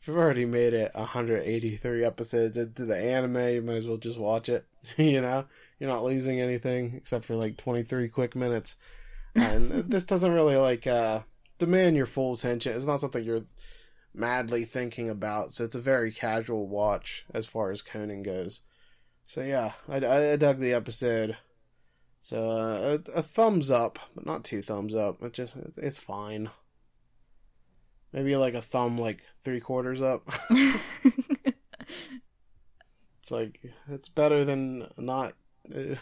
if 0.00 0.08
you've 0.08 0.16
already 0.16 0.44
made 0.44 0.74
it 0.74 0.92
183 0.94 2.04
episodes 2.04 2.56
into 2.56 2.84
the 2.84 2.96
anime, 2.96 3.48
you 3.48 3.62
might 3.62 3.76
as 3.76 3.86
well 3.86 3.98
just 3.98 4.18
watch 4.18 4.48
it. 4.48 4.66
you 4.96 5.20
know, 5.20 5.44
you're 5.78 5.90
not 5.90 6.04
losing 6.04 6.40
anything 6.40 6.94
except 6.96 7.24
for 7.24 7.36
like 7.36 7.56
23 7.56 8.08
quick 8.08 8.34
minutes. 8.34 8.76
And 9.34 9.70
this 9.90 10.04
doesn't 10.04 10.32
really 10.32 10.56
like 10.56 10.86
uh 10.86 11.20
demand 11.58 11.96
your 11.96 12.06
full 12.06 12.34
attention. 12.34 12.76
It's 12.76 12.86
not 12.86 13.00
something 13.00 13.22
you're 13.22 13.44
madly 14.14 14.64
thinking 14.64 15.08
about. 15.08 15.52
So 15.52 15.64
it's 15.64 15.76
a 15.76 15.80
very 15.80 16.10
casual 16.10 16.66
watch 16.66 17.24
as 17.32 17.46
far 17.46 17.70
as 17.70 17.82
Conan 17.82 18.22
goes. 18.22 18.62
So 19.26 19.42
yeah, 19.42 19.72
I, 19.88 19.96
I 19.96 20.36
dug 20.36 20.58
the 20.58 20.74
episode. 20.74 21.36
So 22.22 22.50
uh, 22.50 22.98
a, 23.08 23.18
a, 23.18 23.22
thumbs 23.22 23.72
up, 23.72 23.98
but 24.14 24.24
not 24.24 24.44
two 24.44 24.62
thumbs 24.62 24.94
up. 24.94 25.20
It 25.24 25.32
just 25.32 25.56
it's 25.76 25.98
fine. 25.98 26.50
Maybe 28.12 28.36
like 28.36 28.54
a 28.54 28.62
thumb, 28.62 28.96
like 28.96 29.22
three 29.42 29.58
quarters 29.58 30.00
up. 30.00 30.22
it's 33.18 33.30
like 33.30 33.60
it's 33.90 34.08
better 34.08 34.44
than 34.44 34.86
not. 34.96 35.34
Uh, 35.68 35.96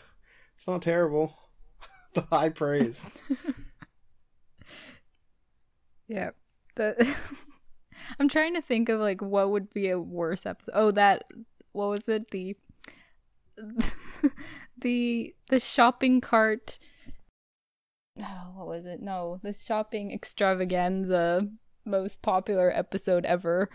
it's 0.54 0.68
not 0.68 0.82
terrible. 0.82 1.38
the 2.12 2.20
high 2.20 2.50
praise. 2.50 3.02
yeah, 6.06 6.30
the. 6.74 7.16
I'm 8.18 8.28
trying 8.28 8.54
to 8.54 8.60
think 8.60 8.90
of 8.90 9.00
like 9.00 9.22
what 9.22 9.50
would 9.50 9.72
be 9.72 9.88
a 9.88 9.98
worse 9.98 10.44
episode. 10.44 10.72
Oh, 10.74 10.90
that 10.90 11.24
what 11.72 11.88
was 11.88 12.08
it? 12.10 12.30
The 12.30 12.56
the 14.80 15.34
the 15.48 15.60
shopping 15.60 16.20
cart. 16.20 16.78
Oh, 18.18 18.52
what 18.54 18.66
was 18.66 18.86
it? 18.86 19.00
No, 19.00 19.40
the 19.42 19.52
shopping 19.52 20.12
extravaganza 20.12 21.48
most 21.84 22.22
popular 22.22 22.70
episode 22.74 23.24
ever. 23.24 23.70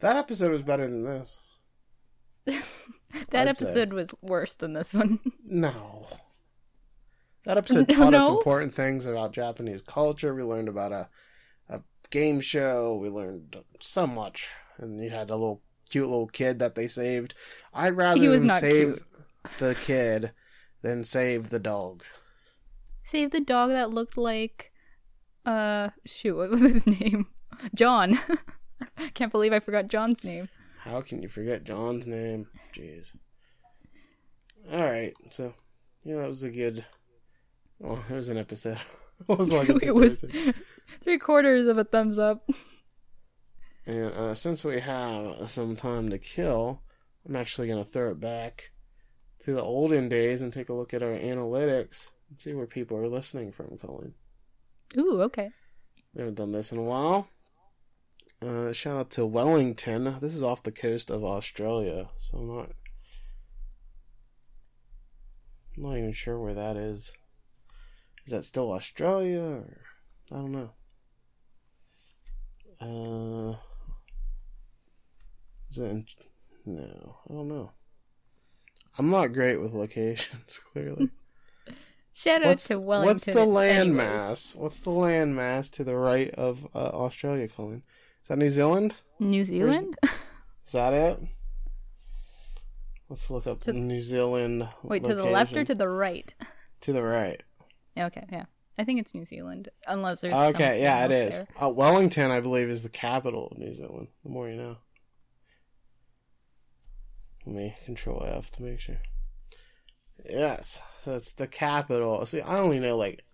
That 0.00 0.16
episode 0.16 0.50
was 0.50 0.62
better 0.62 0.84
than 0.84 1.04
this. 1.04 1.38
that 2.46 2.62
I'd 3.32 3.48
episode 3.48 3.90
say. 3.90 3.94
was 3.94 4.08
worse 4.22 4.54
than 4.54 4.72
this 4.72 4.94
one. 4.94 5.20
No. 5.44 6.06
That 7.44 7.58
episode 7.58 7.88
taught 7.88 8.12
no? 8.12 8.18
us 8.18 8.28
important 8.28 8.74
things 8.74 9.06
about 9.06 9.32
Japanese 9.32 9.82
culture. 9.82 10.34
We 10.34 10.42
learned 10.42 10.68
about 10.68 10.92
a 10.92 11.08
a 11.68 11.82
game 12.10 12.40
show. 12.40 12.96
We 12.96 13.08
learned 13.08 13.56
so 13.80 14.06
much, 14.06 14.48
and 14.78 15.02
you 15.02 15.10
had 15.10 15.30
a 15.30 15.36
little 15.36 15.62
cute 15.88 16.08
little 16.08 16.28
kid 16.28 16.58
that 16.60 16.74
they 16.74 16.86
saved. 16.86 17.34
I'd 17.74 17.96
rather 17.96 18.38
them 18.38 18.50
save 18.50 18.94
cute. 18.94 19.02
The 19.58 19.74
kid 19.74 20.32
then 20.82 21.04
save 21.04 21.50
the 21.50 21.58
dog. 21.58 22.02
Save 23.02 23.30
the 23.30 23.40
dog 23.40 23.70
that 23.70 23.90
looked 23.90 24.16
like 24.16 24.72
uh 25.46 25.90
shoot, 26.04 26.36
what 26.36 26.50
was 26.50 26.60
his 26.72 26.86
name? 26.86 27.26
John. 27.74 28.18
I 28.96 29.08
can't 29.10 29.32
believe 29.32 29.52
I 29.52 29.60
forgot 29.60 29.88
John's 29.88 30.24
name. 30.24 30.48
How 30.78 31.02
can 31.02 31.22
you 31.22 31.28
forget 31.28 31.64
John's 31.64 32.06
name? 32.06 32.46
Jeez. 32.74 33.16
Alright, 34.72 35.14
so 35.30 35.54
yeah, 36.04 36.16
that 36.16 36.28
was 36.28 36.44
a 36.44 36.50
good 36.50 36.84
well, 37.78 38.02
it 38.08 38.14
was 38.14 38.28
an 38.28 38.36
episode. 38.36 38.78
it 39.28 39.38
was 39.38 39.52
like 39.52 39.70
it 39.82 39.94
was 39.94 40.24
three 41.00 41.18
quarters 41.18 41.66
of 41.66 41.78
a 41.78 41.84
thumbs 41.84 42.18
up. 42.18 42.48
And 43.86 44.12
uh, 44.12 44.34
since 44.34 44.64
we 44.64 44.80
have 44.80 45.48
some 45.48 45.74
time 45.74 46.10
to 46.10 46.18
kill, 46.18 46.82
I'm 47.26 47.36
actually 47.36 47.68
to 47.68 47.84
throw 47.84 48.10
it 48.10 48.20
back 48.20 48.70
to 49.40 49.52
the 49.52 49.62
olden 49.62 50.08
days 50.08 50.42
and 50.42 50.52
take 50.52 50.68
a 50.68 50.74
look 50.74 50.94
at 50.94 51.02
our 51.02 51.10
analytics 51.10 52.10
and 52.28 52.40
see 52.40 52.54
where 52.54 52.66
people 52.66 52.96
are 52.96 53.08
listening 53.08 53.50
from, 53.50 53.78
Colleen. 53.78 54.14
Ooh, 54.96 55.22
okay. 55.22 55.50
We 56.14 56.20
haven't 56.20 56.34
done 56.34 56.52
this 56.52 56.72
in 56.72 56.78
a 56.78 56.82
while. 56.82 57.28
Uh, 58.42 58.72
shout 58.72 58.96
out 58.96 59.10
to 59.10 59.26
Wellington. 59.26 60.16
This 60.20 60.34
is 60.34 60.42
off 60.42 60.62
the 60.62 60.72
coast 60.72 61.10
of 61.10 61.24
Australia, 61.24 62.08
so 62.18 62.38
I'm 62.38 62.48
not. 62.48 62.70
I'm 65.76 65.82
not 65.82 65.98
even 65.98 66.12
sure 66.12 66.38
where 66.38 66.54
that 66.54 66.76
is. 66.76 67.12
Is 68.26 68.32
that 68.32 68.44
still 68.44 68.72
Australia 68.72 69.40
or 69.40 69.80
I 70.32 70.34
don't 70.36 70.52
know. 70.52 70.70
Uh, 72.80 73.56
is 75.70 75.76
that 75.76 75.90
in, 75.90 76.06
no? 76.64 77.16
I 77.28 77.32
don't 77.32 77.48
know. 77.48 77.72
I'm 78.98 79.10
not 79.10 79.28
great 79.28 79.60
with 79.60 79.72
locations. 79.72 80.58
Clearly. 80.72 81.10
Shout 82.12 82.44
out 82.44 82.58
to 82.58 82.78
Wellington. 82.78 83.06
What's 83.06 83.24
the 83.24 83.32
landmass? 83.32 84.56
What's 84.56 84.78
the 84.80 84.90
landmass 84.90 85.70
to 85.72 85.84
the 85.84 85.96
right 85.96 86.30
of 86.34 86.66
uh, 86.74 86.78
Australia, 86.78 87.48
Colin? 87.48 87.82
Is 88.22 88.28
that 88.28 88.38
New 88.38 88.50
Zealand? 88.50 88.94
New 89.18 89.44
Zealand? 89.44 89.96
Is 90.66 90.72
that 90.72 90.92
it? 90.92 91.18
Let's 93.08 93.30
look 93.30 93.46
up 93.46 93.60
to, 93.62 93.72
New 93.72 94.00
Zealand. 94.00 94.68
Wait, 94.82 95.02
location. 95.02 95.16
to 95.16 95.22
the 95.22 95.30
left 95.30 95.56
or 95.56 95.64
to 95.64 95.74
the 95.74 95.88
right? 95.88 96.32
To 96.82 96.92
the 96.92 97.02
right. 97.02 97.42
Okay, 97.98 98.24
yeah. 98.30 98.44
I 98.78 98.84
think 98.84 99.00
it's 99.00 99.14
New 99.14 99.24
Zealand, 99.24 99.68
unless 99.88 100.20
there's. 100.20 100.32
Okay, 100.32 100.80
yeah, 100.80 101.04
it 101.06 101.10
is. 101.10 101.40
Uh, 101.60 101.68
Wellington, 101.68 102.30
I 102.30 102.40
believe, 102.40 102.70
is 102.70 102.82
the 102.82 102.88
capital 102.88 103.48
of 103.48 103.58
New 103.58 103.74
Zealand. 103.74 104.08
The 104.22 104.30
more 104.30 104.48
you 104.48 104.56
know. 104.56 104.76
Let 107.46 107.56
me 107.56 107.76
control 107.84 108.24
F 108.26 108.50
to 108.52 108.62
make 108.62 108.80
sure. 108.80 109.00
Yes, 110.28 110.82
so 111.00 111.14
it's 111.14 111.32
the 111.32 111.46
capital. 111.46 112.24
See, 112.26 112.40
I 112.42 112.58
only 112.58 112.78
know 112.78 112.96
like 112.96 113.24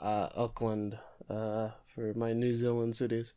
uh, 0.00 0.28
Auckland 0.34 0.98
uh, 1.28 1.70
for 1.94 2.12
my 2.14 2.32
New 2.32 2.52
Zealand 2.52 2.96
cities. 2.96 3.34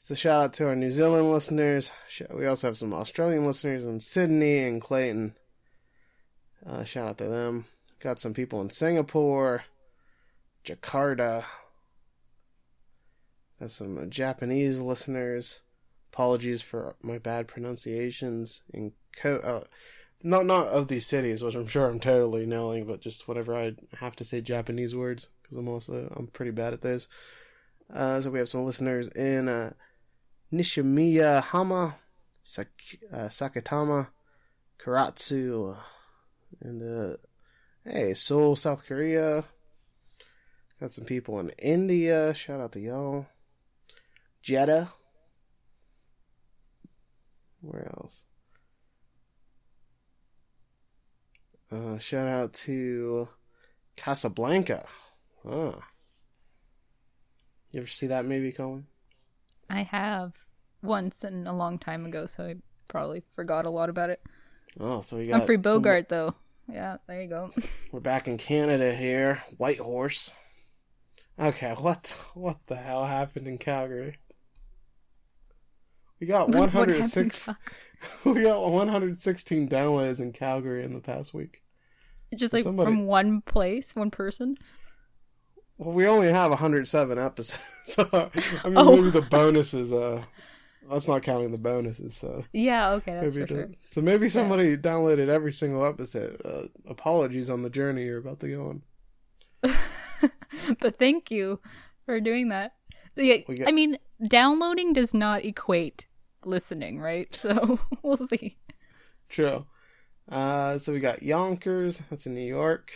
So 0.00 0.14
shout 0.14 0.42
out 0.42 0.52
to 0.54 0.68
our 0.68 0.76
New 0.76 0.90
Zealand 0.90 1.30
listeners. 1.30 1.92
We 2.32 2.46
also 2.46 2.68
have 2.68 2.76
some 2.76 2.94
Australian 2.94 3.46
listeners 3.46 3.84
in 3.84 4.00
Sydney 4.00 4.58
and 4.58 4.80
Clayton. 4.80 5.34
Uh, 6.64 6.84
shout 6.84 7.08
out 7.08 7.18
to 7.18 7.24
them. 7.24 7.66
Got 8.00 8.20
some 8.20 8.34
people 8.34 8.60
in 8.60 8.70
Singapore, 8.70 9.64
Jakarta. 10.64 11.44
Got 13.60 13.70
some 13.70 14.08
Japanese 14.10 14.80
listeners. 14.80 15.60
Apologies 16.12 16.62
for 16.62 16.96
my 17.02 17.18
bad 17.18 17.48
pronunciations 17.48 18.62
in 18.72 18.92
co- 19.16 19.36
uh, 19.36 19.64
not 20.22 20.46
not 20.46 20.68
of 20.68 20.88
these 20.88 21.06
cities, 21.06 21.42
which 21.42 21.54
I'm 21.54 21.66
sure 21.66 21.88
I'm 21.88 22.00
totally 22.00 22.46
nailing, 22.46 22.86
but 22.86 23.00
just 23.00 23.28
whenever 23.28 23.54
I 23.56 23.74
have 23.98 24.16
to 24.16 24.24
say 24.24 24.40
Japanese 24.40 24.94
words 24.94 25.28
because 25.42 25.58
I'm 25.58 25.68
also 25.68 26.12
I'm 26.16 26.26
pretty 26.28 26.50
bad 26.50 26.72
at 26.72 26.82
those. 26.82 27.08
Uh, 27.92 28.20
so 28.20 28.30
we 28.30 28.38
have 28.38 28.48
some 28.48 28.64
listeners 28.64 29.08
in 29.08 29.48
uh, 29.48 29.72
Nishimiya 30.52 31.42
Hama, 31.42 31.96
Sak- 32.42 32.98
uh, 33.12 33.28
Sakatama, 33.28 34.08
Karatsu, 34.82 35.76
and 36.60 36.82
uh, 36.82 37.16
hey 37.84 38.14
Seoul, 38.14 38.56
South 38.56 38.84
Korea. 38.86 39.44
Got 40.80 40.92
some 40.92 41.04
people 41.04 41.40
in 41.40 41.50
India. 41.58 42.34
Shout 42.34 42.60
out 42.60 42.72
to 42.72 42.80
y'all. 42.80 43.26
Jeddah. 44.42 44.90
Where 47.60 47.90
else? 47.98 48.24
Uh, 51.70 51.98
shout 51.98 52.26
out 52.26 52.52
to 52.54 53.28
Casablanca. 53.96 54.86
Oh. 55.44 55.80
You 57.70 57.80
ever 57.80 57.86
see 57.86 58.06
that 58.06 58.24
movie, 58.24 58.52
Colin? 58.52 58.86
I 59.68 59.82
have 59.82 60.32
once 60.82 61.24
and 61.24 61.46
a 61.46 61.52
long 61.52 61.78
time 61.78 62.06
ago, 62.06 62.24
so 62.26 62.44
I 62.44 62.56
probably 62.86 63.22
forgot 63.34 63.66
a 63.66 63.70
lot 63.70 63.90
about 63.90 64.10
it. 64.10 64.22
Oh, 64.80 65.00
so 65.00 65.18
we 65.18 65.26
got 65.26 65.38
Humphrey 65.38 65.56
Bogart, 65.56 66.08
some... 66.08 66.16
though. 66.18 66.34
Yeah, 66.72 66.96
there 67.06 67.22
you 67.22 67.28
go. 67.28 67.52
We're 67.92 68.00
back 68.00 68.28
in 68.28 68.38
Canada 68.38 68.94
here. 68.94 69.42
Whitehorse. 69.56 70.32
Okay, 71.38 71.74
what 71.78 72.14
what 72.34 72.58
the 72.66 72.76
hell 72.76 73.04
happened 73.04 73.46
in 73.46 73.58
Calgary? 73.58 74.16
We 76.20 76.26
got 76.26 76.48
106 76.50 77.48
we 78.24 78.42
got 78.42 78.60
116 78.60 79.68
downloads 79.68 80.20
in 80.20 80.32
Calgary 80.32 80.84
in 80.84 80.92
the 80.92 81.00
past 81.00 81.34
week. 81.34 81.62
Just 82.34 82.52
like 82.52 82.64
Somebody... 82.64 82.90
from 82.90 83.06
one 83.06 83.40
place, 83.40 83.96
one 83.96 84.10
person. 84.10 84.56
Well, 85.78 85.94
we 85.94 86.06
only 86.06 86.28
have 86.28 86.50
107 86.50 87.18
episodes, 87.18 87.62
so 87.84 88.08
I 88.12 88.68
mean, 88.68 88.76
oh. 88.76 88.96
maybe 88.96 89.10
the 89.10 89.22
bonuses 89.22 89.92
uh 89.92 90.24
That's 90.90 91.08
not 91.08 91.22
counting 91.22 91.52
the 91.52 91.58
bonuses, 91.58 92.16
so 92.16 92.44
Yeah, 92.52 92.90
okay, 92.92 93.12
that's 93.12 93.34
maybe 93.34 93.46
for 93.46 93.54
sure. 93.54 93.70
So 93.88 94.00
maybe 94.00 94.28
somebody 94.28 94.76
downloaded 94.76 95.28
every 95.28 95.52
single 95.52 95.86
episode. 95.86 96.40
Uh, 96.44 96.68
apologies 96.90 97.48
on 97.48 97.62
the 97.62 97.70
journey 97.70 98.04
you're 98.04 98.18
about 98.18 98.40
to 98.40 98.48
go 98.48 98.68
on. 99.62 99.76
but 100.80 100.98
thank 100.98 101.30
you 101.30 101.60
for 102.04 102.20
doing 102.20 102.48
that. 102.48 102.74
Yeah, 103.14 103.36
get- 103.36 103.68
I 103.68 103.72
mean, 103.72 103.98
downloading 104.26 104.92
does 104.92 105.14
not 105.14 105.44
equate 105.44 106.07
listening, 106.44 107.00
right? 107.00 107.28
So 107.40 107.80
we'll 108.02 108.16
see. 108.28 108.56
True. 109.28 109.66
Uh, 110.28 110.78
so 110.78 110.92
we 110.92 111.00
got 111.00 111.22
Yonkers, 111.22 112.02
that's 112.10 112.26
in 112.26 112.34
New 112.34 112.40
York. 112.40 112.92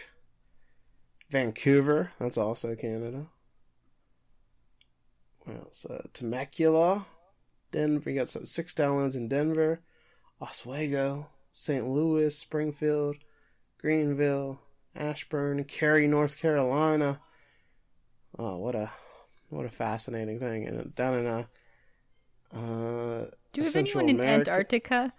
Vancouver, 1.30 2.11
that's 2.18 2.36
also 2.36 2.74
Canada. 2.74 3.26
What 5.45 5.57
else? 5.57 5.86
Uh, 5.86 6.03
Temecula, 6.12 7.07
Denver. 7.70 8.03
We 8.05 8.14
got 8.14 8.30
six 8.30 8.74
downloads 8.74 9.16
in 9.16 9.28
Denver. 9.28 9.80
Oswego, 10.40 11.28
St. 11.53 11.86
Louis, 11.86 12.36
Springfield, 12.36 13.16
Greenville, 13.78 14.61
Ashburn, 14.95 15.64
Cary, 15.64 16.07
North 16.07 16.38
Carolina. 16.38 17.20
Oh, 18.38 18.57
what 18.59 18.74
a 18.74 18.90
what 19.49 19.66
a 19.66 19.70
fascinating 19.70 20.38
thing! 20.38 20.66
And 20.66 20.95
down 20.95 21.18
in 21.18 21.26
uh, 21.26 21.45
uh, 22.55 22.59
Do 22.59 23.61
you 23.61 23.62
have 23.64 23.72
Central 23.72 24.03
anyone 24.05 24.09
in 24.09 24.20
America- 24.20 24.50
Antarctica? 24.50 25.12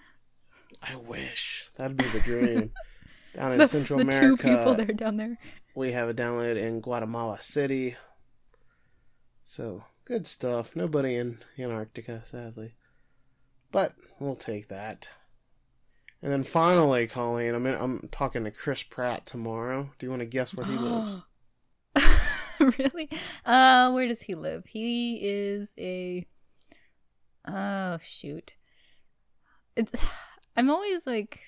I 0.82 0.96
wish 0.96 1.70
that'd 1.76 1.98
be 1.98 2.08
the 2.10 2.20
dream. 2.20 2.72
Down 3.36 3.54
in 3.54 3.58
The, 3.58 3.68
Central 3.68 3.98
the 3.98 4.04
America, 4.04 4.28
two 4.28 4.38
people 4.38 4.74
that 4.76 4.90
are 4.90 4.94
down 4.94 5.18
there. 5.18 5.40
we 5.76 5.92
have 5.94 6.08
a 6.08 6.14
download 6.14 6.56
in 6.56 6.82
Guatemala 6.82 7.40
City. 7.40 7.96
So 9.44 9.86
good 10.06 10.28
stuff. 10.28 10.76
Nobody 10.76 11.16
in 11.16 11.40
Antarctica, 11.58 12.22
sadly, 12.26 12.76
but 13.72 13.94
we'll 14.20 14.36
take 14.36 14.68
that. 14.68 15.10
And 16.22 16.32
then 16.32 16.44
finally, 16.44 17.08
Colleen, 17.08 17.56
I'm 17.56 17.66
in, 17.66 17.74
I'm 17.76 18.08
talking 18.12 18.44
to 18.44 18.52
Chris 18.52 18.84
Pratt 18.84 19.26
tomorrow. 19.26 19.90
Do 19.98 20.06
you 20.06 20.12
want 20.12 20.20
to 20.22 20.26
guess 20.28 20.54
where 20.54 20.68
he 20.68 20.74
lives? 20.78 21.18
really? 22.60 23.10
Uh, 23.46 23.92
where 23.92 24.08
does 24.08 24.22
he 24.22 24.36
live? 24.36 24.66
He 24.68 25.20
is 25.24 25.74
a. 25.80 26.26
Oh 27.48 27.98
shoot! 28.02 28.54
It's. 29.76 29.92
I'm 30.56 30.70
always 30.70 31.08
like, 31.08 31.40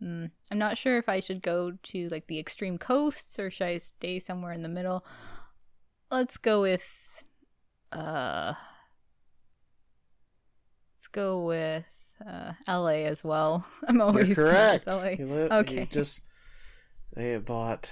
hmm, 0.00 0.26
I'm 0.50 0.58
not 0.58 0.76
sure 0.76 0.98
if 0.98 1.08
I 1.08 1.20
should 1.20 1.40
go 1.40 1.72
to 1.82 2.08
like 2.08 2.26
the 2.26 2.38
extreme 2.38 2.76
coasts 2.76 3.38
or 3.38 3.50
should 3.50 3.66
I 3.68 3.78
stay 3.78 4.18
somewhere 4.18 4.52
in 4.52 4.62
the 4.62 4.68
middle. 4.68 5.04
Let's 6.10 6.36
go 6.36 6.60
with. 6.62 7.24
Uh. 7.90 8.54
Let's 10.96 11.06
go 11.06 11.40
with 11.40 11.86
uh, 12.28 12.52
L.A. 12.68 13.06
as 13.06 13.24
well. 13.24 13.64
I'm 13.88 14.02
always 14.02 14.28
You're 14.28 14.36
correct. 14.36 14.84
L.A. 14.86 15.16
He 15.16 15.24
li- 15.24 15.48
Okay. 15.50 15.88
just 15.90 16.20
they 17.16 17.38
bought 17.38 17.90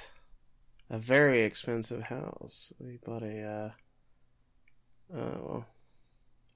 a 0.90 0.98
very 0.98 1.42
expensive 1.44 2.02
house. 2.02 2.72
They 2.78 2.98
bought 3.02 3.22
a. 3.22 3.42
Uh, 3.42 5.16
uh, 5.16 5.38
well, 5.40 5.66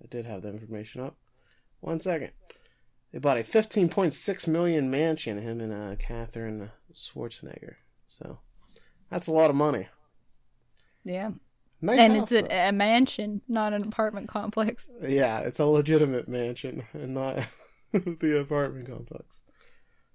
I 0.02 0.06
did 0.08 0.24
have 0.24 0.42
the 0.42 0.48
information 0.48 1.00
up. 1.00 1.16
One 1.80 1.98
second. 1.98 2.32
They 3.12 3.18
bought 3.18 3.38
a 3.38 3.42
15.6 3.42 4.48
million 4.48 4.90
mansion. 4.90 5.38
Him 5.38 5.60
and 5.60 5.72
uh, 5.72 5.96
Katherine 5.96 6.70
Schwarzenegger. 6.94 7.74
So 8.06 8.38
that's 9.10 9.26
a 9.26 9.32
lot 9.32 9.50
of 9.50 9.56
money. 9.56 9.88
Yeah, 11.04 11.32
Nice 11.84 11.98
and 11.98 12.16
house, 12.16 12.30
it's 12.30 12.48
a, 12.48 12.68
a 12.68 12.72
mansion, 12.72 13.42
not 13.48 13.74
an 13.74 13.82
apartment 13.82 14.28
complex. 14.28 14.88
yeah, 15.02 15.40
it's 15.40 15.58
a 15.58 15.66
legitimate 15.66 16.28
mansion 16.28 16.84
and 16.92 17.12
not 17.12 17.44
the 17.92 18.38
apartment 18.40 18.86
complex. 18.86 19.42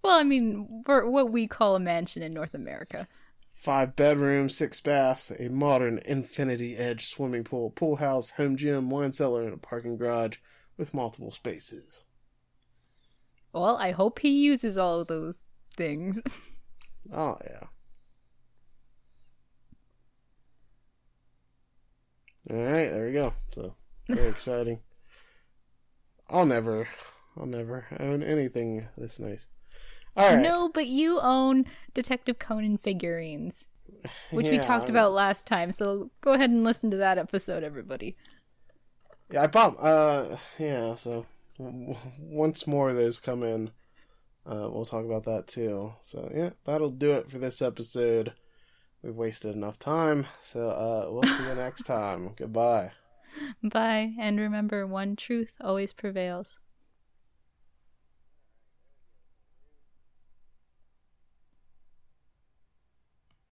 Well, 0.01 0.17
I 0.17 0.23
mean, 0.23 0.83
we're 0.87 1.05
what 1.05 1.29
we 1.29 1.45
call 1.45 1.75
a 1.75 1.79
mansion 1.79 2.23
in 2.23 2.31
North 2.31 2.53
America. 2.53 3.09
Five 3.57 3.95
bedrooms, 3.95 4.55
six 4.55 4.79
baths, 4.79 5.31
a 5.37 5.49
modern 5.49 5.99
infinity 6.05 6.77
edge 6.77 7.07
swimming 7.09 7.43
pool, 7.43 7.71
pool 7.71 7.95
house, 7.97 8.29
home 8.29 8.55
gym, 8.55 8.89
wine 8.89 9.13
cellar, 9.13 9.43
and 9.43 9.53
a 9.53 9.57
parking 9.57 9.97
garage 9.97 10.37
with 10.77 10.93
multiple 10.93 11.31
spaces. 11.31 12.03
Well, 13.51 13.75
I 13.77 13.91
hope 13.91 14.19
he 14.19 14.29
uses 14.29 14.77
all 14.77 14.99
of 14.99 15.07
those 15.07 15.43
things. 15.75 16.21
Oh 17.13 17.37
yeah. 17.45 17.67
All 22.51 22.57
right, 22.57 22.91
there 22.91 23.05
we 23.05 23.13
go. 23.13 23.33
So 23.51 23.75
very 24.09 24.27
exciting. 24.27 24.81
I'll 26.29 26.45
never, 26.45 26.89
I'll 27.37 27.45
never 27.45 27.85
own 27.97 28.23
anything 28.23 28.89
this 28.97 29.19
nice. 29.19 29.47
All 30.17 30.33
right. 30.33 30.41
No, 30.41 30.69
but 30.69 30.87
you 30.87 31.19
own 31.21 31.65
Detective 31.93 32.39
Conan 32.39 32.77
figurines, 32.77 33.67
which 34.31 34.47
we 34.47 34.57
talked 34.57 34.89
about 34.89 35.13
last 35.13 35.45
time. 35.45 35.71
So 35.71 36.09
go 36.21 36.33
ahead 36.33 36.49
and 36.49 36.63
listen 36.63 36.89
to 36.91 36.97
that 36.97 37.19
episode, 37.19 37.63
everybody. 37.63 38.17
Yeah, 39.31 39.43
I 39.43 39.47
bought. 39.47 39.77
Uh, 39.79 40.37
yeah. 40.57 40.95
So 40.95 41.25
once 41.59 42.65
more 42.65 42.93
those 42.93 43.19
come 43.19 43.43
in, 43.43 43.69
uh, 44.45 44.69
we'll 44.71 44.85
talk 44.85 45.05
about 45.05 45.25
that 45.25 45.47
too. 45.47 45.93
So 46.01 46.31
yeah, 46.33 46.49
that'll 46.65 46.89
do 46.89 47.11
it 47.11 47.29
for 47.29 47.37
this 47.37 47.61
episode. 47.61 48.33
We've 49.03 49.15
wasted 49.15 49.55
enough 49.55 49.77
time, 49.77 50.25
so 50.41 50.69
uh, 50.69 51.11
we'll 51.11 51.23
see 51.23 51.43
you 51.43 51.53
next 51.55 51.83
time. 51.83 52.31
Goodbye. 52.35 52.91
Bye, 53.61 54.15
and 54.19 54.39
remember, 54.39 54.87
one 54.87 55.15
truth 55.15 55.53
always 55.61 55.93
prevails. 55.93 56.57